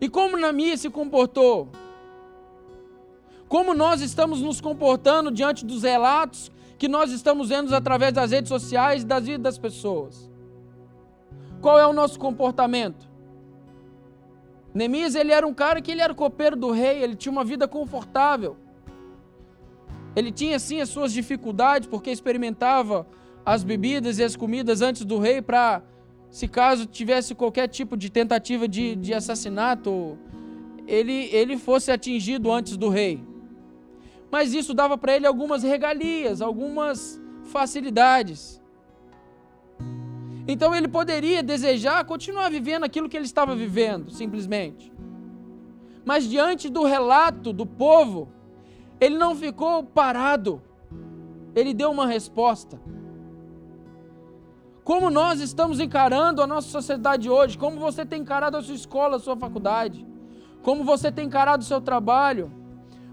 E 0.00 0.08
como 0.08 0.36
Namia 0.36 0.76
se 0.76 0.90
comportou? 0.90 1.68
Como 3.48 3.74
nós 3.74 4.00
estamos 4.00 4.40
nos 4.40 4.60
comportando 4.60 5.30
diante 5.30 5.64
dos 5.64 5.82
relatos 5.82 6.52
que 6.78 6.86
nós 6.86 7.10
estamos 7.10 7.48
vendo 7.48 7.74
através 7.74 8.12
das 8.12 8.30
redes 8.30 8.48
sociais 8.48 9.02
e 9.02 9.06
das 9.06 9.24
vidas 9.24 9.42
das 9.42 9.58
pessoas? 9.58 10.30
Qual 11.60 11.78
é 11.78 11.86
o 11.86 11.92
nosso 11.92 12.18
comportamento? 12.18 13.08
Neemias, 14.72 15.14
ele 15.14 15.32
era 15.32 15.46
um 15.46 15.54
cara 15.54 15.80
que 15.80 15.90
ele 15.90 16.02
era 16.02 16.14
copeiro 16.14 16.54
do 16.54 16.70
rei, 16.70 17.02
ele 17.02 17.16
tinha 17.16 17.32
uma 17.32 17.44
vida 17.44 17.66
confortável. 17.66 18.56
Ele 20.18 20.32
tinha 20.32 20.58
sim 20.58 20.80
as 20.80 20.88
suas 20.88 21.12
dificuldades, 21.12 21.86
porque 21.88 22.10
experimentava 22.10 23.06
as 23.46 23.62
bebidas 23.62 24.18
e 24.18 24.24
as 24.24 24.34
comidas 24.34 24.82
antes 24.82 25.04
do 25.04 25.18
rei 25.18 25.40
para, 25.40 25.80
se 26.28 26.48
caso 26.48 26.86
tivesse 26.86 27.36
qualquer 27.36 27.68
tipo 27.68 27.96
de 27.96 28.10
tentativa 28.10 28.66
de, 28.66 28.96
de 28.96 29.14
assassinato, 29.14 30.18
ele, 30.88 31.28
ele 31.32 31.56
fosse 31.56 31.92
atingido 31.92 32.50
antes 32.50 32.76
do 32.76 32.88
rei. 32.88 33.22
Mas 34.28 34.52
isso 34.52 34.74
dava 34.74 34.98
para 34.98 35.14
ele 35.14 35.26
algumas 35.26 35.62
regalias, 35.62 36.42
algumas 36.42 37.20
facilidades. 37.44 38.60
Então 40.48 40.74
ele 40.74 40.88
poderia 40.88 41.44
desejar 41.44 42.04
continuar 42.04 42.50
vivendo 42.50 42.82
aquilo 42.82 43.08
que 43.08 43.16
ele 43.16 43.26
estava 43.26 43.54
vivendo, 43.54 44.10
simplesmente. 44.10 44.92
Mas 46.04 46.28
diante 46.28 46.68
do 46.68 46.84
relato 46.84 47.52
do 47.52 47.64
povo, 47.64 48.28
ele 49.00 49.16
não 49.16 49.34
ficou 49.34 49.82
parado. 49.84 50.62
Ele 51.54 51.72
deu 51.74 51.90
uma 51.90 52.06
resposta. 52.06 52.80
Como 54.84 55.10
nós 55.10 55.40
estamos 55.40 55.80
encarando 55.80 56.40
a 56.40 56.46
nossa 56.46 56.68
sociedade 56.68 57.28
hoje? 57.28 57.58
Como 57.58 57.78
você 57.78 58.06
tem 58.06 58.22
encarado 58.22 58.56
a 58.56 58.62
sua 58.62 58.74
escola, 58.74 59.16
a 59.16 59.18
sua 59.18 59.36
faculdade? 59.36 60.06
Como 60.62 60.82
você 60.82 61.12
tem 61.12 61.26
encarado 61.26 61.62
o 61.62 61.66
seu 61.66 61.80
trabalho? 61.80 62.50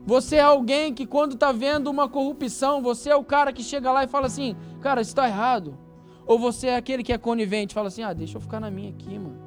Você 0.05 0.37
é 0.37 0.41
alguém 0.41 0.93
que, 0.93 1.05
quando 1.05 1.33
está 1.33 1.51
vendo 1.51 1.87
uma 1.87 2.07
corrupção, 2.07 2.81
você 2.81 3.09
é 3.09 3.15
o 3.15 3.23
cara 3.23 3.51
que 3.51 3.63
chega 3.63 3.91
lá 3.91 4.03
e 4.03 4.07
fala 4.07 4.27
assim: 4.27 4.55
Cara, 4.79 5.01
está 5.01 5.27
errado. 5.27 5.77
Ou 6.27 6.39
você 6.39 6.67
é 6.67 6.75
aquele 6.75 7.03
que 7.03 7.11
é 7.11 7.17
conivente, 7.17 7.73
fala 7.73 7.87
assim: 7.87 8.03
Ah, 8.03 8.13
deixa 8.13 8.37
eu 8.37 8.41
ficar 8.41 8.59
na 8.59 8.69
minha 8.69 8.91
aqui, 8.91 9.17
mano. 9.17 9.37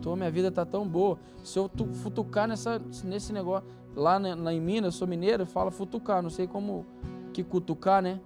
Tô, 0.00 0.14
minha 0.14 0.30
vida 0.30 0.50
tá 0.50 0.64
tão 0.64 0.86
boa. 0.86 1.18
Se 1.42 1.58
eu 1.58 1.70
futucar 2.02 2.46
nessa, 2.46 2.80
nesse 3.04 3.32
negócio, 3.32 3.68
lá, 3.98 4.18
na, 4.18 4.52
em 4.52 4.60
Minas, 4.60 4.94
eu 4.94 4.98
sou 4.98 5.08
mineiro, 5.08 5.44
fala 5.44 5.70
futucar, 5.70 6.22
não 6.22 6.30
sei 6.30 6.46
como 6.46 6.86
que 7.32 7.42
cutucar, 7.42 8.00
né? 8.00 8.20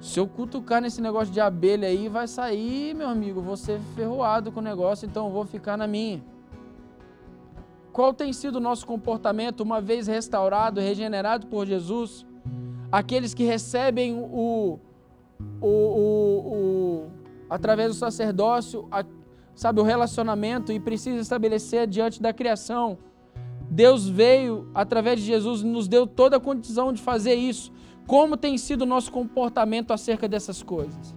Se 0.00 0.18
eu 0.18 0.26
cutucar 0.26 0.80
nesse 0.80 1.00
negócio 1.00 1.32
de 1.32 1.40
abelha 1.40 1.86
aí, 1.86 2.08
vai 2.08 2.26
sair, 2.26 2.94
meu 2.94 3.08
amigo, 3.08 3.40
você 3.40 3.80
ferroado 3.94 4.50
com 4.50 4.60
o 4.60 4.62
negócio, 4.62 5.06
então 5.06 5.26
eu 5.26 5.32
vou 5.32 5.44
ficar 5.44 5.76
na 5.76 5.86
minha. 5.86 6.22
Qual 7.92 8.12
tem 8.12 8.32
sido 8.32 8.56
o 8.56 8.60
nosso 8.60 8.86
comportamento 8.86 9.60
uma 9.60 9.80
vez 9.80 10.06
restaurado, 10.06 10.80
regenerado 10.80 11.46
por 11.46 11.66
Jesus? 11.66 12.26
Aqueles 12.90 13.34
que 13.34 13.44
recebem 13.44 14.14
o, 14.14 14.80
o, 15.60 15.68
o, 15.68 16.52
o 16.54 17.10
através 17.48 17.90
do 17.90 17.94
sacerdócio, 17.94 18.88
a, 18.90 19.04
sabe, 19.54 19.80
o 19.80 19.84
relacionamento 19.84 20.72
e 20.72 20.80
precisa 20.80 21.20
estabelecer 21.20 21.86
diante 21.86 22.20
da 22.20 22.32
criação. 22.32 22.98
Deus 23.72 24.06
veio 24.06 24.68
através 24.74 25.18
de 25.18 25.24
Jesus 25.24 25.62
e 25.62 25.66
nos 25.66 25.88
deu 25.88 26.06
toda 26.06 26.36
a 26.36 26.40
condição 26.40 26.92
de 26.92 27.00
fazer 27.00 27.32
isso. 27.32 27.72
Como 28.06 28.36
tem 28.36 28.58
sido 28.58 28.82
o 28.82 28.86
nosso 28.86 29.10
comportamento 29.10 29.92
acerca 29.92 30.28
dessas 30.28 30.62
coisas? 30.62 31.14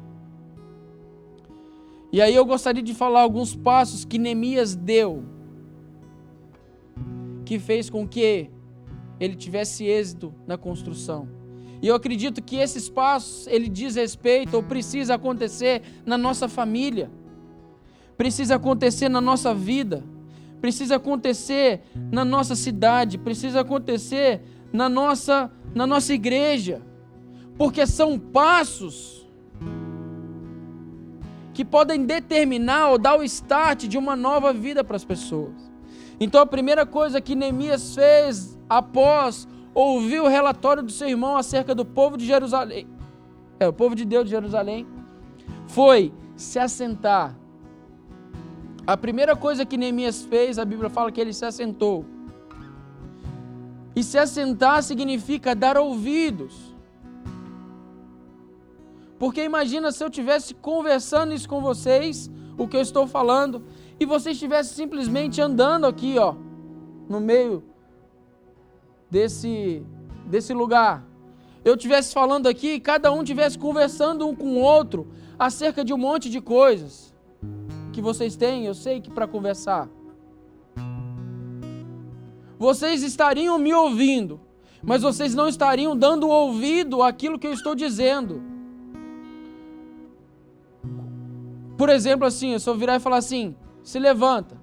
E 2.13 2.21
aí 2.21 2.33
eu 2.33 2.45
gostaria 2.45 2.81
de 2.81 2.93
falar 2.93 3.23
alguns 3.23 3.53
passos 3.53 4.05
que 4.05 4.17
Neemias 4.17 4.73
deu, 4.73 5.25
que 7.43 7.59
fez 7.59 7.89
com 7.89 8.07
que 8.07 8.49
ele 9.19 9.35
tivesse 9.35 9.83
êxito 9.83 10.33
na 10.47 10.57
construção. 10.57 11.27
E 11.81 11.87
eu 11.89 11.95
acredito 11.95 12.41
que 12.41 12.55
esses 12.55 12.87
passos, 12.87 13.47
ele 13.47 13.67
diz 13.67 13.95
respeito 13.95 14.53
ou 14.53 14.63
precisa 14.63 15.15
acontecer 15.15 15.81
na 16.05 16.17
nossa 16.17 16.47
família, 16.47 17.11
precisa 18.15 18.55
acontecer 18.55 19.09
na 19.09 19.19
nossa 19.19 19.53
vida, 19.53 20.05
precisa 20.65 20.95
acontecer 20.95 21.83
na 22.11 22.25
nossa 22.25 22.55
cidade, 22.55 23.19
precisa 23.19 23.59
acontecer 23.59 24.41
na 24.73 24.89
nossa 24.89 25.51
na 25.75 25.85
nossa 25.85 26.11
igreja, 26.11 26.81
porque 27.55 27.85
são 27.85 28.17
passos 28.17 29.29
que 31.53 31.63
podem 31.63 32.03
determinar 32.03 32.89
ou 32.89 32.97
dar 32.97 33.15
o 33.15 33.23
start 33.23 33.85
de 33.85 33.95
uma 33.95 34.15
nova 34.15 34.51
vida 34.51 34.83
para 34.83 34.95
as 34.95 35.05
pessoas. 35.05 35.53
Então 36.19 36.41
a 36.41 36.47
primeira 36.47 36.83
coisa 36.83 37.21
que 37.21 37.35
Neemias 37.35 37.93
fez 37.93 38.57
após 38.67 39.47
ouvir 39.71 40.19
o 40.19 40.27
relatório 40.27 40.81
do 40.81 40.91
seu 40.91 41.07
irmão 41.07 41.37
acerca 41.37 41.75
do 41.75 41.85
povo 41.85 42.17
de 42.17 42.25
Jerusalém, 42.25 42.87
é, 43.59 43.67
o 43.67 43.73
povo 43.73 43.93
de 43.93 44.03
Deus 44.03 44.23
de 44.25 44.31
Jerusalém, 44.31 44.87
foi 45.67 46.11
se 46.35 46.57
assentar. 46.57 47.37
A 48.87 48.95
primeira 48.95 49.35
coisa 49.35 49.65
que 49.65 49.77
Neemias 49.77 50.21
fez, 50.21 50.59
a 50.59 50.65
Bíblia 50.65 50.91
fala 50.91 51.11
que 51.11 51.19
ele 51.19 51.33
se 51.33 51.43
assentou. 51.43 52.05
E 53.95 54.03
se 54.03 54.15
assentar 54.15 54.83
significa 54.83 55.55
dar 55.55 55.75
ouvidos. 55.75 56.75
Porque 59.17 59.43
imagina 59.43 59.91
se 59.91 60.03
eu 60.03 60.09
estivesse 60.09 60.53
conversando 60.53 61.33
isso 61.33 61.49
com 61.49 61.61
vocês, 61.61 62.29
o 62.57 62.67
que 62.67 62.77
eu 62.77 62.81
estou 62.81 63.07
falando, 63.07 63.63
e 63.99 64.05
vocês 64.05 64.35
estivessem 64.35 64.75
simplesmente 64.75 65.41
andando 65.41 65.87
aqui, 65.87 66.19
ó, 66.19 66.35
no 67.09 67.19
meio 67.19 67.63
desse, 69.09 69.83
desse 70.27 70.53
lugar. 70.53 71.03
Eu 71.63 71.73
estivesse 71.73 72.13
falando 72.13 72.45
aqui 72.45 72.73
e 72.73 72.79
cada 72.79 73.11
um 73.11 73.23
estivesse 73.23 73.57
conversando 73.57 74.27
um 74.27 74.35
com 74.35 74.57
o 74.57 74.59
outro 74.59 75.07
acerca 75.39 75.83
de 75.83 75.91
um 75.91 75.97
monte 75.97 76.29
de 76.29 76.39
coisas 76.39 77.14
que 77.95 78.01
vocês 78.01 78.35
têm, 78.35 78.65
eu 78.65 78.73
sei 78.73 78.99
que 78.99 79.09
para 79.09 79.25
conversar 79.25 79.89
vocês 82.57 83.03
estariam 83.03 83.57
me 83.57 83.73
ouvindo, 83.73 84.39
mas 84.83 85.01
vocês 85.01 85.33
não 85.33 85.47
estariam 85.47 85.95
dando 85.95 86.27
ouvido 86.27 87.01
àquilo 87.01 87.39
que 87.39 87.47
eu 87.47 87.53
estou 87.53 87.73
dizendo. 87.75 88.41
Por 91.77 91.89
exemplo, 91.89 92.25
assim, 92.25 92.51
eu 92.51 92.59
só 92.59 92.73
virar 92.73 92.95
e 92.95 92.99
falar 92.99 93.17
assim: 93.17 93.55
se 93.83 93.99
levanta. 93.99 94.59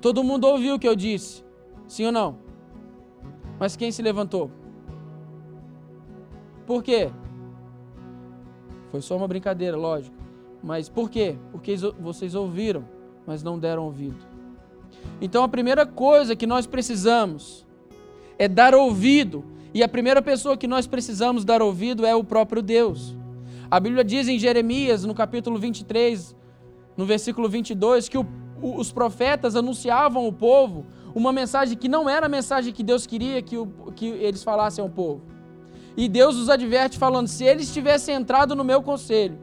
Todo 0.00 0.24
mundo 0.24 0.46
ouviu 0.46 0.74
o 0.74 0.78
que 0.78 0.88
eu 0.88 0.94
disse, 0.94 1.42
sim 1.86 2.04
ou 2.04 2.12
não? 2.12 2.38
Mas 3.58 3.76
quem 3.76 3.90
se 3.90 4.02
levantou? 4.02 4.50
Por 6.66 6.82
quê? 6.82 7.10
Foi 8.94 9.02
só 9.02 9.16
uma 9.16 9.26
brincadeira, 9.26 9.76
lógico. 9.76 10.14
Mas 10.62 10.88
por 10.88 11.10
quê? 11.10 11.34
Porque 11.50 11.74
vocês 11.98 12.32
ouviram 12.36 12.84
mas 13.26 13.42
não 13.42 13.58
deram 13.58 13.86
ouvido. 13.86 14.16
Então 15.20 15.42
a 15.42 15.48
primeira 15.48 15.84
coisa 15.84 16.36
que 16.36 16.46
nós 16.46 16.64
precisamos 16.64 17.66
é 18.38 18.46
dar 18.46 18.72
ouvido, 18.72 19.44
e 19.74 19.82
a 19.82 19.88
primeira 19.88 20.22
pessoa 20.22 20.56
que 20.56 20.68
nós 20.68 20.86
precisamos 20.86 21.44
dar 21.44 21.60
ouvido 21.60 22.06
é 22.06 22.14
o 22.14 22.22
próprio 22.22 22.62
Deus. 22.62 23.16
A 23.68 23.80
Bíblia 23.80 24.04
diz 24.04 24.28
em 24.28 24.38
Jeremias, 24.38 25.04
no 25.04 25.12
capítulo 25.12 25.58
23, 25.58 26.36
no 26.96 27.04
versículo 27.04 27.48
22, 27.48 28.08
que 28.08 28.16
o, 28.16 28.24
os 28.62 28.92
profetas 28.92 29.56
anunciavam 29.56 30.24
ao 30.24 30.32
povo 30.32 30.86
uma 31.16 31.32
mensagem 31.32 31.76
que 31.76 31.88
não 31.88 32.08
era 32.08 32.26
a 32.26 32.28
mensagem 32.28 32.72
que 32.72 32.84
Deus 32.84 33.08
queria 33.08 33.42
que, 33.42 33.56
o, 33.56 33.66
que 33.96 34.06
eles 34.06 34.44
falassem 34.44 34.80
ao 34.80 34.88
povo. 34.88 35.33
E 35.96 36.08
Deus 36.08 36.36
os 36.36 36.48
adverte 36.48 36.98
falando: 36.98 37.28
se 37.28 37.44
eles 37.44 37.72
tivessem 37.72 38.14
entrado 38.14 38.54
no 38.54 38.64
meu 38.64 38.82
conselho, 38.82 39.38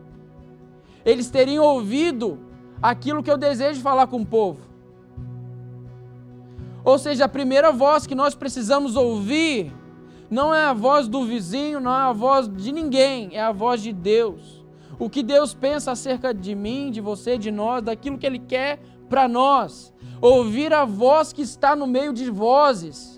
eles 1.06 1.30
teriam 1.30 1.66
ouvido 1.66 2.40
aquilo 2.82 3.24
que 3.24 3.32
eu 3.32 3.38
desejo 3.38 3.82
falar 3.82 4.08
com 4.08 4.22
o 4.22 4.26
povo. 4.26 4.60
Ou 6.84 6.98
seja, 6.98 7.26
a 7.26 7.30
primeira 7.30 7.72
voz 7.72 8.08
que 8.08 8.16
nós 8.16 8.34
precisamos 8.34 8.96
ouvir 8.96 9.72
não 10.30 10.56
é 10.56 10.64
a 10.64 10.74
voz 10.74 11.08
do 11.08 11.26
vizinho, 11.26 11.80
não 11.80 11.92
é 11.92 12.04
a 12.04 12.14
voz 12.14 12.48
de 12.48 12.72
ninguém, 12.72 13.30
é 13.34 13.42
a 13.42 13.52
voz 13.52 13.82
de 13.82 13.92
Deus. 13.92 14.66
O 14.98 15.10
que 15.10 15.22
Deus 15.24 15.54
pensa 15.54 15.92
acerca 15.92 16.34
de 16.34 16.56
mim, 16.56 16.90
de 16.90 17.02
você, 17.02 17.38
de 17.38 17.52
nós, 17.52 17.84
daquilo 17.84 18.18
que 18.18 18.26
Ele 18.26 18.40
quer 18.40 18.80
para 19.10 19.28
nós. 19.28 19.94
Ouvir 20.22 20.74
a 20.74 20.86
voz 20.86 21.34
que 21.34 21.42
está 21.42 21.76
no 21.76 21.86
meio 21.86 22.14
de 22.14 22.30
vozes. 22.30 23.11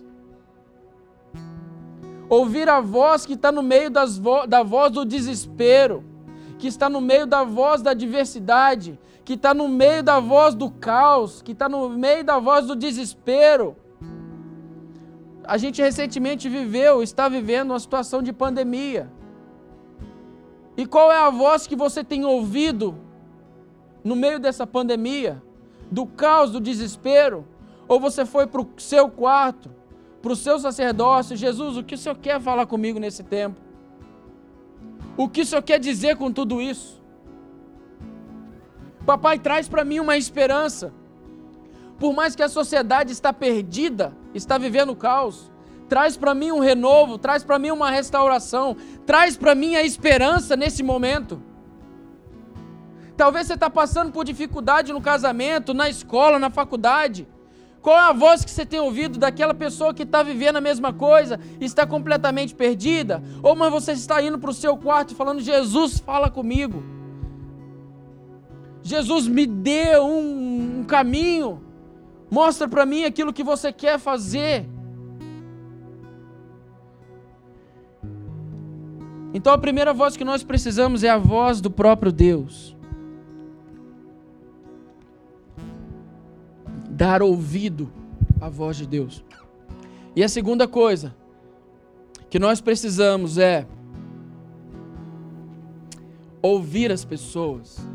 Ouvir 2.34 2.68
a 2.68 2.82
voz 2.82 3.28
que 3.28 3.34
está 3.34 3.52
no 3.52 3.62
meio 3.62 3.92
vo 4.20 4.48
da 4.48 4.64
voz 4.64 4.92
do 4.92 5.06
desespero, 5.06 6.04
que 6.58 6.68
está 6.68 6.90
no 6.90 7.00
meio 7.00 7.28
da 7.28 7.44
voz 7.44 7.84
da 7.84 7.92
adversidade, 7.92 9.00
que 9.24 9.34
está 9.34 9.54
no 9.54 9.68
meio 9.68 10.02
da 10.02 10.20
voz 10.20 10.56
do 10.56 10.72
caos, 10.72 11.44
que 11.44 11.52
está 11.52 11.70
no 11.70 11.88
meio 11.90 12.24
da 12.24 12.40
voz 12.40 12.66
do 12.66 12.76
desespero. 12.76 13.76
A 15.44 15.60
gente 15.60 15.80
recentemente 15.80 16.50
viveu, 16.50 17.04
está 17.04 17.30
vivendo 17.30 17.70
uma 17.70 17.80
situação 17.80 18.24
de 18.24 18.34
pandemia. 18.34 19.12
E 20.76 20.88
qual 20.88 21.12
é 21.12 21.20
a 21.20 21.30
voz 21.30 21.68
que 21.68 21.76
você 21.76 22.04
tem 22.04 22.26
ouvido 22.26 22.96
no 24.04 24.16
meio 24.16 24.40
dessa 24.40 24.66
pandemia? 24.66 25.40
Do 25.92 26.08
caos, 26.08 26.50
do 26.50 26.60
desespero? 26.60 27.46
Ou 27.88 28.00
você 28.00 28.26
foi 28.26 28.48
para 28.48 28.62
o 28.62 28.68
seu 28.78 29.08
quarto, 29.08 29.70
para 30.24 30.32
o 30.32 30.36
seu 30.38 30.58
sacerdócio? 30.58 31.36
Jesus, 31.36 31.76
o 31.76 31.84
que 31.84 31.96
o 31.96 31.98
Senhor 31.98 32.16
quer 32.16 32.40
falar 32.40 32.66
comigo 32.66 32.98
nesse 32.98 33.24
tempo? 33.24 33.60
O 35.18 35.28
que 35.28 35.42
o 35.42 35.46
Senhor 35.46 35.62
quer 35.62 35.78
dizer 35.78 36.16
com 36.16 36.32
tudo 36.32 36.62
isso? 36.62 37.04
Papai, 39.06 39.38
traz 39.38 39.68
para 39.68 39.84
mim 39.84 40.00
uma 40.00 40.16
esperança. 40.16 40.94
Por 42.00 42.14
mais 42.14 42.38
que 42.38 42.42
a 42.42 42.48
sociedade 42.48 43.12
está 43.12 43.34
perdida, 43.34 44.16
está 44.34 44.58
vivendo 44.58 44.96
caos, 44.96 45.52
traz 45.90 46.16
para 46.16 46.34
mim 46.34 46.54
um 46.54 46.60
renovo, 46.60 47.18
traz 47.18 47.44
para 47.44 47.60
mim 47.60 47.72
uma 47.72 47.92
restauração, 47.92 48.78
traz 49.06 49.36
para 49.36 49.54
mim 49.54 49.76
a 49.76 49.84
esperança 49.84 50.56
nesse 50.56 50.82
momento. 50.82 51.44
Talvez 53.18 53.48
você 53.48 53.56
está 53.56 53.70
passando 53.70 54.14
por 54.14 54.24
dificuldade 54.24 54.94
no 54.94 55.02
casamento, 55.02 55.74
na 55.74 55.90
escola, 55.90 56.40
na 56.40 56.50
faculdade. 56.50 57.28
Qual 57.84 57.98
é 57.98 58.10
a 58.10 58.14
voz 58.14 58.46
que 58.46 58.50
você 58.50 58.66
tem 58.66 58.80
ouvido 58.80 59.20
daquela 59.20 59.54
pessoa 59.54 59.94
que 59.94 60.04
está 60.04 60.24
vivendo 60.24 60.56
a 60.56 60.62
mesma 60.62 60.94
coisa 60.94 61.38
e 61.60 61.66
está 61.66 61.86
completamente 61.86 62.56
perdida? 62.56 63.22
Ou 63.44 63.58
mas 63.58 63.70
você 63.70 63.92
está 63.92 64.24
indo 64.24 64.40
para 64.40 64.50
o 64.50 64.54
seu 64.54 64.78
quarto 64.78 65.14
falando: 65.14 65.42
Jesus, 65.42 66.00
fala 66.00 66.32
comigo. 66.32 66.82
Jesus 68.82 69.28
me 69.28 69.46
dê 69.46 70.00
um, 70.00 70.80
um 70.80 70.84
caminho, 70.86 71.62
mostra 72.32 72.70
para 72.70 72.86
mim 72.86 73.04
aquilo 73.04 73.34
que 73.34 73.44
você 73.44 73.74
quer 73.74 74.00
fazer. 74.00 74.66
Então 79.34 79.52
a 79.52 79.58
primeira 79.58 79.94
voz 79.94 80.16
que 80.16 80.24
nós 80.24 80.42
precisamos 80.42 81.04
é 81.04 81.10
a 81.10 81.18
voz 81.18 81.60
do 81.60 81.70
próprio 81.70 82.14
Deus. 82.14 82.73
Dar 87.04 87.22
ouvido 87.22 87.92
à 88.40 88.48
voz 88.48 88.78
de 88.78 88.88
Deus. 88.88 89.26
E 90.16 90.24
a 90.24 90.30
segunda 90.30 90.70
coisa 90.70 91.14
que 92.30 92.40
nós 92.40 92.62
precisamos 92.62 93.38
é 93.38 93.68
ouvir 96.42 96.94
as 96.94 97.04
pessoas 97.04 97.86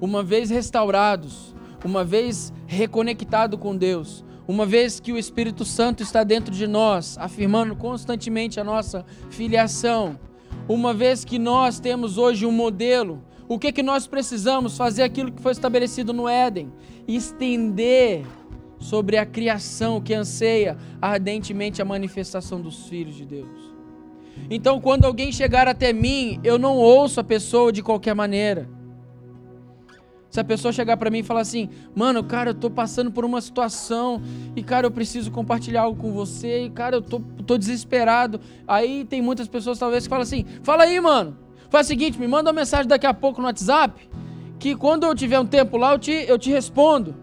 uma 0.00 0.22
vez 0.22 0.50
restaurados, 0.50 1.52
uma 1.84 2.04
vez 2.04 2.52
reconectado 2.64 3.58
com 3.58 3.76
Deus, 3.76 4.24
uma 4.46 4.64
vez 4.64 5.00
que 5.00 5.12
o 5.12 5.18
Espírito 5.18 5.64
Santo 5.64 6.00
está 6.00 6.22
dentro 6.22 6.54
de 6.54 6.68
nós, 6.68 7.18
afirmando 7.18 7.74
constantemente 7.74 8.60
a 8.60 8.62
nossa 8.62 9.04
filiação, 9.30 10.16
uma 10.68 10.94
vez 10.94 11.24
que 11.24 11.40
nós 11.40 11.80
temos 11.80 12.18
hoje 12.18 12.46
um 12.46 12.52
modelo, 12.52 13.20
o 13.48 13.58
que 13.58 13.72
que 13.72 13.82
nós 13.82 14.06
precisamos 14.06 14.76
fazer 14.76 15.02
aquilo 15.02 15.30
que 15.30 15.42
foi 15.42 15.52
estabelecido 15.52 16.12
no 16.12 16.28
Éden, 16.28 16.72
estender 17.06 18.24
sobre 18.78 19.16
a 19.16 19.24
criação 19.24 20.00
que 20.00 20.14
anseia 20.14 20.76
ardentemente 21.00 21.80
a 21.80 21.84
manifestação 21.84 22.60
dos 22.60 22.86
filhos 22.86 23.14
de 23.14 23.24
Deus. 23.24 23.74
Então, 24.50 24.80
quando 24.80 25.04
alguém 25.04 25.30
chegar 25.30 25.68
até 25.68 25.92
mim, 25.92 26.40
eu 26.42 26.58
não 26.58 26.76
ouço 26.76 27.20
a 27.20 27.24
pessoa 27.24 27.72
de 27.72 27.82
qualquer 27.82 28.14
maneira. 28.14 28.68
Se 30.28 30.40
a 30.40 30.44
pessoa 30.44 30.72
chegar 30.72 30.96
para 30.96 31.10
mim 31.10 31.20
e 31.20 31.22
falar 31.22 31.42
assim, 31.42 31.70
mano, 31.94 32.24
cara, 32.24 32.50
eu 32.50 32.54
tô 32.54 32.68
passando 32.68 33.12
por 33.12 33.24
uma 33.24 33.40
situação 33.40 34.20
e, 34.56 34.64
cara, 34.64 34.86
eu 34.86 34.90
preciso 34.90 35.30
compartilhar 35.30 35.82
algo 35.82 36.00
com 36.00 36.12
você 36.12 36.64
e, 36.64 36.70
cara, 36.70 36.96
eu 36.96 37.02
tô, 37.02 37.20
tô 37.20 37.56
desesperado. 37.56 38.40
Aí 38.66 39.04
tem 39.04 39.22
muitas 39.22 39.46
pessoas 39.46 39.78
talvez 39.78 40.04
que 40.04 40.10
falam 40.10 40.24
assim, 40.24 40.44
fala 40.62 40.82
aí, 40.82 41.00
mano. 41.00 41.43
Faz 41.74 41.88
o 41.88 41.88
seguinte, 41.88 42.20
me 42.20 42.28
manda 42.28 42.50
uma 42.50 42.60
mensagem 42.60 42.86
daqui 42.86 43.04
a 43.04 43.12
pouco 43.12 43.40
no 43.40 43.48
WhatsApp, 43.48 44.08
que 44.60 44.76
quando 44.76 45.02
eu 45.02 45.12
tiver 45.12 45.40
um 45.40 45.44
tempo 45.44 45.76
lá, 45.76 45.92
eu 45.92 45.98
te, 45.98 46.12
eu 46.12 46.38
te 46.38 46.48
respondo. 46.48 47.16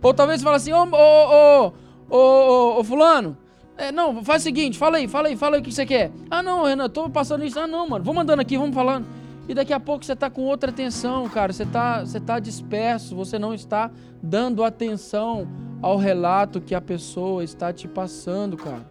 Ou 0.00 0.14
talvez 0.14 0.40
fala 0.40 0.54
assim, 0.54 0.72
ô, 0.72 0.84
ô, 0.84 1.72
ô, 2.08 2.78
ô, 2.78 2.84
fulano, 2.84 3.36
é, 3.76 3.90
não, 3.90 4.24
faz 4.24 4.42
o 4.42 4.44
seguinte, 4.44 4.78
fala 4.78 4.98
aí, 4.98 5.08
fala 5.08 5.26
aí, 5.26 5.36
fala 5.36 5.56
aí 5.56 5.60
o 5.60 5.64
que 5.64 5.72
você 5.72 5.84
quer. 5.84 6.12
Ah, 6.30 6.44
não, 6.44 6.62
Renan, 6.62 6.88
tô 6.88 7.10
passando 7.10 7.44
isso. 7.44 7.58
Ah, 7.58 7.66
não, 7.66 7.88
mano, 7.88 8.04
vou 8.04 8.14
mandando 8.14 8.40
aqui, 8.40 8.56
vamos 8.56 8.72
falando. 8.72 9.04
E 9.48 9.52
daqui 9.52 9.72
a 9.72 9.80
pouco 9.80 10.04
você 10.04 10.12
está 10.12 10.30
com 10.30 10.42
outra 10.42 10.70
atenção, 10.70 11.28
cara. 11.28 11.52
Você 11.52 11.64
está 11.64 12.04
você 12.04 12.20
tá 12.20 12.38
disperso, 12.38 13.16
você 13.16 13.36
não 13.36 13.52
está 13.52 13.90
dando 14.22 14.62
atenção 14.62 15.48
ao 15.82 15.96
relato 15.96 16.60
que 16.60 16.72
a 16.72 16.80
pessoa 16.80 17.42
está 17.42 17.72
te 17.72 17.88
passando, 17.88 18.56
cara. 18.56 18.88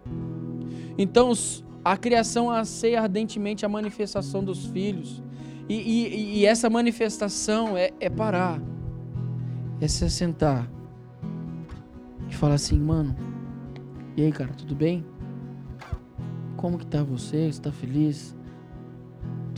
Então, 0.98 1.32
a 1.84 1.96
criação 1.96 2.50
anseia 2.50 3.00
ardentemente 3.00 3.64
a 3.64 3.68
manifestação 3.68 4.44
dos 4.44 4.66
filhos. 4.66 5.22
E, 5.68 5.74
e, 5.74 6.38
e 6.38 6.46
essa 6.46 6.68
manifestação 6.68 7.76
é, 7.76 7.90
é 8.00 8.10
parar, 8.10 8.60
é 9.80 9.86
se 9.86 10.04
assentar 10.04 10.68
e 12.28 12.34
falar 12.34 12.54
assim, 12.54 12.78
mano, 12.78 13.16
e 14.16 14.22
aí, 14.22 14.32
cara, 14.32 14.52
tudo 14.52 14.74
bem? 14.74 15.04
Como 16.56 16.76
que 16.76 16.86
tá 16.86 17.02
você? 17.02 17.50
Você 17.50 17.60
tá 17.60 17.72
feliz? 17.72 18.34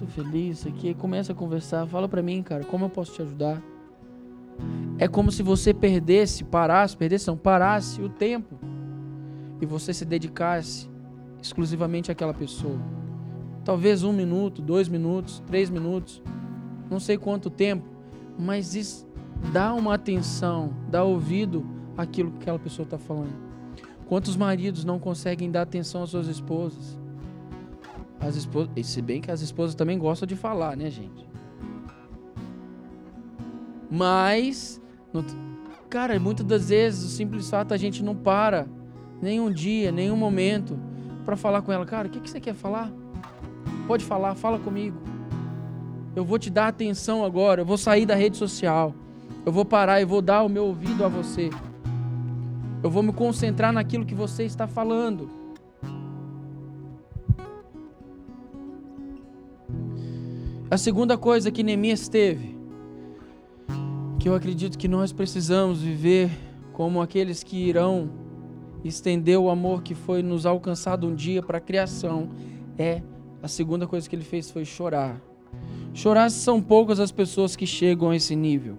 tô 0.02 0.06
feliz 0.06 0.66
aqui. 0.66 0.94
Começa 0.94 1.32
a 1.32 1.34
conversar, 1.34 1.86
fala 1.86 2.08
para 2.08 2.22
mim, 2.22 2.42
cara, 2.42 2.64
como 2.64 2.84
eu 2.86 2.90
posso 2.90 3.14
te 3.14 3.22
ajudar? 3.22 3.62
É 4.98 5.08
como 5.08 5.30
se 5.30 5.42
você 5.42 5.72
perdesse, 5.72 6.44
parasse, 6.44 6.96
perdesse 6.96 7.28
não, 7.28 7.36
parasse 7.36 8.02
o 8.02 8.08
tempo 8.08 8.58
e 9.60 9.66
você 9.66 9.94
se 9.94 10.04
dedicasse 10.04 10.90
exclusivamente 11.42 12.10
àquela 12.10 12.32
pessoa. 12.32 12.78
Talvez 13.64 14.02
um 14.02 14.12
minuto, 14.12 14.62
dois 14.62 14.88
minutos, 14.88 15.42
três 15.46 15.68
minutos, 15.68 16.22
não 16.90 17.00
sei 17.00 17.18
quanto 17.18 17.50
tempo, 17.50 17.84
mas 18.38 18.74
isso 18.74 19.06
dá 19.52 19.74
uma 19.74 19.94
atenção, 19.94 20.72
dá 20.88 21.02
ouvido 21.02 21.66
àquilo 21.96 22.30
que 22.32 22.38
aquela 22.42 22.58
pessoa 22.58 22.84
está 22.84 22.98
falando. 22.98 23.34
Quantos 24.06 24.36
maridos 24.36 24.84
não 24.84 24.98
conseguem 24.98 25.50
dar 25.50 25.62
atenção 25.62 26.02
às 26.02 26.10
suas 26.10 26.26
esposas? 26.26 26.98
As 28.20 28.36
esposas, 28.36 28.70
e 28.76 28.84
se 28.84 29.02
bem 29.02 29.20
que 29.20 29.30
as 29.30 29.40
esposas 29.40 29.74
também 29.74 29.98
gostam 29.98 30.26
de 30.26 30.36
falar, 30.36 30.76
né, 30.76 30.90
gente? 30.90 31.28
Mas, 33.90 34.80
no, 35.12 35.24
cara, 35.88 36.18
muitas 36.18 36.46
das 36.46 36.68
vezes 36.68 37.04
o 37.04 37.08
simples 37.08 37.50
fato 37.50 37.74
a 37.74 37.76
gente 37.76 38.02
não 38.02 38.14
para 38.14 38.66
nenhum 39.20 39.50
dia, 39.50 39.90
nenhum 39.92 40.16
momento 40.16 40.78
para 41.24 41.36
falar 41.36 41.62
com 41.62 41.72
ela, 41.72 41.86
cara, 41.86 42.08
o 42.08 42.10
que, 42.10 42.20
que 42.20 42.28
você 42.28 42.40
quer 42.40 42.54
falar? 42.54 42.90
Pode 43.86 44.04
falar, 44.04 44.34
fala 44.34 44.58
comigo. 44.58 44.98
Eu 46.14 46.24
vou 46.24 46.38
te 46.38 46.50
dar 46.50 46.68
atenção 46.68 47.24
agora, 47.24 47.62
eu 47.62 47.66
vou 47.66 47.78
sair 47.78 48.04
da 48.04 48.14
rede 48.14 48.36
social. 48.36 48.94
Eu 49.44 49.52
vou 49.52 49.64
parar 49.64 50.00
e 50.00 50.04
vou 50.04 50.22
dar 50.22 50.42
o 50.42 50.48
meu 50.48 50.66
ouvido 50.66 51.04
a 51.04 51.08
você. 51.08 51.50
Eu 52.82 52.90
vou 52.90 53.02
me 53.02 53.12
concentrar 53.12 53.72
naquilo 53.72 54.04
que 54.04 54.14
você 54.14 54.44
está 54.44 54.66
falando. 54.66 55.30
A 60.70 60.78
segunda 60.78 61.18
coisa 61.18 61.50
que 61.50 61.62
Neemias 61.62 62.08
teve, 62.08 62.56
que 64.18 64.28
eu 64.28 64.34
acredito 64.34 64.78
que 64.78 64.88
nós 64.88 65.12
precisamos 65.12 65.82
viver 65.82 66.30
como 66.72 67.02
aqueles 67.02 67.42
que 67.42 67.68
irão 67.68 68.21
estender 68.84 69.38
o 69.38 69.50
amor 69.50 69.82
que 69.82 69.94
foi 69.94 70.22
nos 70.22 70.46
alcançado 70.46 71.06
um 71.06 71.14
dia 71.14 71.42
para 71.42 71.58
a 71.58 71.60
criação, 71.60 72.28
é 72.78 73.02
a 73.42 73.48
segunda 73.48 73.86
coisa 73.86 74.08
que 74.08 74.14
ele 74.14 74.24
fez 74.24 74.50
foi 74.50 74.64
chorar. 74.64 75.20
Chorar 75.94 76.30
são 76.30 76.60
poucas 76.60 77.00
as 77.00 77.12
pessoas 77.12 77.54
que 77.54 77.66
chegam 77.66 78.10
a 78.10 78.16
esse 78.16 78.34
nível. 78.34 78.78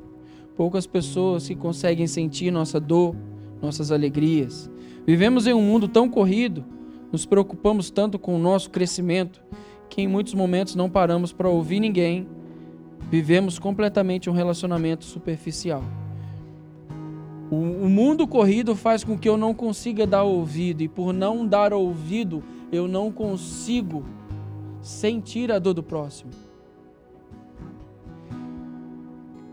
Poucas 0.56 0.88
pessoas 0.88 1.47
que 1.47 1.56
conseguem 1.56 2.08
sentir 2.08 2.51
nossa 2.51 2.80
dor, 2.80 3.16
nossas 3.62 3.91
alegrias. 3.91 4.70
Vivemos 5.06 5.47
em 5.47 5.54
um 5.54 5.62
mundo 5.62 5.88
tão 5.88 6.10
corrido, 6.10 6.64
nos 7.12 7.26
preocupamos 7.26 7.89
tanto 7.89 8.18
com 8.18 8.36
o 8.36 8.39
nosso 8.39 8.70
crescimento 8.70 9.43
que 9.89 10.01
em 10.01 10.08
muitos 10.08 10.34
momentos 10.34 10.76
não 10.76 10.89
paramos 10.89 11.32
para 11.32 11.47
ouvir 11.47 11.80
ninguém, 11.80 12.28
vivemos 13.12 13.60
completamente 13.60 14.30
um 14.30 14.34
relacionamento 14.34 15.06
superficial. 15.06 15.84
O, 17.54 17.86
o 17.86 17.89
mundo 17.89 18.26
corrido 18.28 18.76
faz 18.76 19.04
com 19.04 19.16
que 19.16 19.30
eu 19.30 19.38
não 19.38 19.54
consiga 19.54 20.08
dar 20.08 20.24
ouvido, 20.24 20.82
e 20.82 20.88
por 20.88 21.14
não 21.14 21.45
dar 21.45 21.72
ouvido, 21.72 22.43
eu 22.72 22.88
não 22.88 23.12
consigo 23.12 24.04
sentir 24.82 25.51
a 25.51 25.60
dor 25.60 25.76
do 25.76 25.84
próximo. 25.84 26.32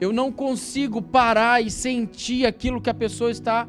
Eu 0.01 0.15
não 0.15 0.33
consigo 0.33 1.03
parar 1.03 1.63
e 1.63 1.71
sentir 1.71 2.47
aquilo 2.47 2.81
que 2.81 2.89
a 2.89 2.95
pessoa 2.95 3.31
está 3.31 3.69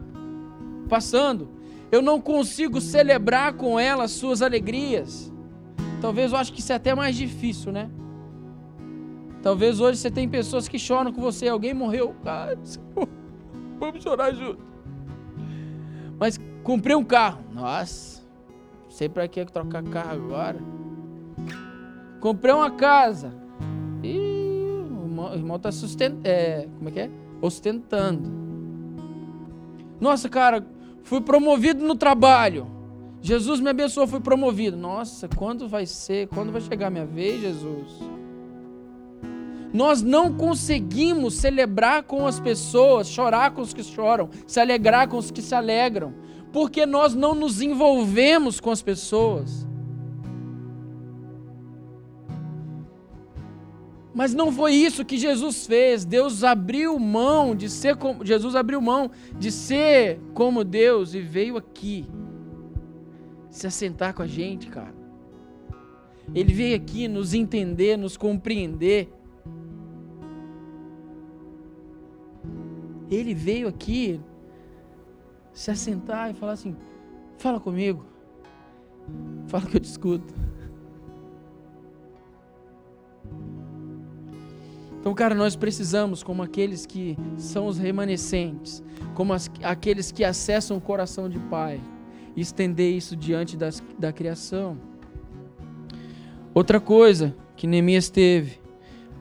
passando. 0.88 1.50
Eu 1.92 2.02
não 2.02 2.22
consigo 2.22 2.80
celebrar 2.80 3.52
com 3.56 3.78
ela 3.78 4.06
as 4.06 4.12
suas 4.12 4.42
alegrias. 4.42 5.30
Talvez 6.00 6.32
eu 6.32 6.38
acho 6.38 6.54
que 6.54 6.62
isso 6.62 6.72
é 6.72 6.76
até 6.76 6.96
mais 6.96 7.18
difícil, 7.18 7.74
né? 7.74 7.90
Talvez 9.44 9.82
hoje 9.82 9.98
você 9.98 10.10
tem 10.10 10.30
pessoas 10.30 10.70
que 10.70 10.80
choram 10.80 11.12
com 11.12 11.20
você, 11.20 11.50
alguém 11.50 11.74
morreu. 11.74 12.16
Ah, 12.26 12.56
vamos 13.82 14.04
chorar 14.04 14.34
junto. 14.34 14.64
Mas 16.20 16.40
comprei 16.64 16.96
um 16.96 17.04
carro. 17.04 17.44
Nossa, 17.52 18.22
sei 18.88 19.10
para 19.10 19.28
que 19.28 19.44
trocar 19.46 19.84
carro 19.84 20.12
agora. 20.12 20.60
Comprei 22.20 22.54
uma 22.54 22.70
casa. 22.70 23.34
E 24.04 24.18
o 24.18 25.34
irmão 25.34 25.56
está 25.56 25.72
sustentando. 25.72 26.22
É, 26.24 26.68
como 26.78 26.90
é 26.90 26.92
que 26.92 27.00
é? 27.00 27.10
Ostentando. 27.42 28.30
Nossa, 30.00 30.30
cara, 30.30 30.66
fui 31.04 31.22
promovido 31.22 31.84
no 31.84 31.96
trabalho. 31.96 32.68
Jesus 33.20 33.60
me 33.60 33.70
abençoou, 33.70 34.08
fui 34.08 34.20
promovido. 34.20 34.78
Nossa, 34.78 35.28
quando 35.28 35.68
vai 35.68 35.88
ser? 35.88 36.28
Quando 36.28 36.52
vai 36.52 36.62
chegar 36.62 36.88
a 36.88 36.90
minha 36.92 37.06
vez, 37.06 37.42
Jesus? 37.42 38.00
Nós 39.74 40.02
não 40.02 40.34
conseguimos 40.34 41.36
celebrar 41.36 42.04
com 42.04 42.28
as 42.28 42.40
pessoas, 42.40 43.08
chorar 43.08 43.52
com 43.52 43.62
os 43.62 43.74
que 43.74 43.84
choram, 43.84 44.30
se 44.46 44.60
alegrar 44.60 45.08
com 45.08 45.18
os 45.18 45.32
que 45.32 45.42
se 45.42 45.56
alegram, 45.56 46.14
porque 46.52 46.86
nós 46.86 47.16
não 47.16 47.34
nos 47.34 47.62
envolvemos 47.62 48.60
com 48.60 48.70
as 48.70 48.82
pessoas. 48.82 49.66
Mas 54.14 54.34
não 54.34 54.52
foi 54.52 54.74
isso 54.74 55.06
que 55.06 55.18
Jesus 55.18 55.66
fez. 55.66 56.04
Deus 56.04 56.44
abriu 56.44 57.00
mão 57.00 57.56
de 57.56 57.70
ser 57.70 57.96
como 57.96 58.26
Jesus 58.26 58.56
abriu 58.56 58.82
mão 58.82 59.10
de 59.40 59.52
ser 59.52 60.20
como 60.34 60.66
Deus 60.66 61.14
e 61.14 61.22
veio 61.22 61.56
aqui 61.56 62.06
se 63.50 63.68
assentar 63.68 64.14
com 64.14 64.22
a 64.22 64.28
gente, 64.28 64.68
cara. 64.68 64.94
Ele 66.34 66.54
veio 66.54 66.76
aqui 66.76 67.08
nos 67.08 67.34
entender, 67.34 67.98
nos 67.98 68.16
compreender. 68.16 69.10
Ele 73.12 73.34
veio 73.34 73.68
aqui 73.68 74.22
se 75.54 75.70
assentar 75.70 76.32
e 76.32 76.34
falar 76.34 76.54
assim: 76.54 76.76
fala 77.38 77.60
comigo, 77.60 78.06
fala 79.48 79.66
que 79.66 79.76
eu 79.76 79.82
te 79.82 79.90
escuto. 79.90 80.34
Então, 85.02 85.16
cara, 85.16 85.34
nós 85.34 85.56
precisamos, 85.56 86.22
como 86.22 86.44
aqueles 86.44 86.86
que 86.86 87.18
são 87.36 87.66
os 87.66 87.80
remanescentes, 87.80 88.84
como 89.16 89.34
as, 89.34 89.50
aqueles 89.64 90.12
que 90.12 90.24
acessam 90.24 90.78
o 90.78 90.82
coração 90.82 91.28
de 91.28 91.40
Pai, 91.40 91.82
estender 92.38 92.94
isso 92.94 93.16
diante 93.16 93.58
das, 93.58 93.84
da 93.98 94.14
criação. 94.14 94.78
Outra 96.54 96.80
coisa 96.80 97.36
que 97.56 97.66
Neemias 97.66 98.10
teve, 98.10 98.60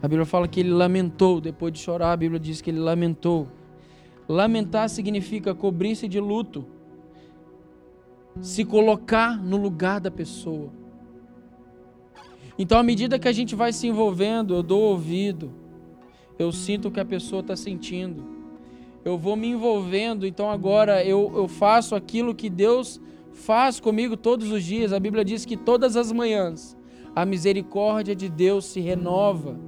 a 0.03 0.07
Bíblia 0.07 0.26
fala 0.26 0.47
que 0.47 0.61
ele 0.61 0.70
lamentou, 0.70 1.41
depois 1.41 1.72
de 1.72 1.78
chorar, 1.78 2.12
a 2.12 2.16
Bíblia 2.16 2.38
diz 2.38 2.61
que 2.61 2.70
ele 2.70 2.80
lamentou. 2.80 3.49
Lamentar 4.31 4.89
significa 4.89 5.53
cobrir-se 5.53 6.07
de 6.07 6.20
luto, 6.20 6.64
se 8.41 8.64
colocar 8.64 9.37
no 9.37 9.57
lugar 9.57 10.01
da 10.01 10.09
pessoa. 10.09 10.70
Então, 12.57 12.78
à 12.78 12.83
medida 12.85 13.18
que 13.18 13.26
a 13.26 13.33
gente 13.33 13.57
vai 13.57 13.72
se 13.72 13.89
envolvendo, 13.89 14.55
eu 14.55 14.62
dou 14.62 14.83
ouvido, 14.83 15.51
eu 16.39 16.53
sinto 16.53 16.87
o 16.87 16.91
que 16.93 17.01
a 17.01 17.05
pessoa 17.05 17.41
está 17.41 17.57
sentindo, 17.57 18.24
eu 19.05 19.18
vou 19.18 19.35
me 19.35 19.49
envolvendo, 19.49 20.24
então 20.24 20.49
agora 20.49 21.05
eu, 21.05 21.33
eu 21.35 21.49
faço 21.49 21.97
aquilo 21.97 22.33
que 22.33 22.49
Deus 22.49 23.01
faz 23.33 23.81
comigo 23.81 24.16
todos 24.16 24.53
os 24.53 24.62
dias. 24.62 24.93
A 24.93 25.01
Bíblia 25.01 25.24
diz 25.24 25.45
que 25.45 25.57
todas 25.57 25.97
as 25.97 26.12
manhãs 26.12 26.76
a 27.16 27.26
misericórdia 27.26 28.14
de 28.14 28.28
Deus 28.28 28.64
se 28.66 28.78
renova. 28.78 29.59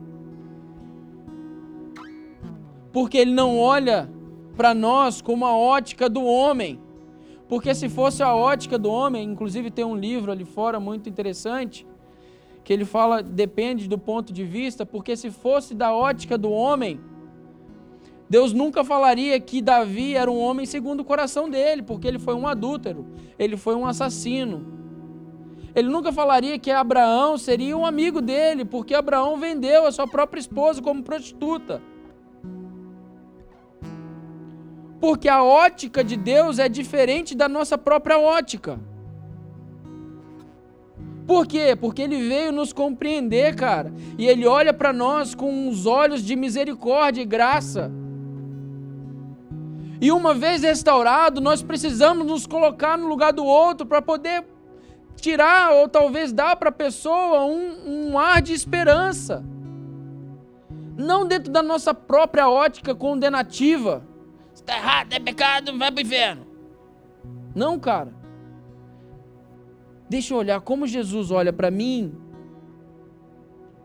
Porque 2.93 3.19
Ele 3.19 3.33
não 3.33 3.59
olha 3.59 4.09
para 4.57 4.75
nós 4.75 5.21
como 5.21 5.47
a 5.47 5.57
ótica 5.57 6.09
do 6.09 6.25
homem. 6.25 6.81
Porque 7.49 7.75
se 7.75 7.89
fosse 7.89 8.23
a 8.23 8.35
ótica 8.35 8.79
do 8.79 8.91
homem, 8.91 9.29
inclusive 9.29 9.71
tem 9.71 9.85
um 9.85 9.97
livro 9.97 10.33
ali 10.33 10.45
fora 10.45 10.81
muito 10.81 11.09
interessante, 11.09 11.87
que 12.65 12.73
ele 12.73 12.85
fala 12.85 13.23
depende 13.23 13.89
do 13.89 13.99
ponto 13.99 14.33
de 14.33 14.45
vista, 14.45 14.87
porque 14.87 15.17
se 15.17 15.31
fosse 15.31 15.75
da 15.75 15.93
ótica 15.95 16.39
do 16.39 16.51
homem, 16.51 17.01
Deus 18.29 18.55
nunca 18.55 18.83
falaria 18.83 19.39
que 19.39 19.61
Davi 19.61 20.15
era 20.15 20.31
um 20.31 20.39
homem 20.39 20.65
segundo 20.65 21.01
o 21.01 21.05
coração 21.05 21.51
dele, 21.51 21.83
porque 21.83 22.09
ele 22.09 22.19
foi 22.19 22.35
um 22.35 22.47
adúltero, 22.47 23.07
ele 23.39 23.59
foi 23.59 23.75
um 23.75 23.85
assassino. 23.85 24.81
Ele 25.75 25.89
nunca 25.89 26.13
falaria 26.13 26.59
que 26.59 26.71
Abraão 26.71 27.37
seria 27.37 27.77
um 27.77 27.85
amigo 27.85 28.23
dele, 28.23 28.65
porque 28.65 28.95
Abraão 28.95 29.37
vendeu 29.39 29.87
a 29.87 29.93
sua 29.93 30.07
própria 30.07 30.41
esposa 30.41 30.81
como 30.81 31.03
prostituta. 31.03 31.83
Porque 35.03 35.29
a 35.29 35.43
ótica 35.43 36.05
de 36.05 36.17
Deus 36.17 36.61
é 36.61 36.69
diferente 36.69 37.35
da 37.35 37.49
nossa 37.49 37.77
própria 37.77 38.21
ótica. 38.21 38.79
Por 41.27 41.45
quê? 41.45 41.75
Porque 41.75 42.03
ele 42.03 42.29
veio 42.29 42.53
nos 42.53 42.73
compreender, 42.73 43.57
cara. 43.57 43.93
E 44.17 44.29
ele 44.29 44.47
olha 44.47 44.73
para 44.73 44.93
nós 44.93 45.35
com 45.35 45.69
os 45.69 45.87
olhos 45.87 46.23
de 46.23 46.37
misericórdia 46.37 47.21
e 47.21 47.25
graça. 47.25 47.91
E 50.01 50.13
uma 50.13 50.35
vez 50.35 50.63
restaurado, 50.63 51.41
nós 51.41 51.65
precisamos 51.65 52.25
nos 52.25 52.47
colocar 52.47 52.97
no 52.97 53.09
lugar 53.09 53.33
do 53.33 53.45
outro 53.45 53.85
para 53.85 54.01
poder 54.01 54.45
tirar 55.17 55.73
ou 55.73 55.89
talvez 55.89 56.33
dar 56.33 56.55
para 56.55 56.69
a 56.69 56.73
pessoa 56.73 57.45
um, 57.45 58.11
um 58.13 58.17
ar 58.17 58.41
de 58.41 58.53
esperança. 58.53 59.45
Não 60.97 61.27
dentro 61.27 61.51
da 61.51 61.61
nossa 61.61 61.93
própria 61.93 62.49
ótica 62.49 62.95
condenativa. 62.95 64.12
Está 64.63 64.77
errado, 64.77 65.13
é 65.13 65.19
pecado, 65.19 65.77
vai 65.77 65.91
para 65.91 65.99
o 65.99 66.07
inferno. 66.07 66.47
Não, 67.53 67.79
cara. 67.81 68.15
Deixa 70.09 70.33
eu 70.33 70.39
olhar 70.39 70.61
como 70.61 70.87
Jesus 70.87 71.33
olha 71.33 71.53
para 71.53 71.69
mim. 71.71 72.15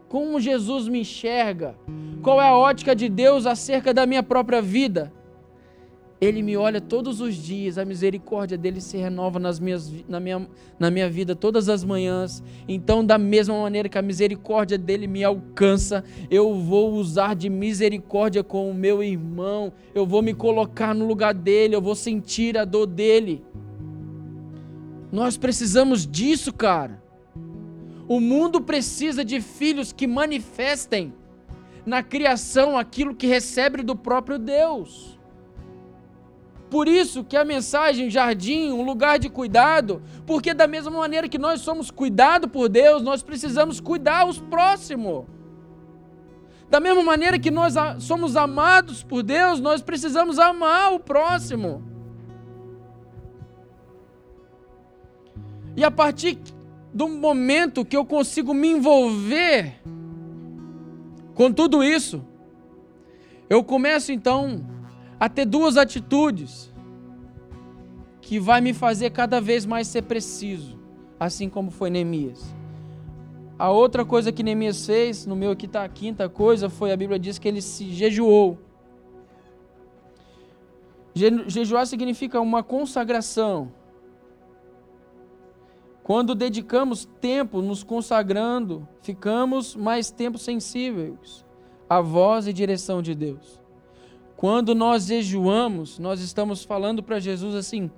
Como 0.07 0.39
Jesus 0.39 0.87
me 0.87 1.01
enxerga. 1.01 1.75
Qual 2.21 2.39
é 2.39 2.47
a 2.47 2.55
ótica 2.55 2.95
de 2.95 3.09
Deus 3.09 3.47
acerca 3.47 3.91
da 3.91 4.05
minha 4.05 4.21
própria 4.21 4.61
vida? 4.61 5.11
Ele 6.19 6.41
me 6.41 6.57
olha 6.57 6.81
todos 6.81 7.21
os 7.21 7.35
dias, 7.35 7.77
a 7.77 7.85
misericórdia 7.85 8.57
dele 8.57 8.81
se 8.81 8.97
renova 8.97 9.37
nas 9.37 9.59
minhas, 9.59 9.93
na, 10.09 10.19
minha, 10.19 10.47
na 10.79 10.89
minha 10.89 11.07
vida 11.07 11.35
todas 11.35 11.69
as 11.69 11.83
manhãs. 11.83 12.43
Então, 12.67 13.05
da 13.05 13.19
mesma 13.19 13.61
maneira 13.61 13.87
que 13.87 13.99
a 13.99 14.01
misericórdia 14.01 14.79
dele 14.79 15.05
me 15.05 15.23
alcança, 15.23 16.03
eu 16.31 16.55
vou 16.55 16.93
usar 16.93 17.35
de 17.35 17.49
misericórdia 17.49 18.43
com 18.43 18.69
o 18.69 18.73
meu 18.73 19.03
irmão, 19.03 19.71
eu 19.93 20.07
vou 20.07 20.23
me 20.23 20.33
colocar 20.33 20.95
no 20.95 21.05
lugar 21.05 21.35
dele, 21.35 21.75
eu 21.75 21.81
vou 21.81 21.93
sentir 21.93 22.57
a 22.57 22.65
dor 22.65 22.87
dele. 22.87 23.43
Nós 25.11 25.37
precisamos 25.37 26.07
disso, 26.07 26.51
cara. 26.51 26.99
O 28.07 28.19
mundo 28.19 28.59
precisa 28.59 29.23
de 29.23 29.39
filhos 29.39 29.93
que 29.93 30.07
manifestem 30.07 31.13
na 31.85 32.01
criação 32.01 32.75
aquilo 32.75 33.13
que 33.13 33.27
recebe 33.27 33.83
do 33.83 33.95
próprio 33.95 34.39
Deus. 34.39 35.16
Por 36.69 36.87
isso 36.87 37.23
que 37.23 37.37
a 37.37 37.45
mensagem 37.45 38.09
jardim, 38.09 38.71
um 38.71 38.83
lugar 38.83 39.17
de 39.17 39.29
cuidado, 39.29 40.01
porque 40.25 40.53
da 40.53 40.67
mesma 40.67 40.91
maneira 40.91 41.29
que 41.29 41.37
nós 41.37 41.61
somos 41.61 41.89
cuidados 41.89 42.51
por 42.51 42.67
Deus, 42.67 43.01
nós 43.01 43.23
precisamos 43.23 43.79
cuidar 43.79 44.27
os 44.27 44.39
próximos. 44.39 45.25
Da 46.69 46.81
mesma 46.81 47.01
maneira 47.01 47.39
que 47.39 47.49
nós 47.49 47.75
somos 47.99 48.35
amados 48.35 49.01
por 49.01 49.23
Deus, 49.23 49.61
nós 49.61 49.81
precisamos 49.81 50.37
amar 50.37 50.93
o 50.93 50.99
próximo. 50.99 51.81
E 55.77 55.83
a 55.85 55.91
partir 55.91 56.37
do 56.93 57.07
momento 57.07 57.85
que 57.85 57.95
eu 57.95 58.03
consigo 58.03 58.53
me 58.53 58.67
envolver 58.69 59.79
com 61.33 61.53
tudo 61.53 61.81
isso, 61.81 62.25
eu 63.49 63.63
começo 63.63 64.11
então 64.11 64.76
a 65.19 65.27
ter 65.27 65.45
duas 65.45 65.77
atitudes 65.77 66.71
que 68.21 68.39
vai 68.39 68.61
me 68.61 68.73
fazer 68.73 69.11
cada 69.11 69.39
vez 69.39 69.65
mais 69.65 69.87
ser 69.87 70.03
preciso, 70.03 70.77
assim 71.19 71.49
como 71.49 71.71
foi 71.71 71.89
Neemias. 71.89 72.55
A 73.57 73.71
outra 73.71 74.05
coisa 74.05 74.31
que 74.31 74.43
Neemias 74.43 74.85
fez, 74.85 75.25
no 75.25 75.35
meu 75.35 75.51
aqui 75.51 75.65
está 75.65 75.83
a 75.83 75.89
quinta 75.89 76.29
coisa, 76.29 76.69
foi 76.69 76.91
a 76.91 76.97
Bíblia 76.97 77.17
diz 77.17 77.39
que 77.39 77.47
ele 77.47 77.61
se 77.61 77.91
jejuou. 77.91 78.59
jejuar 81.15 81.87
significa 81.87 82.39
uma 82.39 82.61
consagração. 82.61 83.71
Quando 86.03 86.35
dedicamos 86.35 87.05
tempo 87.19 87.61
nos 87.61 87.83
consagrando, 87.83 88.87
ficamos 89.01 89.75
mais 89.75 90.11
tempo 90.11 90.37
sensíveis 90.37 91.45
à 91.89 91.99
voz 91.99 92.47
e 92.47 92.53
direção 92.53 93.01
de 93.01 93.15
Deus. 93.15 93.66
Quando 94.37 94.75
nós 94.75 95.07
jejuamos, 95.07 95.97
nós 95.97 96.21
estamos 96.21 96.63
falando 96.63 97.01
para 97.01 97.19
Jesus 97.19 97.55
assim: 97.55 97.89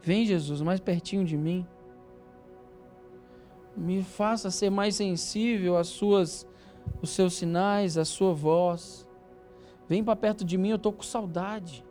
Vem, 0.00 0.24
Jesus, 0.24 0.62
mais 0.62 0.78
pertinho 0.78 1.24
de 1.24 1.36
mim. 1.36 1.66
Me 3.76 4.04
faça 4.04 4.48
ser 4.48 4.70
mais 4.70 4.94
sensível 4.94 5.76
às 5.76 5.88
suas, 5.88 6.46
os 7.02 7.10
seus 7.10 7.34
sinais, 7.34 7.98
à 7.98 8.04
sua 8.04 8.32
voz. 8.32 9.08
Vem 9.88 10.04
para 10.04 10.14
perto 10.14 10.44
de 10.44 10.56
mim, 10.56 10.70
eu 10.70 10.76
estou 10.76 10.92
com 10.92 11.02
saudade. 11.02 11.84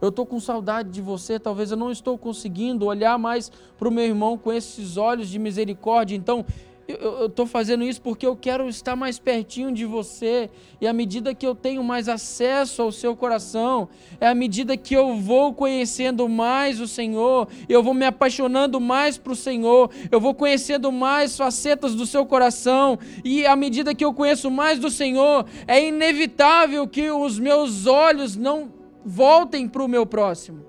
Eu 0.00 0.10
estou 0.10 0.26
com 0.26 0.38
saudade 0.38 0.90
de 0.90 1.00
você, 1.00 1.40
talvez 1.40 1.70
eu 1.70 1.76
não 1.76 1.90
estou 1.90 2.16
conseguindo 2.18 2.84
olhar 2.86 3.18
mais 3.18 3.50
para 3.76 3.88
o 3.88 3.90
meu 3.90 4.04
irmão 4.04 4.36
com 4.36 4.52
esses 4.52 4.98
olhos 4.98 5.28
de 5.28 5.38
misericórdia. 5.38 6.14
Então, 6.14 6.44
eu 6.88 7.26
estou 7.26 7.44
fazendo 7.44 7.84
isso 7.84 8.00
porque 8.00 8.26
eu 8.26 8.34
quero 8.34 8.66
estar 8.66 8.96
mais 8.96 9.18
pertinho 9.18 9.70
de 9.70 9.84
você. 9.84 10.48
E 10.80 10.86
à 10.86 10.92
medida 10.92 11.34
que 11.34 11.46
eu 11.46 11.54
tenho 11.54 11.84
mais 11.84 12.08
acesso 12.08 12.80
ao 12.80 12.90
seu 12.90 13.14
coração, 13.14 13.90
é 14.18 14.26
à 14.26 14.34
medida 14.34 14.74
que 14.74 14.94
eu 14.94 15.14
vou 15.16 15.52
conhecendo 15.52 16.26
mais 16.26 16.80
o 16.80 16.88
Senhor, 16.88 17.46
eu 17.68 17.82
vou 17.82 17.92
me 17.92 18.06
apaixonando 18.06 18.80
mais 18.80 19.18
para 19.18 19.34
o 19.34 19.36
Senhor, 19.36 19.90
eu 20.10 20.18
vou 20.18 20.34
conhecendo 20.34 20.90
mais 20.90 21.36
facetas 21.36 21.94
do 21.94 22.06
seu 22.06 22.24
coração. 22.24 22.98
E 23.22 23.44
à 23.44 23.54
medida 23.54 23.94
que 23.94 24.04
eu 24.04 24.14
conheço 24.14 24.50
mais 24.50 24.78
do 24.78 24.88
Senhor, 24.88 25.44
é 25.66 25.84
inevitável 25.84 26.88
que 26.88 27.10
os 27.10 27.38
meus 27.38 27.86
olhos 27.86 28.34
não 28.34 28.72
voltem 29.04 29.68
para 29.68 29.84
o 29.84 29.88
meu 29.88 30.06
próximo. 30.06 30.67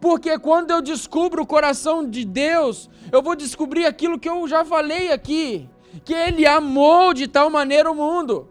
Porque 0.00 0.38
quando 0.38 0.70
eu 0.70 0.80
descubro 0.80 1.42
o 1.42 1.46
coração 1.46 2.08
de 2.08 2.24
Deus, 2.24 2.88
eu 3.10 3.20
vou 3.20 3.34
descobrir 3.34 3.84
aquilo 3.86 4.18
que 4.18 4.28
eu 4.28 4.46
já 4.46 4.64
falei 4.64 5.10
aqui: 5.10 5.68
que 6.04 6.14
Ele 6.14 6.46
amou 6.46 7.12
de 7.12 7.26
tal 7.26 7.50
maneira 7.50 7.90
o 7.90 7.94
mundo, 7.94 8.48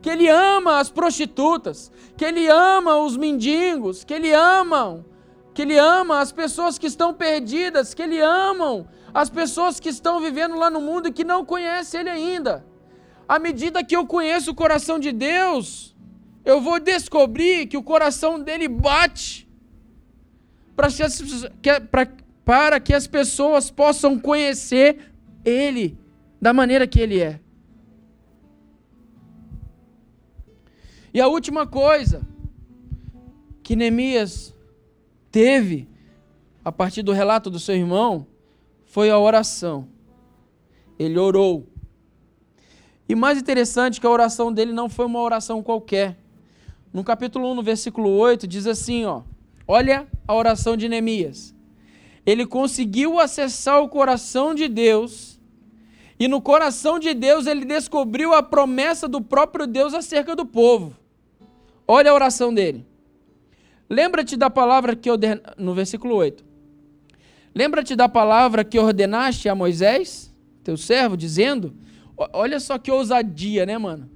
que 0.00 0.08
Ele 0.08 0.28
ama 0.28 0.78
as 0.78 0.90
prostitutas, 0.90 1.90
que 2.16 2.24
Ele 2.24 2.46
ama 2.48 2.98
os 2.98 3.16
mendigos, 3.16 4.04
que 4.04 4.14
Ele 4.14 4.32
ama, 4.32 5.04
que 5.52 5.62
Ele 5.62 5.76
ama 5.76 6.20
as 6.20 6.30
pessoas 6.30 6.78
que 6.78 6.86
estão 6.86 7.12
perdidas, 7.12 7.92
que 7.92 8.02
Ele 8.02 8.20
ama 8.20 8.86
as 9.12 9.28
pessoas 9.28 9.80
que 9.80 9.88
estão 9.88 10.20
vivendo 10.20 10.56
lá 10.56 10.70
no 10.70 10.80
mundo 10.80 11.08
e 11.08 11.12
que 11.12 11.24
não 11.24 11.44
conhecem 11.44 12.00
Ele 12.00 12.10
ainda. 12.10 12.64
À 13.28 13.38
medida 13.40 13.82
que 13.82 13.96
eu 13.96 14.06
conheço 14.06 14.52
o 14.52 14.54
coração 14.54 14.98
de 14.98 15.10
Deus, 15.10 15.94
eu 16.44 16.60
vou 16.60 16.78
descobrir 16.78 17.66
que 17.66 17.76
o 17.76 17.82
coração 17.82 18.40
dele 18.40 18.68
bate 18.68 19.47
para 20.78 22.78
que, 22.78 22.94
as 22.94 23.08
pessoas 23.08 23.68
possam 23.68 24.16
conhecer 24.16 25.10
Ele 25.44 25.98
da 26.40 26.52
maneira 26.52 26.86
que 26.86 27.00
Ele 27.00 27.20
é. 27.20 27.40
E 31.12 31.20
a 31.20 31.26
última 31.26 31.66
coisa 31.66 32.22
que 33.60 33.74
Neemias 33.74 34.54
teve, 35.32 35.88
a 36.64 36.70
partir 36.70 37.02
do 37.02 37.10
relato 37.10 37.50
do 37.50 37.58
seu 37.58 37.74
irmão, 37.74 38.24
foi 38.86 39.10
a 39.10 39.18
oração. 39.18 39.88
Ele 40.96 41.18
orou. 41.18 41.66
E 43.08 43.16
mais 43.16 43.36
interessante 43.36 44.00
que 44.00 44.06
a 44.06 44.10
oração 44.10 44.52
dele 44.52 44.72
não 44.72 44.88
foi 44.88 45.06
uma 45.06 45.20
oração 45.20 45.60
qualquer. 45.60 46.16
No 46.92 47.02
capítulo 47.02 47.50
1, 47.50 47.54
no 47.56 47.62
versículo 47.64 48.10
8, 48.10 48.46
diz 48.46 48.66
assim, 48.66 49.04
ó: 49.04 49.22
Olha 49.70 50.08
a 50.26 50.34
oração 50.34 50.78
de 50.78 50.88
Neemias. 50.88 51.54
Ele 52.24 52.46
conseguiu 52.46 53.20
acessar 53.20 53.82
o 53.82 53.88
coração 53.88 54.54
de 54.54 54.66
Deus, 54.66 55.38
e 56.18 56.26
no 56.26 56.40
coração 56.40 56.98
de 56.98 57.12
Deus 57.12 57.46
ele 57.46 57.66
descobriu 57.66 58.32
a 58.32 58.42
promessa 58.42 59.06
do 59.06 59.20
próprio 59.20 59.66
Deus 59.66 59.92
acerca 59.92 60.34
do 60.34 60.46
povo. 60.46 60.96
Olha 61.86 62.10
a 62.10 62.14
oração 62.14 62.52
dele. 62.52 62.86
Lembra-te 63.90 64.36
da 64.36 64.48
palavra 64.48 64.96
que 64.96 65.10
orden... 65.10 65.40
no 65.58 65.74
versículo 65.74 66.14
8. 66.14 66.44
Lembra-te 67.54 67.94
da 67.94 68.08
palavra 68.08 68.64
que 68.64 68.78
ordenaste 68.78 69.48
a 69.48 69.54
Moisés, 69.54 70.34
teu 70.64 70.76
servo, 70.76 71.16
dizendo: 71.16 71.74
Olha 72.32 72.58
só 72.58 72.78
que 72.78 72.90
ousadia, 72.90 73.64
né, 73.66 73.76
mano? 73.78 74.10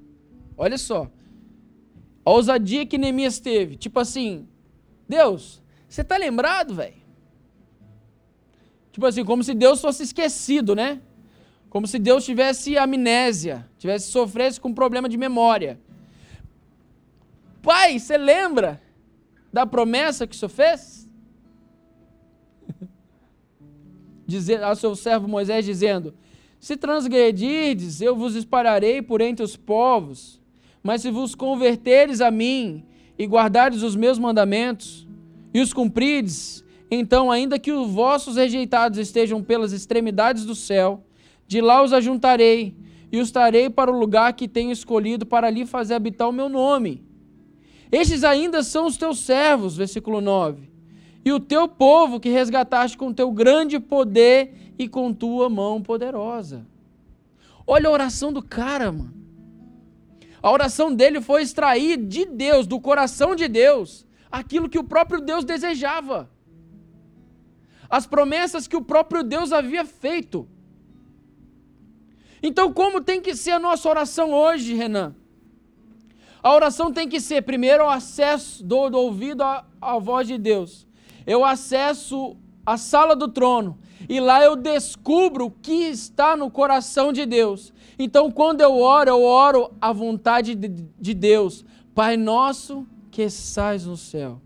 Olha 0.57 0.77
só. 0.77 1.09
A 2.25 2.31
ousadia 2.31 2.85
que 2.85 2.97
Neemias 2.97 3.39
teve. 3.39 3.75
Tipo 3.75 3.99
assim, 3.99 4.47
Deus, 5.13 5.61
você 5.87 6.03
tá 6.03 6.17
lembrado, 6.17 6.73
velho? 6.73 7.01
Tipo 8.91 9.05
assim, 9.05 9.23
como 9.23 9.43
se 9.43 9.53
Deus 9.53 9.79
fosse 9.79 10.03
esquecido, 10.03 10.75
né? 10.75 11.01
Como 11.69 11.85
se 11.87 11.97
Deus 11.99 12.25
tivesse 12.25 12.77
amnésia, 12.77 13.67
tivesse 13.77 14.11
sofresse 14.11 14.59
com 14.59 14.73
problema 14.73 15.07
de 15.09 15.17
memória. 15.17 15.79
Pai, 17.61 17.97
você 17.97 18.17
lembra 18.17 18.81
da 19.51 19.65
promessa 19.65 20.27
que 20.27 20.35
o 20.35 20.37
senhor 20.37 20.49
fez? 20.49 21.09
Dizer 24.25 24.63
ao 24.63 24.75
seu 24.75 24.95
servo 24.95 25.27
Moisés 25.27 25.63
dizendo: 25.65 26.13
Se 26.59 26.75
transgredirdes, 26.75 28.01
eu 28.01 28.15
vos 28.15 28.35
espalharei 28.35 29.01
por 29.01 29.21
entre 29.21 29.43
os 29.43 29.55
povos, 29.55 30.39
mas 30.81 31.01
se 31.01 31.09
vos 31.09 31.35
converteres 31.35 32.19
a 32.19 32.29
mim 32.29 32.85
e 33.23 33.25
guardardes 33.25 33.83
os 33.83 33.95
meus 33.95 34.19
mandamentos 34.19 35.07
e 35.53 35.61
os 35.61 35.71
cumprides, 35.71 36.61
então, 36.91 37.31
ainda 37.31 37.57
que 37.57 37.71
os 37.71 37.89
vossos 37.89 38.35
rejeitados 38.35 38.99
estejam 38.99 39.41
pelas 39.41 39.71
extremidades 39.71 40.45
do 40.45 40.53
céu, 40.53 41.05
de 41.47 41.61
lá 41.61 41.81
os 41.81 41.93
ajuntarei 41.93 42.75
e 43.11 43.19
os 43.19 43.31
trarei 43.31 43.69
para 43.69 43.89
o 43.89 43.97
lugar 43.97 44.33
que 44.33 44.47
tenho 44.47 44.71
escolhido 44.71 45.25
para 45.25 45.47
ali 45.47 45.65
fazer 45.65 45.93
habitar 45.93 46.27
o 46.27 46.33
meu 46.33 46.49
nome. 46.49 47.01
Estes 47.89 48.25
ainda 48.25 48.61
são 48.61 48.87
os 48.87 48.97
teus 48.97 49.19
servos, 49.19 49.77
versículo 49.77 50.19
9, 50.19 50.69
e 51.23 51.31
o 51.31 51.39
teu 51.39 51.65
povo 51.67 52.19
que 52.19 52.29
resgataste 52.29 52.97
com 52.97 53.13
teu 53.13 53.31
grande 53.31 53.79
poder 53.79 54.73
e 54.77 54.89
com 54.89 55.13
tua 55.13 55.49
mão 55.49 55.81
poderosa. 55.81 56.67
Olha 57.65 57.87
a 57.87 57.91
oração 57.91 58.33
do 58.33 58.41
cara, 58.41 58.91
mano. 58.91 59.22
A 60.43 60.51
oração 60.51 60.93
dele 60.93 61.21
foi 61.21 61.41
extrair 61.41 61.95
de 61.95 62.25
Deus, 62.25 62.67
do 62.67 62.77
coração 62.77 63.33
de 63.33 63.47
Deus, 63.47 64.05
aquilo 64.29 64.67
que 64.67 64.77
o 64.77 64.83
próprio 64.83 65.21
Deus 65.21 65.45
desejava. 65.45 66.29
As 67.89 68.05
promessas 68.05 68.67
que 68.67 68.75
o 68.75 68.81
próprio 68.81 69.23
Deus 69.23 69.53
havia 69.53 69.85
feito. 69.85 70.45
Então, 72.41 72.73
como 72.73 72.99
tem 72.99 73.21
que 73.21 73.33
ser 73.33 73.51
a 73.51 73.59
nossa 73.59 73.87
oração 73.87 74.33
hoje, 74.33 74.73
Renan? 74.73 75.15
A 76.41 76.53
oração 76.53 76.91
tem 76.91 77.07
que 77.07 77.21
ser, 77.21 77.43
primeiro, 77.43 77.85
o 77.85 77.89
acesso 77.89 78.65
do, 78.65 78.89
do 78.89 78.97
ouvido 78.97 79.43
à, 79.43 79.65
à 79.79 79.97
voz 79.97 80.27
de 80.27 80.37
Deus. 80.37 80.85
Eu 81.25 81.45
acesso 81.45 82.35
a 82.65 82.75
sala 82.75 83.15
do 83.15 83.29
trono 83.29 83.79
e 84.07 84.19
lá 84.19 84.43
eu 84.43 84.55
descubro 84.55 85.45
o 85.45 85.51
que 85.51 85.85
está 85.85 86.35
no 86.35 86.49
coração 86.49 87.13
de 87.13 87.25
Deus. 87.25 87.73
Então, 87.97 88.31
quando 88.31 88.61
eu 88.61 88.79
oro, 88.79 89.09
eu 89.09 89.23
oro 89.23 89.71
a 89.79 89.91
vontade 89.91 90.55
de, 90.55 90.67
de 90.67 91.13
Deus. 91.13 91.65
Pai 91.93 92.17
nosso 92.17 92.87
que 93.11 93.21
estás 93.21 93.85
no 93.85 93.95
céu, 93.95 94.41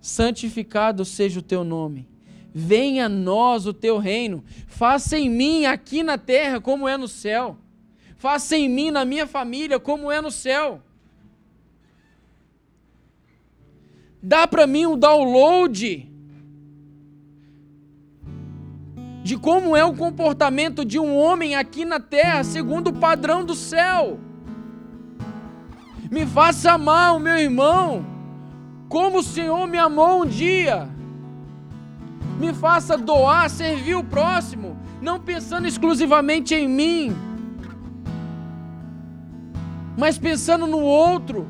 santificado 0.00 1.04
seja 1.04 1.38
o 1.38 1.42
teu 1.42 1.62
nome. 1.62 2.08
Venha 2.52 3.06
a 3.06 3.08
nós 3.08 3.66
o 3.66 3.72
teu 3.72 3.98
reino. 3.98 4.42
Faça 4.66 5.18
em 5.18 5.28
mim 5.28 5.66
aqui 5.66 6.02
na 6.02 6.18
terra 6.18 6.60
como 6.60 6.88
é 6.88 6.96
no 6.96 7.06
céu. 7.06 7.58
Faça 8.16 8.56
em 8.56 8.68
mim, 8.68 8.90
na 8.90 9.04
minha 9.04 9.26
família, 9.26 9.78
como 9.78 10.10
é 10.10 10.20
no 10.20 10.30
céu. 10.30 10.80
dá 14.26 14.44
para 14.44 14.66
mim 14.66 14.86
um 14.86 14.98
download 14.98 16.10
de 19.26 19.36
como 19.36 19.76
é 19.76 19.84
o 19.84 19.92
comportamento 19.92 20.84
de 20.84 21.00
um 21.00 21.16
homem 21.16 21.56
aqui 21.56 21.84
na 21.84 21.98
terra, 21.98 22.44
segundo 22.44 22.90
o 22.90 22.92
padrão 22.92 23.44
do 23.44 23.56
céu. 23.56 24.20
Me 26.08 26.24
faça 26.24 26.70
amar 26.70 27.16
o 27.16 27.18
meu 27.18 27.36
irmão, 27.36 28.06
como 28.88 29.18
o 29.18 29.24
Senhor 29.24 29.66
me 29.66 29.78
amou 29.78 30.22
um 30.22 30.26
dia. 30.26 30.88
Me 32.38 32.54
faça 32.54 32.96
doar, 32.96 33.50
servir 33.50 33.96
o 33.96 34.04
próximo, 34.04 34.78
não 35.02 35.18
pensando 35.18 35.66
exclusivamente 35.66 36.54
em 36.54 36.68
mim, 36.68 37.16
mas 39.98 40.16
pensando 40.16 40.68
no 40.68 40.78
outro. 40.78 41.48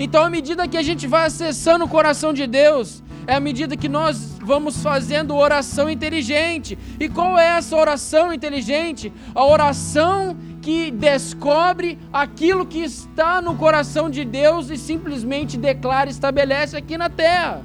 Então, 0.00 0.24
à 0.24 0.28
medida 0.28 0.66
que 0.66 0.76
a 0.76 0.82
gente 0.82 1.06
vai 1.06 1.26
acessando 1.26 1.84
o 1.84 1.88
coração 1.88 2.32
de 2.32 2.44
Deus, 2.48 3.04
é 3.26 3.34
à 3.34 3.40
medida 3.40 3.76
que 3.76 3.88
nós 3.88 4.38
vamos 4.40 4.82
fazendo 4.82 5.34
oração 5.34 5.88
inteligente. 5.88 6.78
E 6.98 7.08
qual 7.08 7.38
é 7.38 7.56
essa 7.58 7.76
oração 7.76 8.32
inteligente? 8.32 9.12
A 9.34 9.44
oração 9.44 10.36
que 10.60 10.90
descobre 10.90 11.98
aquilo 12.12 12.64
que 12.64 12.78
está 12.78 13.42
no 13.42 13.56
coração 13.56 14.08
de 14.08 14.24
Deus 14.24 14.70
e 14.70 14.76
simplesmente 14.76 15.56
declara 15.56 16.08
e 16.08 16.12
estabelece 16.12 16.76
aqui 16.76 16.96
na 16.96 17.10
terra. 17.10 17.64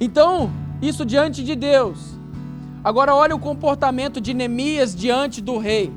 Então, 0.00 0.50
isso 0.80 1.04
diante 1.04 1.42
de 1.42 1.56
Deus. 1.56 2.17
Agora 2.82 3.14
olha 3.14 3.34
o 3.34 3.38
comportamento 3.38 4.20
de 4.20 4.32
Neemias 4.32 4.94
diante 4.94 5.40
do 5.40 5.58
rei. 5.58 5.92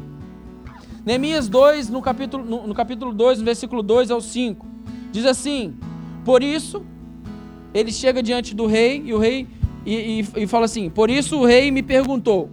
Neemias 1.06 1.48
2, 1.48 1.90
no 1.90 2.02
capítulo, 2.02 2.44
no, 2.44 2.68
no 2.68 2.74
capítulo 2.74 3.14
2, 3.14 3.40
no 3.40 3.46
versículo 3.46 3.82
2 3.82 4.12
ao 4.12 4.22
5, 4.22 4.66
diz 5.12 5.26
assim: 5.26 5.76
Por 6.24 6.44
isso, 6.44 6.84
ele 7.74 7.92
chega 7.92 8.22
diante 8.22 8.54
do 8.54 8.66
rei 8.66 9.02
e 9.06 9.14
o 9.14 9.18
rei 9.18 9.48
e, 9.86 10.22
e, 10.36 10.44
e 10.44 10.48
fala 10.48 10.66
assim: 10.66 10.90
Por 10.90 11.10
isso 11.10 11.40
o 11.40 11.46
rei 11.46 11.72
me 11.72 11.82
perguntou: 11.82 12.50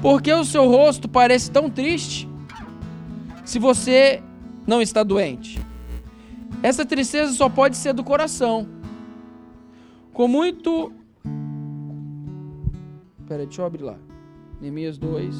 Por 0.00 0.22
que 0.22 0.32
o 0.32 0.44
seu 0.44 0.68
rosto 0.68 1.08
parece 1.08 1.50
tão 1.50 1.68
triste? 1.68 2.28
Se 3.44 3.58
você 3.58 4.22
não 4.66 4.80
está 4.80 5.02
doente. 5.02 5.60
Essa 6.62 6.84
tristeza 6.86 7.32
só 7.34 7.48
pode 7.48 7.76
ser 7.76 7.92
do 7.92 8.02
coração. 8.02 8.66
Com 10.12 10.26
muito 10.26 10.92
Pera 13.34 13.46
deixa 13.46 13.62
eu 13.62 13.66
abrir 13.66 13.82
lá. 13.82 13.96
Neemias 14.60 14.96
2. 14.96 15.34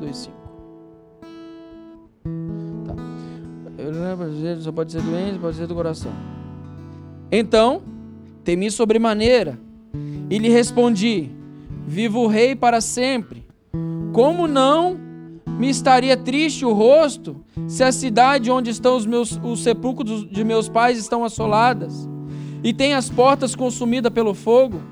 2, 0.00 0.16
5. 0.16 0.36
Tá. 2.84 2.94
Eu 3.78 4.60
só 4.60 4.72
pode 4.72 4.90
ser 4.90 5.02
doente, 5.02 5.38
pode 5.38 5.56
ser 5.56 5.68
do 5.68 5.74
coração. 5.76 6.10
Então, 7.30 7.84
temi 8.42 8.72
sobremaneira 8.72 9.56
e 10.28 10.36
lhe 10.38 10.48
respondi: 10.48 11.30
Vivo 11.86 12.22
o 12.22 12.26
rei 12.26 12.56
para 12.56 12.80
sempre. 12.80 13.46
Como 14.12 14.48
não 14.48 14.98
me 15.46 15.70
estaria 15.70 16.16
triste 16.16 16.64
o 16.64 16.72
rosto 16.72 17.36
se 17.68 17.84
a 17.84 17.92
cidade 17.92 18.50
onde 18.50 18.70
estão 18.70 18.96
os 18.96 19.06
meus 19.06 19.38
os 19.44 19.62
sepulcros 19.62 20.28
de 20.28 20.42
meus 20.42 20.68
pais 20.68 20.98
estão 20.98 21.22
assoladas? 21.22 22.15
E 22.66 22.72
tem 22.72 22.94
as 22.94 23.08
portas 23.08 23.54
consumidas 23.54 24.12
pelo 24.12 24.34
fogo? 24.34 24.82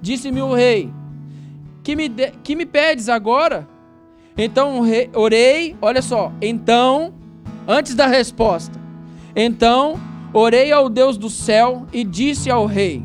Disse-me 0.00 0.40
o 0.40 0.54
rei: 0.54 0.92
que 1.82 1.96
me, 1.96 2.08
de, 2.08 2.30
que 2.44 2.54
me 2.54 2.64
pedes 2.64 3.08
agora? 3.08 3.68
Então 4.38 4.80
rei, 4.80 5.10
orei, 5.12 5.76
olha 5.82 6.00
só, 6.00 6.32
então, 6.40 7.12
antes 7.66 7.96
da 7.96 8.06
resposta, 8.06 8.80
então 9.34 9.98
orei 10.32 10.70
ao 10.70 10.88
Deus 10.88 11.18
do 11.18 11.28
céu 11.28 11.88
e 11.92 12.04
disse 12.04 12.48
ao 12.48 12.64
rei: 12.64 13.04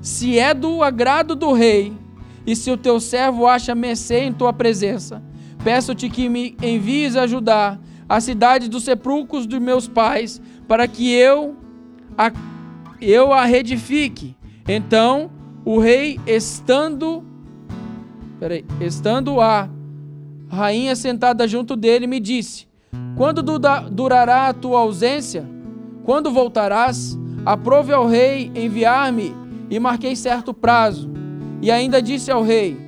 Se 0.00 0.38
é 0.38 0.54
do 0.54 0.84
agrado 0.84 1.34
do 1.34 1.52
rei, 1.52 1.92
e 2.46 2.54
se 2.54 2.70
o 2.70 2.76
teu 2.76 3.00
servo 3.00 3.44
acha 3.44 3.74
mercê 3.74 4.20
em 4.20 4.32
tua 4.32 4.52
presença, 4.52 5.20
peço-te 5.64 6.08
que 6.08 6.28
me 6.28 6.56
envies 6.62 7.16
ajudar 7.16 7.80
a 8.08 8.20
cidade 8.20 8.68
dos 8.68 8.84
sepulcros 8.84 9.46
dos 9.46 9.58
meus 9.58 9.88
pais, 9.88 10.40
para 10.68 10.86
que 10.86 11.12
eu 11.12 11.56
a 12.16 12.30
eu 13.00 13.32
a 13.32 13.44
reedifique. 13.44 14.36
Então 14.66 15.30
o 15.64 15.78
rei, 15.78 16.18
estando, 16.26 17.24
peraí, 18.38 18.64
estando 18.80 19.40
a 19.40 19.68
A 20.50 20.56
rainha 20.56 20.96
sentada 20.96 21.46
junto 21.46 21.76
dele 21.76 22.06
me 22.06 22.18
disse: 22.20 22.66
Quando 23.16 23.42
durará 23.90 24.48
a 24.48 24.54
tua 24.54 24.80
ausência? 24.80 25.44
Quando 26.04 26.30
voltarás? 26.30 27.18
Aprove 27.44 27.92
ao 27.92 28.06
rei 28.06 28.50
enviar-me 28.54 29.34
e 29.70 29.78
marquei 29.78 30.16
certo 30.16 30.52
prazo. 30.54 31.10
E 31.60 31.70
ainda 31.70 32.00
disse 32.00 32.30
ao 32.30 32.42
rei: 32.42 32.78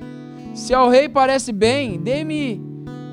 Se 0.55 0.73
ao 0.73 0.89
rei 0.89 1.07
parece 1.07 1.51
bem, 1.51 1.99
dê-me 1.99 2.61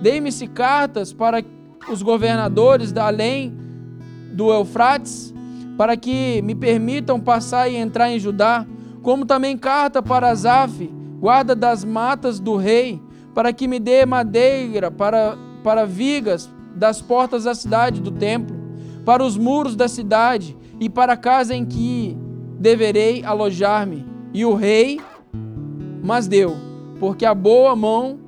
dê-me-se 0.00 0.46
cartas 0.46 1.12
para 1.12 1.44
os 1.90 2.02
governadores 2.02 2.92
da 2.92 3.06
além 3.06 3.52
do 4.32 4.52
Eufrates, 4.52 5.34
para 5.78 5.96
que 5.96 6.42
me 6.42 6.56
permitam 6.56 7.20
passar 7.20 7.68
e 7.70 7.76
entrar 7.76 8.10
em 8.10 8.18
Judá, 8.18 8.66
como 9.00 9.24
também 9.24 9.56
carta 9.56 10.02
para 10.02 10.28
Azaf, 10.28 10.90
guarda 11.20 11.54
das 11.54 11.84
matas 11.84 12.40
do 12.40 12.56
rei, 12.56 13.00
para 13.32 13.52
que 13.52 13.68
me 13.68 13.78
dê 13.78 14.04
madeira 14.04 14.90
para, 14.90 15.38
para 15.62 15.86
vigas 15.86 16.50
das 16.74 17.00
portas 17.00 17.44
da 17.44 17.54
cidade 17.54 18.00
do 18.00 18.10
templo, 18.10 18.56
para 19.04 19.24
os 19.24 19.36
muros 19.38 19.76
da 19.76 19.86
cidade 19.86 20.56
e 20.80 20.90
para 20.90 21.12
a 21.12 21.16
casa 21.16 21.54
em 21.54 21.64
que 21.64 22.18
deverei 22.58 23.24
alojar-me. 23.24 24.04
E 24.34 24.44
o 24.44 24.54
rei 24.54 25.00
mas 26.02 26.26
deu, 26.26 26.56
porque 26.98 27.24
a 27.24 27.34
boa 27.34 27.76
mão, 27.76 28.18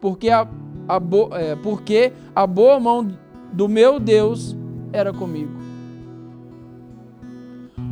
porque 0.00 0.30
a, 0.30 0.48
a 0.88 0.98
bo, 0.98 1.28
é, 1.32 1.56
porque 1.56 2.12
a 2.34 2.46
boa 2.46 2.80
mão 2.80 3.06
do 3.52 3.68
meu 3.68 4.00
Deus 4.00 4.56
era 4.92 5.12
comigo. 5.12 5.59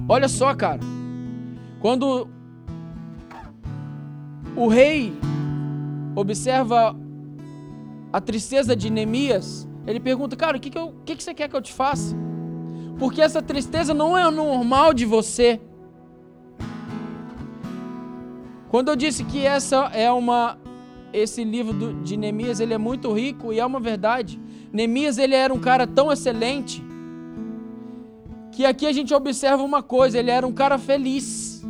Olha 0.08 0.26
só, 0.26 0.54
cara. 0.54 0.80
Quando 1.80 2.28
o 4.56 4.66
rei 4.66 5.12
observa 6.16 6.96
a 8.12 8.20
tristeza 8.20 8.74
de 8.74 8.88
Neemias, 8.88 9.68
ele 9.86 10.00
pergunta, 10.00 10.34
cara, 10.34 10.56
o 10.56 10.60
que, 10.60 10.70
que, 10.70 10.78
eu, 10.78 10.94
que, 11.04 11.14
que 11.14 11.22
você 11.22 11.34
quer 11.34 11.48
que 11.48 11.54
eu 11.54 11.60
te 11.60 11.72
faça? 11.72 12.16
Porque 12.98 13.20
essa 13.20 13.42
tristeza 13.42 13.92
não 13.92 14.16
é 14.16 14.28
normal 14.30 14.94
de 14.94 15.04
você. 15.04 15.60
Quando 18.70 18.88
eu 18.88 18.96
disse 18.96 19.24
que 19.24 19.46
essa 19.46 19.90
é 19.92 20.10
uma 20.10 20.58
esse 21.10 21.42
livro 21.42 22.02
de 22.02 22.16
Neemias, 22.16 22.60
ele 22.60 22.74
é 22.74 22.78
muito 22.78 23.12
rico 23.12 23.52
e 23.52 23.60
é 23.60 23.64
uma 23.64 23.80
verdade. 23.80 24.40
Neemias 24.72 25.16
ele 25.16 25.34
era 25.34 25.52
um 25.52 25.58
cara 25.58 25.86
tão 25.86 26.12
excelente 26.12 26.84
que 28.58 28.66
aqui 28.66 28.86
a 28.86 28.92
gente 28.92 29.14
observa 29.14 29.62
uma 29.62 29.84
coisa, 29.84 30.18
ele 30.18 30.32
era 30.32 30.44
um 30.44 30.52
cara 30.52 30.78
feliz. 30.78 31.64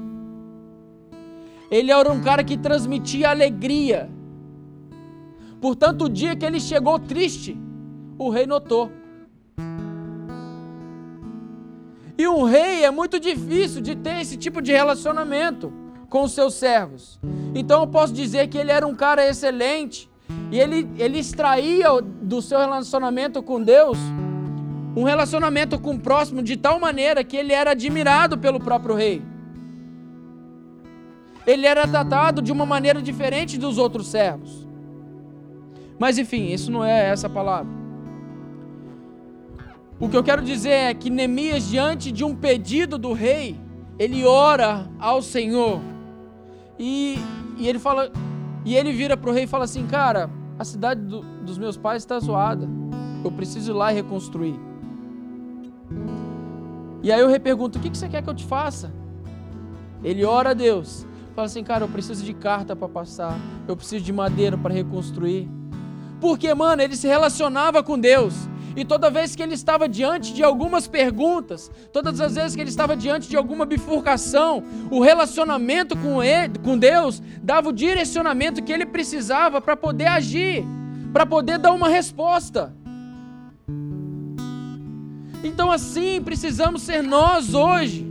Ele 1.70 1.92
era 1.92 2.10
um 2.10 2.22
cara 2.22 2.42
que 2.42 2.56
transmitia 2.56 3.28
alegria. 3.28 4.08
Portanto, 5.60 6.06
o 6.06 6.08
dia 6.08 6.34
que 6.34 6.46
ele 6.46 6.58
chegou 6.58 6.98
triste, 6.98 7.54
o 8.18 8.30
rei 8.30 8.46
notou. 8.46 8.90
E 12.16 12.26
um 12.26 12.44
rei 12.44 12.86
é 12.86 12.90
muito 12.90 13.20
difícil 13.20 13.82
de 13.82 13.94
ter 13.94 14.22
esse 14.22 14.38
tipo 14.38 14.62
de 14.62 14.72
relacionamento 14.72 15.70
com 16.08 16.22
os 16.22 16.32
seus 16.32 16.54
servos. 16.54 17.20
Então 17.54 17.82
eu 17.82 17.86
posso 17.86 18.14
dizer 18.14 18.48
que 18.48 18.56
ele 18.56 18.72
era 18.72 18.86
um 18.86 18.94
cara 18.94 19.28
excelente 19.28 20.08
e 20.50 20.58
ele, 20.58 20.88
ele 20.96 21.18
extraía 21.18 22.00
do 22.00 22.40
seu 22.40 22.58
relacionamento 22.58 23.42
com 23.42 23.62
Deus 23.62 23.98
um 24.98 25.04
relacionamento 25.04 25.78
com 25.78 25.94
o 25.94 25.98
próximo 26.00 26.42
de 26.42 26.56
tal 26.56 26.80
maneira 26.80 27.22
que 27.22 27.36
ele 27.36 27.52
era 27.52 27.70
admirado 27.70 28.36
pelo 28.36 28.58
próprio 28.58 28.96
rei. 28.96 29.22
Ele 31.46 31.66
era 31.66 31.86
tratado 31.86 32.42
de 32.42 32.50
uma 32.50 32.66
maneira 32.66 33.00
diferente 33.00 33.56
dos 33.56 33.78
outros 33.78 34.08
servos. 34.08 34.66
Mas 36.00 36.18
enfim, 36.18 36.46
isso 36.46 36.72
não 36.72 36.84
é 36.84 37.10
essa 37.10 37.28
palavra. 37.28 37.72
O 40.00 40.08
que 40.08 40.16
eu 40.16 40.24
quero 40.24 40.42
dizer 40.42 40.70
é 40.70 40.94
que 40.94 41.10
Neemias, 41.10 41.68
diante 41.68 42.10
de 42.10 42.24
um 42.24 42.34
pedido 42.34 42.98
do 42.98 43.12
rei, 43.12 43.56
ele 44.00 44.24
ora 44.24 44.90
ao 44.98 45.22
Senhor 45.22 45.80
e, 46.76 47.18
e 47.56 47.68
ele 47.68 47.78
fala, 47.78 48.10
e 48.64 48.74
ele 48.74 48.92
vira 48.92 49.16
para 49.16 49.30
o 49.30 49.32
rei 49.32 49.44
e 49.44 49.46
fala 49.46 49.64
assim, 49.64 49.86
cara, 49.86 50.28
a 50.58 50.64
cidade 50.64 51.02
do, 51.02 51.20
dos 51.44 51.56
meus 51.56 51.76
pais 51.76 52.02
está 52.02 52.18
zoada. 52.18 52.68
Eu 53.24 53.30
preciso 53.30 53.70
ir 53.70 53.74
lá 53.74 53.92
e 53.92 53.94
reconstruir. 53.94 54.67
E 57.02 57.12
aí 57.12 57.20
eu 57.20 57.28
repergunto, 57.28 57.78
o 57.78 57.82
que, 57.82 57.90
que 57.90 57.96
você 57.96 58.08
quer 58.08 58.22
que 58.22 58.28
eu 58.28 58.34
te 58.34 58.44
faça? 58.44 58.92
Ele 60.02 60.24
ora 60.24 60.50
a 60.50 60.54
Deus. 60.54 61.06
Fala 61.34 61.46
assim, 61.46 61.62
cara, 61.62 61.84
eu 61.84 61.88
preciso 61.88 62.24
de 62.24 62.34
carta 62.34 62.74
para 62.74 62.88
passar. 62.88 63.38
Eu 63.66 63.76
preciso 63.76 64.04
de 64.04 64.12
madeira 64.12 64.58
para 64.58 64.74
reconstruir. 64.74 65.48
Porque, 66.20 66.52
mano, 66.52 66.82
ele 66.82 66.96
se 66.96 67.06
relacionava 67.06 67.82
com 67.82 67.98
Deus. 67.98 68.34
E 68.76 68.84
toda 68.84 69.10
vez 69.10 69.34
que 69.34 69.42
ele 69.42 69.54
estava 69.54 69.88
diante 69.88 70.32
de 70.32 70.42
algumas 70.42 70.86
perguntas, 70.86 71.70
todas 71.92 72.20
as 72.20 72.34
vezes 72.34 72.54
que 72.54 72.60
ele 72.60 72.70
estava 72.70 72.96
diante 72.96 73.28
de 73.28 73.36
alguma 73.36 73.64
bifurcação, 73.64 74.62
o 74.90 75.00
relacionamento 75.00 75.96
com, 75.96 76.22
ele, 76.22 76.58
com 76.58 76.78
Deus 76.78 77.20
dava 77.42 77.70
o 77.70 77.72
direcionamento 77.72 78.62
que 78.62 78.72
ele 78.72 78.86
precisava 78.86 79.60
para 79.60 79.76
poder 79.76 80.06
agir, 80.06 80.64
para 81.12 81.26
poder 81.26 81.58
dar 81.58 81.72
uma 81.72 81.88
resposta. 81.88 82.72
Então, 85.42 85.70
assim, 85.70 86.20
precisamos 86.22 86.82
ser 86.82 87.02
nós 87.02 87.54
hoje. 87.54 88.06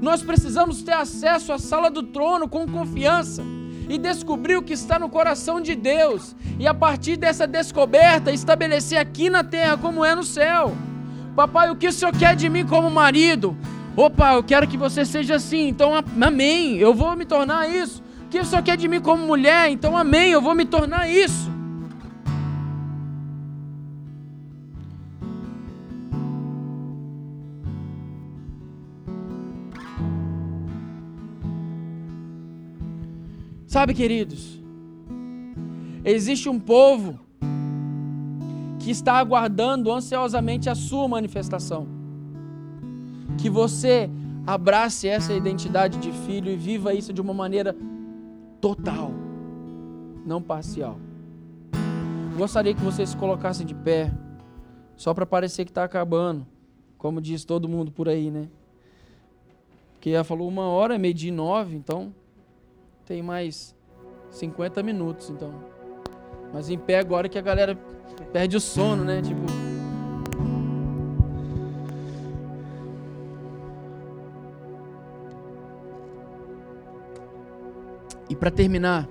Nós 0.00 0.22
precisamos 0.22 0.82
ter 0.82 0.92
acesso 0.92 1.52
à 1.52 1.58
sala 1.58 1.90
do 1.90 2.02
trono 2.02 2.48
com 2.48 2.66
confiança 2.68 3.42
e 3.88 3.98
descobrir 3.98 4.56
o 4.56 4.62
que 4.62 4.72
está 4.72 4.98
no 4.98 5.08
coração 5.08 5.60
de 5.60 5.74
Deus, 5.74 6.34
e 6.58 6.66
a 6.66 6.74
partir 6.74 7.16
dessa 7.16 7.46
descoberta, 7.46 8.32
estabelecer 8.32 8.98
aqui 8.98 9.30
na 9.30 9.44
terra 9.44 9.76
como 9.76 10.04
é 10.04 10.14
no 10.14 10.24
céu. 10.24 10.72
Papai, 11.36 11.70
o 11.70 11.76
que 11.76 11.86
o 11.86 11.92
Senhor 11.92 12.12
quer 12.12 12.34
de 12.34 12.48
mim 12.48 12.66
como 12.66 12.90
marido? 12.90 13.56
Opa, 13.96 14.34
eu 14.34 14.42
quero 14.42 14.66
que 14.66 14.76
você 14.76 15.04
seja 15.04 15.36
assim, 15.36 15.68
então 15.68 15.92
amém, 16.20 16.76
eu 16.76 16.92
vou 16.92 17.14
me 17.16 17.24
tornar 17.24 17.70
isso. 17.70 18.02
O 18.26 18.28
que 18.28 18.40
o 18.40 18.44
Senhor 18.44 18.62
quer 18.62 18.76
de 18.76 18.88
mim 18.88 19.00
como 19.00 19.24
mulher? 19.24 19.70
Então 19.70 19.96
amém, 19.96 20.30
eu 20.30 20.42
vou 20.42 20.54
me 20.54 20.64
tornar 20.64 21.08
isso. 21.08 21.50
Sabe, 33.76 33.92
queridos, 33.92 34.58
existe 36.02 36.48
um 36.48 36.58
povo 36.58 37.20
que 38.78 38.90
está 38.90 39.18
aguardando 39.18 39.92
ansiosamente 39.92 40.70
a 40.70 40.74
sua 40.74 41.06
manifestação. 41.06 41.86
Que 43.36 43.50
você 43.50 44.08
abrace 44.46 45.06
essa 45.06 45.34
identidade 45.34 45.98
de 45.98 46.10
filho 46.10 46.50
e 46.50 46.56
viva 46.56 46.94
isso 46.94 47.12
de 47.12 47.20
uma 47.20 47.34
maneira 47.34 47.76
total, 48.62 49.10
não 50.24 50.40
parcial. 50.40 50.98
Gostaria 52.38 52.72
que 52.72 52.80
vocês 52.80 53.10
se 53.10 53.16
colocassem 53.18 53.66
de 53.66 53.74
pé, 53.74 54.10
só 54.96 55.12
para 55.12 55.26
parecer 55.26 55.66
que 55.66 55.70
está 55.70 55.84
acabando, 55.84 56.46
como 56.96 57.20
diz 57.20 57.44
todo 57.44 57.68
mundo 57.68 57.92
por 57.92 58.08
aí, 58.08 58.30
né? 58.30 58.48
Porque 59.92 60.08
ela 60.08 60.24
falou 60.24 60.48
uma 60.48 60.66
hora, 60.66 60.94
é 60.94 60.98
meio 60.98 61.12
dia 61.12 61.30
nove, 61.30 61.76
então 61.76 62.14
tem 63.06 63.22
mais 63.22 63.74
50 64.30 64.82
minutos, 64.82 65.30
então. 65.30 65.54
Mas 66.52 66.68
em 66.68 66.76
pé 66.76 66.98
agora 66.98 67.28
que 67.28 67.38
a 67.38 67.42
galera 67.42 67.78
perde 68.32 68.56
o 68.56 68.60
sono, 68.60 69.04
né? 69.04 69.22
Tipo. 69.22 69.46
E 78.28 78.34
para 78.34 78.50
terminar, 78.50 79.08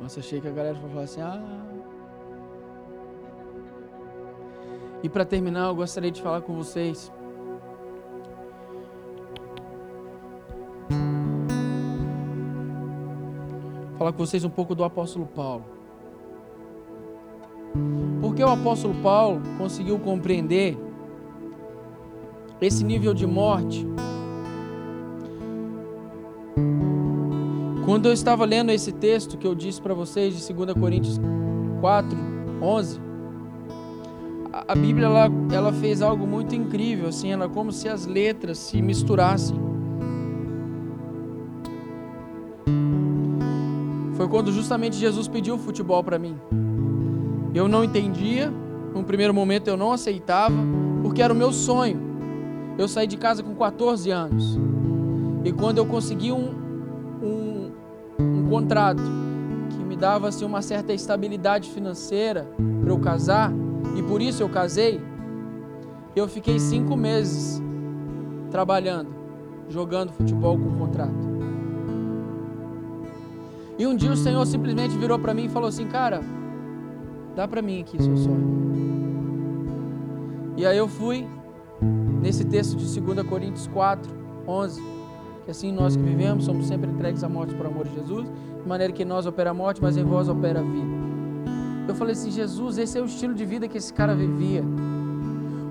nossa, 0.00 0.18
achei 0.18 0.40
que 0.40 0.48
a 0.48 0.50
galera 0.50 0.74
vai 0.74 0.90
falar 0.90 1.02
assim: 1.04 1.20
"Ah". 1.20 1.40
E 5.02 5.08
para 5.08 5.24
terminar, 5.24 5.68
eu 5.68 5.74
gostaria 5.76 6.10
de 6.10 6.20
falar 6.20 6.42
com 6.42 6.54
vocês 6.54 7.10
falar 14.00 14.12
com 14.12 14.24
vocês 14.24 14.46
um 14.46 14.48
pouco 14.48 14.74
do 14.74 14.82
apóstolo 14.82 15.26
Paulo. 15.26 15.62
Porque 18.22 18.42
o 18.42 18.48
apóstolo 18.48 18.94
Paulo 19.02 19.42
conseguiu 19.58 19.98
compreender 19.98 20.78
esse 22.62 22.82
nível 22.82 23.12
de 23.12 23.26
morte. 23.26 23.86
Quando 27.84 28.06
eu 28.06 28.14
estava 28.14 28.46
lendo 28.46 28.70
esse 28.70 28.90
texto 28.90 29.36
que 29.36 29.46
eu 29.46 29.54
disse 29.54 29.82
para 29.82 29.92
vocês 29.92 30.34
de 30.34 30.50
2 30.50 30.72
Coríntios 30.72 31.20
4, 31.82 32.16
11, 32.62 32.98
a 34.66 34.74
Bíblia 34.74 35.08
ela, 35.08 35.28
ela 35.52 35.72
fez 35.74 36.00
algo 36.00 36.26
muito 36.26 36.54
incrível, 36.54 37.08
assim, 37.08 37.32
ela 37.32 37.50
como 37.50 37.70
se 37.70 37.86
as 37.86 38.06
letras 38.06 38.56
se 38.56 38.80
misturassem. 38.80 39.69
Foi 44.20 44.28
quando 44.28 44.52
justamente 44.52 44.96
Jesus 44.96 45.26
pediu 45.26 45.54
o 45.54 45.58
futebol 45.58 46.04
para 46.04 46.18
mim. 46.18 46.38
Eu 47.54 47.66
não 47.66 47.82
entendia, 47.82 48.52
num 48.94 49.02
primeiro 49.02 49.32
momento 49.32 49.68
eu 49.68 49.78
não 49.78 49.92
aceitava, 49.92 50.56
porque 51.00 51.22
era 51.22 51.32
o 51.32 51.36
meu 51.36 51.54
sonho. 51.54 51.98
Eu 52.76 52.86
saí 52.86 53.06
de 53.06 53.16
casa 53.16 53.42
com 53.42 53.54
14 53.54 54.10
anos. 54.10 54.58
E 55.42 55.50
quando 55.50 55.78
eu 55.78 55.86
consegui 55.86 56.32
um, 56.32 56.52
um, 57.22 57.72
um 58.18 58.50
contrato 58.50 59.02
que 59.70 59.82
me 59.82 59.96
dava 59.96 60.28
assim, 60.28 60.44
uma 60.44 60.60
certa 60.60 60.92
estabilidade 60.92 61.70
financeira 61.70 62.46
para 62.82 62.90
eu 62.90 62.98
casar, 62.98 63.50
e 63.96 64.02
por 64.02 64.20
isso 64.20 64.42
eu 64.42 64.50
casei, 64.50 65.00
eu 66.14 66.28
fiquei 66.28 66.58
cinco 66.58 66.94
meses 66.94 67.58
trabalhando, 68.50 69.08
jogando 69.70 70.12
futebol 70.12 70.58
com 70.58 70.76
contrato. 70.76 71.29
E 73.80 73.86
um 73.86 73.96
dia 73.96 74.12
o 74.12 74.16
Senhor 74.16 74.44
simplesmente 74.44 74.94
virou 74.98 75.18
para 75.18 75.32
mim 75.32 75.46
e 75.46 75.48
falou 75.48 75.70
assim: 75.70 75.86
Cara, 75.86 76.20
dá 77.34 77.48
para 77.48 77.62
mim 77.62 77.80
aqui 77.80 77.96
seu 78.02 78.14
sonho. 78.14 78.60
E 80.54 80.66
aí 80.66 80.76
eu 80.76 80.86
fui 80.86 81.26
nesse 82.20 82.44
texto 82.44 82.76
de 82.76 83.00
2 83.00 83.26
Coríntios 83.26 83.66
4, 83.68 84.12
11, 84.46 84.82
que 85.46 85.50
assim 85.50 85.72
nós 85.72 85.96
que 85.96 86.02
vivemos 86.02 86.44
somos 86.44 86.66
sempre 86.66 86.90
entregues 86.90 87.24
à 87.24 87.28
morte 87.30 87.54
por 87.54 87.64
amor 87.64 87.88
de 87.88 87.94
Jesus, 87.94 88.28
de 88.62 88.68
maneira 88.68 88.92
que 88.92 89.02
em 89.02 89.06
nós 89.06 89.24
opera 89.24 89.48
a 89.48 89.54
morte, 89.54 89.80
mas 89.80 89.96
em 89.96 90.04
vós 90.04 90.28
opera 90.28 90.60
a 90.60 90.62
vida. 90.62 91.00
Eu 91.88 91.94
falei 91.94 92.12
assim: 92.12 92.30
Jesus, 92.30 92.76
esse 92.76 92.98
é 92.98 93.00
o 93.00 93.06
estilo 93.06 93.32
de 93.32 93.46
vida 93.46 93.66
que 93.66 93.78
esse 93.78 93.94
cara 93.94 94.14
vivia. 94.14 94.62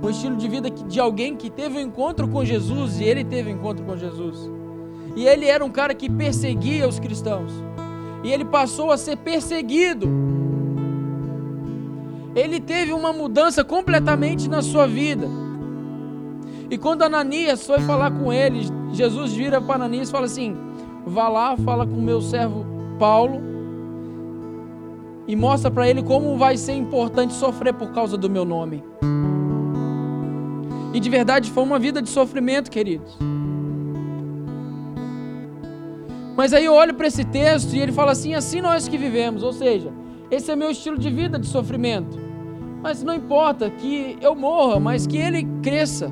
O 0.01 0.09
estilo 0.09 0.35
de 0.35 0.47
vida 0.47 0.71
de 0.71 0.99
alguém 0.99 1.35
que 1.35 1.51
teve 1.51 1.77
um 1.77 1.81
encontro 1.81 2.27
com 2.27 2.43
Jesus 2.43 2.99
e 2.99 3.03
ele 3.03 3.23
teve 3.23 3.53
um 3.53 3.55
encontro 3.55 3.85
com 3.85 3.95
Jesus. 3.95 4.49
E 5.15 5.27
ele 5.27 5.45
era 5.45 5.63
um 5.63 5.69
cara 5.69 5.93
que 5.93 6.09
perseguia 6.09 6.87
os 6.87 6.99
cristãos. 6.99 7.69
E 8.23 8.31
ele 8.31 8.45
passou 8.45 8.91
a 8.91 8.97
ser 8.97 9.17
perseguido. 9.17 10.07
Ele 12.35 12.59
teve 12.59 12.93
uma 12.93 13.11
mudança 13.11 13.63
completamente 13.63 14.49
na 14.49 14.61
sua 14.61 14.87
vida. 14.87 15.27
E 16.69 16.77
quando 16.77 17.03
Ananias 17.03 17.65
foi 17.65 17.79
falar 17.81 18.11
com 18.11 18.31
ele, 18.31 18.67
Jesus 18.91 19.33
vira 19.33 19.59
para 19.59 19.75
Ananias 19.75 20.09
e 20.09 20.11
fala 20.11 20.25
assim: 20.25 20.55
Vá 21.05 21.27
lá, 21.27 21.57
fala 21.57 21.85
com 21.85 21.95
meu 21.95 22.21
servo 22.21 22.65
Paulo 22.99 23.49
e 25.29 25.35
mostra 25.35 25.69
para 25.69 25.87
ele 25.87 26.01
como 26.01 26.35
vai 26.37 26.57
ser 26.57 26.73
importante 26.73 27.33
sofrer 27.33 27.71
por 27.73 27.91
causa 27.91 28.17
do 28.17 28.27
meu 28.27 28.43
nome. 28.43 28.83
E 30.91 30.99
de 30.99 31.07
verdade 31.07 31.51
foi 31.51 31.61
uma 31.61 31.77
vida 31.77 32.01
de 32.01 32.09
sofrimento, 32.09 32.71
queridos. 32.71 33.15
Mas 36.39 36.53
aí 36.53 36.63
eu 36.63 36.73
olho 36.73 36.93
para 36.93 37.05
esse 37.05 37.25
texto 37.25 37.73
e 37.75 37.81
ele 37.81 37.91
fala 37.91 38.13
assim: 38.13 38.33
assim 38.33 38.61
nós 38.61 38.87
que 38.87 38.97
vivemos, 38.97 39.43
ou 39.43 39.51
seja, 39.51 39.91
esse 40.31 40.49
é 40.49 40.55
meu 40.55 40.71
estilo 40.71 40.97
de 40.97 41.09
vida 41.09 41.37
de 41.37 41.45
sofrimento. 41.45 42.17
Mas 42.81 43.03
não 43.03 43.13
importa 43.13 43.69
que 43.69 44.17
eu 44.21 44.33
morra, 44.33 44.79
mas 44.79 45.05
que 45.05 45.17
ele 45.17 45.45
cresça. 45.61 46.09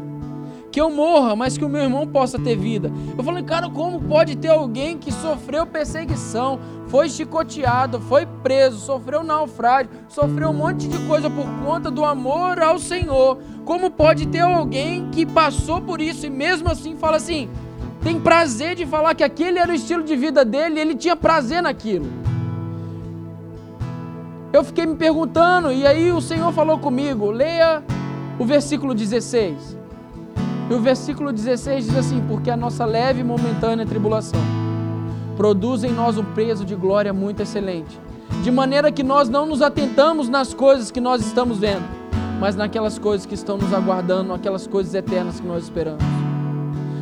Que 0.69 0.81
eu 0.81 0.89
morra, 0.89 1.33
mas 1.33 1.57
que 1.57 1.63
o 1.63 1.69
meu 1.69 1.81
irmão 1.81 2.05
possa 2.05 2.37
ter 2.37 2.57
vida. 2.57 2.91
Eu 3.17 3.23
falei, 3.23 3.41
cara, 3.41 3.69
como 3.69 4.01
pode 4.01 4.35
ter 4.35 4.49
alguém 4.49 4.97
que 4.97 5.13
sofreu 5.13 5.65
perseguição, 5.65 6.59
foi 6.87 7.09
chicoteado, 7.09 8.01
foi 8.01 8.25
preso, 8.43 8.79
sofreu 8.79 9.23
naufrágio, 9.23 9.91
sofreu 10.09 10.49
um 10.49 10.53
monte 10.53 10.89
de 10.89 10.99
coisa 11.07 11.29
por 11.29 11.45
conta 11.63 11.89
do 11.89 12.03
amor 12.03 12.61
ao 12.61 12.77
Senhor? 12.77 13.37
Como 13.63 13.89
pode 13.89 14.27
ter 14.27 14.41
alguém 14.41 15.09
que 15.09 15.25
passou 15.25 15.79
por 15.79 16.01
isso 16.01 16.25
e 16.25 16.29
mesmo 16.29 16.69
assim 16.69 16.97
fala 16.97 17.15
assim, 17.15 17.47
tem 18.01 18.19
prazer 18.19 18.75
de 18.75 18.85
falar 18.85 19.15
que 19.15 19.23
aquele 19.23 19.59
era 19.59 19.71
o 19.71 19.75
estilo 19.75 20.03
de 20.03 20.15
vida 20.15 20.45
dele 20.45 20.79
ele 20.79 20.95
tinha 20.95 21.15
prazer 21.15 21.61
naquilo. 21.61 22.07
Eu 24.53 24.63
fiquei 24.63 24.85
me 24.85 24.95
perguntando, 24.95 25.71
e 25.71 25.85
aí 25.85 26.11
o 26.11 26.21
Senhor 26.21 26.51
falou 26.53 26.79
comigo: 26.79 27.29
leia 27.29 27.83
o 28.39 28.45
versículo 28.45 28.93
16. 28.93 29.77
E 30.69 30.73
o 30.73 30.79
versículo 30.79 31.31
16 31.31 31.85
diz 31.85 31.97
assim: 31.97 32.23
Porque 32.27 32.49
a 32.49 32.57
nossa 32.57 32.85
leve 32.85 33.21
e 33.21 33.23
momentânea 33.23 33.85
tribulação 33.85 34.39
produz 35.35 35.83
em 35.83 35.91
nós 35.91 36.17
um 36.17 36.23
peso 36.23 36.65
de 36.65 36.75
glória 36.75 37.13
muito 37.13 37.43
excelente, 37.43 37.99
de 38.43 38.49
maneira 38.49 38.91
que 38.91 39.03
nós 39.03 39.29
não 39.29 39.45
nos 39.45 39.61
atentamos 39.61 40.27
nas 40.27 40.53
coisas 40.53 40.89
que 40.89 40.99
nós 40.99 41.23
estamos 41.23 41.59
vendo, 41.59 41.85
mas 42.39 42.55
naquelas 42.55 42.97
coisas 42.97 43.25
que 43.25 43.35
estão 43.35 43.57
nos 43.57 43.71
aguardando, 43.71 44.33
aquelas 44.33 44.65
coisas 44.65 44.95
eternas 44.95 45.39
que 45.39 45.45
nós 45.45 45.65
esperamos. 45.65 46.26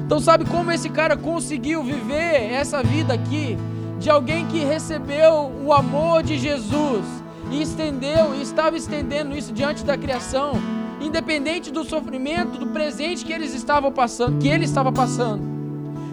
Então, 0.05 0.19
sabe 0.19 0.45
como 0.45 0.71
esse 0.71 0.87
cara 0.87 1.17
conseguiu 1.17 1.83
viver 1.83 2.51
essa 2.51 2.83
vida 2.83 3.13
aqui? 3.13 3.57
De 3.99 4.07
alguém 4.07 4.45
que 4.45 4.59
recebeu 4.59 5.51
o 5.65 5.73
amor 5.73 6.21
de 6.21 6.37
Jesus 6.37 7.03
e 7.51 7.59
estendeu, 7.61 8.35
e 8.35 8.41
estava 8.43 8.77
estendendo 8.77 9.35
isso 9.35 9.51
diante 9.51 9.83
da 9.83 9.97
criação, 9.97 10.53
independente 11.01 11.71
do 11.71 11.83
sofrimento, 11.83 12.59
do 12.59 12.67
presente 12.67 13.25
que 13.25 13.33
eles 13.33 13.53
estavam 13.55 13.91
passando, 13.91 14.37
que 14.37 14.47
ele 14.47 14.65
estava 14.65 14.91
passando. 14.91 15.41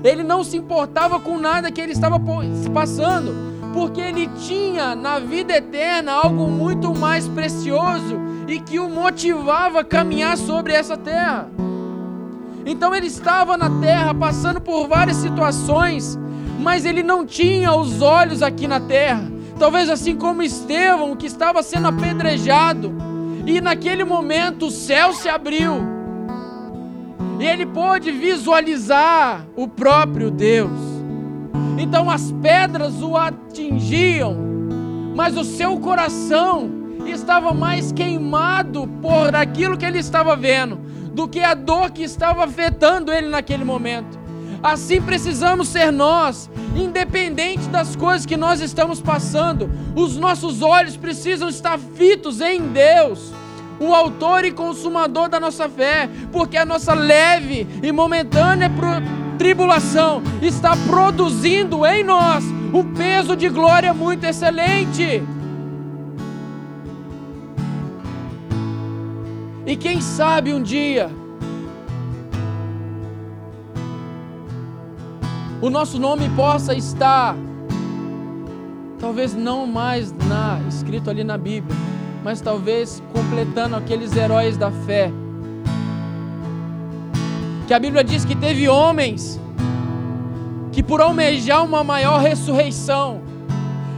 Ele 0.02 0.22
não 0.22 0.42
se 0.42 0.56
importava 0.56 1.20
com 1.20 1.38
nada 1.38 1.70
que 1.70 1.80
ele 1.80 1.92
estava 1.92 2.18
passando, 2.72 3.52
porque 3.74 4.00
ele 4.00 4.26
tinha 4.46 4.94
na 4.94 5.18
vida 5.18 5.54
eterna 5.54 6.12
algo 6.12 6.48
muito 6.48 6.94
mais 6.94 7.28
precioso 7.28 8.18
e 8.48 8.58
que 8.58 8.78
o 8.78 8.88
motivava 8.88 9.80
a 9.80 9.84
caminhar 9.84 10.36
sobre 10.38 10.72
essa 10.72 10.96
terra. 10.96 11.48
Então 12.64 12.94
ele 12.94 13.06
estava 13.06 13.56
na 13.56 13.68
terra 13.80 14.14
passando 14.14 14.60
por 14.60 14.86
várias 14.86 15.16
situações, 15.16 16.18
mas 16.60 16.84
ele 16.84 17.02
não 17.02 17.26
tinha 17.26 17.74
os 17.74 18.00
olhos 18.00 18.42
aqui 18.42 18.68
na 18.68 18.80
terra. 18.80 19.30
Talvez 19.58 19.90
assim 19.90 20.16
como 20.16 20.42
Estevão, 20.42 21.16
que 21.16 21.26
estava 21.26 21.62
sendo 21.62 21.88
apedrejado, 21.88 22.92
e 23.46 23.60
naquele 23.60 24.04
momento 24.04 24.66
o 24.66 24.70
céu 24.70 25.12
se 25.12 25.28
abriu, 25.28 25.82
e 27.38 27.44
ele 27.44 27.66
pôde 27.66 28.12
visualizar 28.12 29.44
o 29.56 29.66
próprio 29.66 30.30
Deus. 30.30 30.70
Então 31.76 32.08
as 32.08 32.32
pedras 32.40 33.02
o 33.02 33.16
atingiam, 33.16 34.36
mas 35.14 35.36
o 35.36 35.44
seu 35.44 35.78
coração 35.78 36.70
estava 37.06 37.52
mais 37.52 37.90
queimado 37.90 38.88
por 39.00 39.34
aquilo 39.34 39.76
que 39.76 39.84
ele 39.84 39.98
estava 39.98 40.36
vendo 40.36 40.78
do 41.12 41.28
que 41.28 41.40
a 41.40 41.54
dor 41.54 41.90
que 41.90 42.02
estava 42.02 42.44
afetando 42.44 43.12
ele 43.12 43.28
naquele 43.28 43.64
momento. 43.64 44.18
Assim 44.62 45.02
precisamos 45.02 45.68
ser 45.68 45.90
nós, 45.90 46.48
independente 46.76 47.68
das 47.68 47.96
coisas 47.96 48.24
que 48.24 48.36
nós 48.36 48.60
estamos 48.60 49.00
passando, 49.00 49.68
os 49.96 50.16
nossos 50.16 50.62
olhos 50.62 50.96
precisam 50.96 51.48
estar 51.48 51.78
fitos 51.78 52.40
em 52.40 52.68
Deus, 52.68 53.32
o 53.80 53.92
Autor 53.92 54.44
e 54.44 54.52
Consumador 54.52 55.28
da 55.28 55.40
nossa 55.40 55.68
fé, 55.68 56.08
porque 56.30 56.56
a 56.56 56.64
nossa 56.64 56.94
leve 56.94 57.66
e 57.82 57.90
momentânea 57.90 58.70
tribulação 59.36 60.22
está 60.40 60.76
produzindo 60.86 61.84
em 61.84 62.04
nós 62.04 62.44
um 62.72 62.94
peso 62.94 63.34
de 63.34 63.48
glória 63.48 63.92
muito 63.92 64.24
excelente. 64.24 65.20
E 69.72 69.76
quem 69.76 70.02
sabe 70.02 70.52
um 70.52 70.62
dia 70.62 71.10
o 75.62 75.70
nosso 75.70 75.98
nome 75.98 76.28
possa 76.36 76.74
estar 76.74 77.34
talvez 78.98 79.34
não 79.34 79.66
mais 79.66 80.12
na 80.12 80.60
escrito 80.68 81.08
ali 81.08 81.24
na 81.24 81.38
Bíblia, 81.38 81.74
mas 82.22 82.42
talvez 82.42 83.02
completando 83.14 83.74
aqueles 83.74 84.14
heróis 84.14 84.58
da 84.58 84.70
fé. 84.70 85.10
Que 87.66 87.72
a 87.72 87.78
Bíblia 87.78 88.04
diz 88.04 88.26
que 88.26 88.36
teve 88.36 88.68
homens 88.68 89.40
que 90.70 90.82
por 90.82 91.00
almejar 91.00 91.64
uma 91.64 91.82
maior 91.82 92.20
ressurreição, 92.20 93.22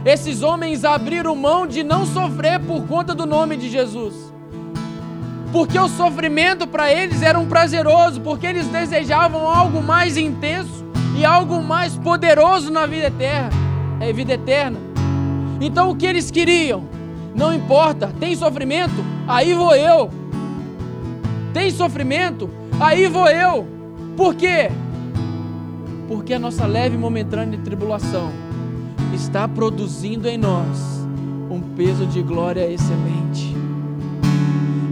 esses 0.05 0.41
homens 0.41 0.85
abriram 0.85 1.35
mão 1.35 1.67
de 1.67 1.83
não 1.83 2.05
sofrer 2.05 2.61
por 2.61 2.87
conta 2.87 3.13
do 3.13 3.25
nome 3.25 3.57
de 3.57 3.69
Jesus 3.69 4.34
porque 5.55 5.79
o 5.79 5.87
sofrimento 5.87 6.67
para 6.67 6.91
eles 6.91 7.21
era 7.21 7.39
um 7.39 7.45
prazeroso, 7.45 8.19
porque 8.19 8.45
eles 8.45 8.67
desejavam 8.67 9.47
algo 9.47 9.81
mais 9.81 10.17
intenso 10.17 10.83
e 11.17 11.23
algo 11.23 11.63
mais 11.63 11.97
poderoso 11.97 12.69
na 12.69 12.85
vida 12.85 13.07
eterna, 13.07 13.51
é 14.01 14.11
vida 14.11 14.33
eterna. 14.33 14.77
Então 15.61 15.89
o 15.89 15.95
que 15.95 16.05
eles 16.05 16.29
queriam? 16.29 16.83
Não 17.33 17.53
importa, 17.53 18.13
tem 18.19 18.35
sofrimento? 18.35 19.01
Aí 19.25 19.53
vou 19.53 19.73
eu. 19.73 20.09
Tem 21.53 21.71
sofrimento? 21.71 22.49
Aí 22.77 23.07
vou 23.07 23.29
eu. 23.29 23.65
Por 24.17 24.35
quê? 24.35 24.69
Porque 26.09 26.33
a 26.33 26.39
nossa 26.39 26.67
leve 26.67 26.97
momentânea 26.97 27.57
tribulação 27.63 28.29
está 29.13 29.47
produzindo 29.47 30.27
em 30.27 30.37
nós 30.37 31.07
um 31.49 31.61
peso 31.77 32.05
de 32.05 32.21
glória 32.21 32.69
excelente. 32.69 33.44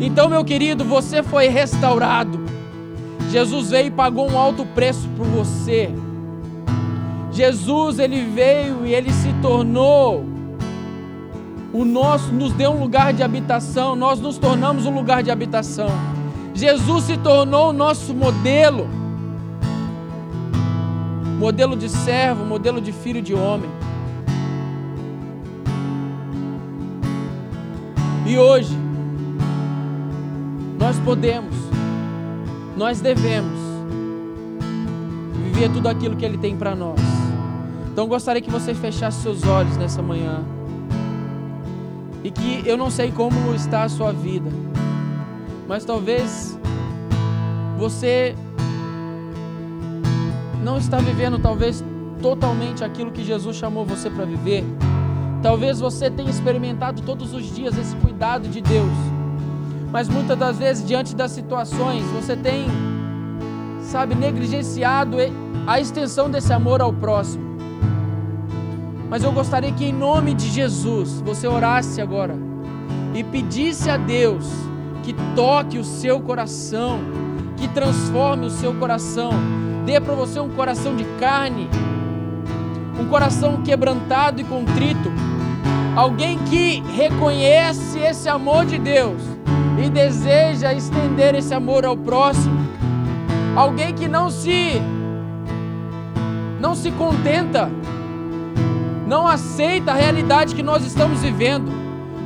Então, 0.06 0.28
meu 0.28 0.44
querido, 0.44 0.84
você 0.84 1.24
foi 1.24 1.48
restaurado. 1.48 2.38
Jesus 3.32 3.70
veio 3.70 3.88
e 3.88 3.92
pagou 3.92 4.30
um 4.30 4.38
alto 4.38 4.66
preço 4.66 5.08
por 5.16 5.26
você. 5.26 5.90
Jesus, 7.32 8.00
ele 8.00 8.26
veio 8.26 8.86
e 8.86 8.94
ele 8.94 9.14
se 9.14 9.32
tornou 9.42 10.26
o 11.72 11.86
nosso, 11.86 12.34
nos 12.34 12.52
deu 12.52 12.72
um 12.72 12.82
lugar 12.82 13.14
de 13.14 13.24
habitação, 13.24 13.96
nós 13.96 14.20
nos 14.20 14.38
tornamos 14.38 14.86
um 14.86 14.94
lugar 14.94 15.24
de 15.24 15.32
habitação. 15.32 15.88
Jesus 16.54 17.06
se 17.06 17.16
tornou 17.16 17.70
o 17.70 17.74
nosso 17.74 18.14
modelo. 18.14 18.86
Modelo 21.40 21.78
de 21.78 21.88
servo, 21.88 22.44
modelo 22.44 22.82
de 22.82 22.92
filho 22.92 23.22
de 23.22 23.34
homem. 23.34 23.70
E 28.28 28.38
hoje, 28.38 28.83
nós 30.84 31.00
podemos, 31.00 31.56
nós 32.76 33.00
devemos 33.00 33.58
viver 35.46 35.72
tudo 35.72 35.88
aquilo 35.88 36.14
que 36.18 36.26
Ele 36.26 36.38
tem 36.38 36.58
para 36.58 36.76
nós. 36.76 37.00
Então 37.90 38.06
gostaria 38.06 38.42
que 38.42 38.52
você 38.52 38.76
fechasse 38.76 39.22
seus 39.22 39.46
olhos 39.48 39.78
nessa 39.78 40.02
manhã. 40.02 40.44
E 42.22 42.30
que 42.30 42.64
eu 42.66 42.76
não 42.76 42.92
sei 42.92 43.14
como 43.14 43.56
está 43.56 43.84
a 43.84 43.90
sua 43.90 44.12
vida, 44.12 44.50
mas 45.70 45.86
talvez 45.86 46.60
você 47.78 48.36
não 50.62 50.78
está 50.78 50.98
vivendo 50.98 51.40
talvez 51.40 51.82
totalmente 52.22 52.84
aquilo 52.84 53.10
que 53.10 53.24
Jesus 53.24 53.56
chamou 53.56 53.86
você 53.86 54.10
para 54.10 54.26
viver. 54.26 54.66
Talvez 55.42 55.80
você 55.80 56.12
tenha 56.12 56.30
experimentado 56.30 57.02
todos 57.04 57.34
os 57.34 57.56
dias 57.56 57.78
esse 57.78 57.96
cuidado 57.96 58.50
de 58.50 58.60
Deus, 58.60 58.92
mas 59.94 60.10
muitas 60.10 60.36
das 60.36 60.58
vezes, 60.58 60.84
diante 60.84 61.16
das 61.16 61.30
situações, 61.30 62.04
você 62.06 62.36
tem, 62.36 62.66
sabe, 63.80 64.16
negligenciado 64.16 65.18
a 65.68 65.80
extensão 65.80 66.32
desse 66.32 66.52
amor 66.52 66.82
ao 66.82 66.92
próximo. 66.92 67.44
Mas 69.08 69.24
eu 69.24 69.32
gostaria 69.32 69.72
que, 69.72 69.86
em 69.86 69.94
nome 69.94 70.34
de 70.34 70.50
Jesus, 70.50 71.22
você 71.22 71.46
orasse 71.46 72.02
agora 72.02 72.36
e 73.14 73.24
pedisse 73.24 73.88
a 73.88 73.96
Deus 73.96 74.50
que 75.04 75.14
toque 75.36 75.78
o 75.78 75.84
seu 75.84 76.20
coração, 76.20 77.00
que 77.56 77.68
transforme 77.68 78.48
o 78.48 78.50
seu 78.50 78.74
coração, 78.74 79.30
dê 79.86 80.02
para 80.02 80.16
você 80.16 80.40
um 80.40 80.50
coração 80.50 80.96
de 80.96 81.04
carne, 81.20 81.70
um 83.00 83.08
coração 83.10 83.62
quebrantado 83.62 84.42
e 84.42 84.44
contrito. 84.44 85.12
Alguém 85.96 86.40
que 86.40 86.82
reconhece 86.96 88.00
esse 88.00 88.28
amor 88.28 88.66
de 88.66 88.80
Deus 88.80 89.33
e 89.82 89.90
deseja 89.90 90.74
estender 90.74 91.36
esse 91.36 91.54
amor 91.54 91.86
ao 91.86 91.96
próximo, 91.96 92.58
alguém 93.56 93.94
que 93.94 94.08
não 94.08 94.30
se 94.30 94.82
não 96.60 96.76
se 96.76 96.92
contenta, 96.92 97.70
não 99.08 99.28
aceita 99.28 99.92
a 99.92 99.96
realidade 99.96 100.56
que 100.56 100.64
nós 100.64 100.86
estamos 100.86 101.22
vivendo, 101.22 101.70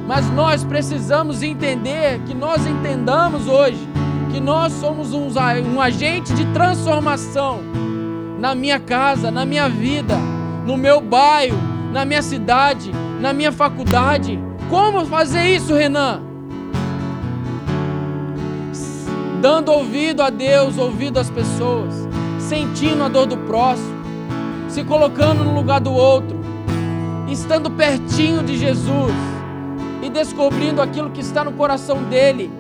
mas 0.07 0.29
nós 0.31 0.63
precisamos 0.63 1.41
entender 1.41 2.19
que 2.25 2.33
nós 2.33 2.65
entendamos 2.65 3.47
hoje 3.47 3.87
que 4.31 4.39
nós 4.39 4.73
somos 4.73 5.13
um, 5.13 5.27
um 5.73 5.81
agente 5.81 6.33
de 6.33 6.45
transformação 6.53 7.59
na 8.39 8.53
minha 8.53 8.79
casa, 8.79 9.31
na 9.31 9.45
minha 9.45 9.67
vida, 9.67 10.15
no 10.65 10.77
meu 10.77 11.01
bairro, 11.01 11.57
na 11.91 12.05
minha 12.05 12.21
cidade, 12.21 12.91
na 13.19 13.33
minha 13.33 13.51
faculdade. 13.51 14.39
Como 14.69 15.05
fazer 15.07 15.47
isso, 15.47 15.73
Renan? 15.73 16.26
Dando 19.41 19.71
ouvido 19.71 20.21
a 20.21 20.29
Deus, 20.29 20.77
ouvido 20.77 21.19
às 21.19 21.29
pessoas, 21.29 21.93
sentindo 22.39 23.03
a 23.03 23.07
dor 23.07 23.27
do 23.27 23.37
próximo, 23.37 23.97
se 24.69 24.83
colocando 24.83 25.43
no 25.43 25.53
lugar 25.53 25.79
do 25.79 25.91
outro, 25.93 26.39
estando 27.27 27.69
pertinho 27.69 28.41
de 28.43 28.57
Jesus 28.57 29.13
e 30.01 30.09
descobrindo 30.09 30.81
aquilo 30.81 31.11
que 31.11 31.21
está 31.21 31.43
no 31.43 31.51
coração 31.53 32.03
dele 32.03 32.51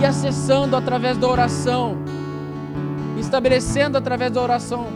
e 0.00 0.04
acessando 0.04 0.76
através 0.76 1.16
da 1.16 1.26
oração, 1.26 1.96
estabelecendo 3.18 3.96
através 3.96 4.30
da 4.30 4.42
oração 4.42 4.86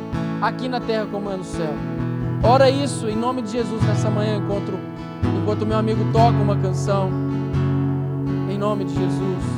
aqui 0.43 0.69
na 0.69 0.81
terra 0.81 1.07
como 1.11 1.31
é 1.31 1.37
no 1.37 1.45
céu. 1.45 1.75
Ora 2.43 2.71
isso 2.71 3.09
em 3.09 3.17
nome 3.17 3.43
de 3.43 3.53
Jesus 3.53 3.83
nessa 3.83 4.11
manhã 4.11 4.37
enquanto 4.37 4.73
enquanto 5.41 5.67
meu 5.67 5.79
amigo 5.79 6.05
toca 6.12 6.39
uma 6.39 6.57
canção. 6.57 7.11
Em 8.51 8.59
nome 8.59 8.85
de 8.85 8.95
Jesus. 8.95 9.49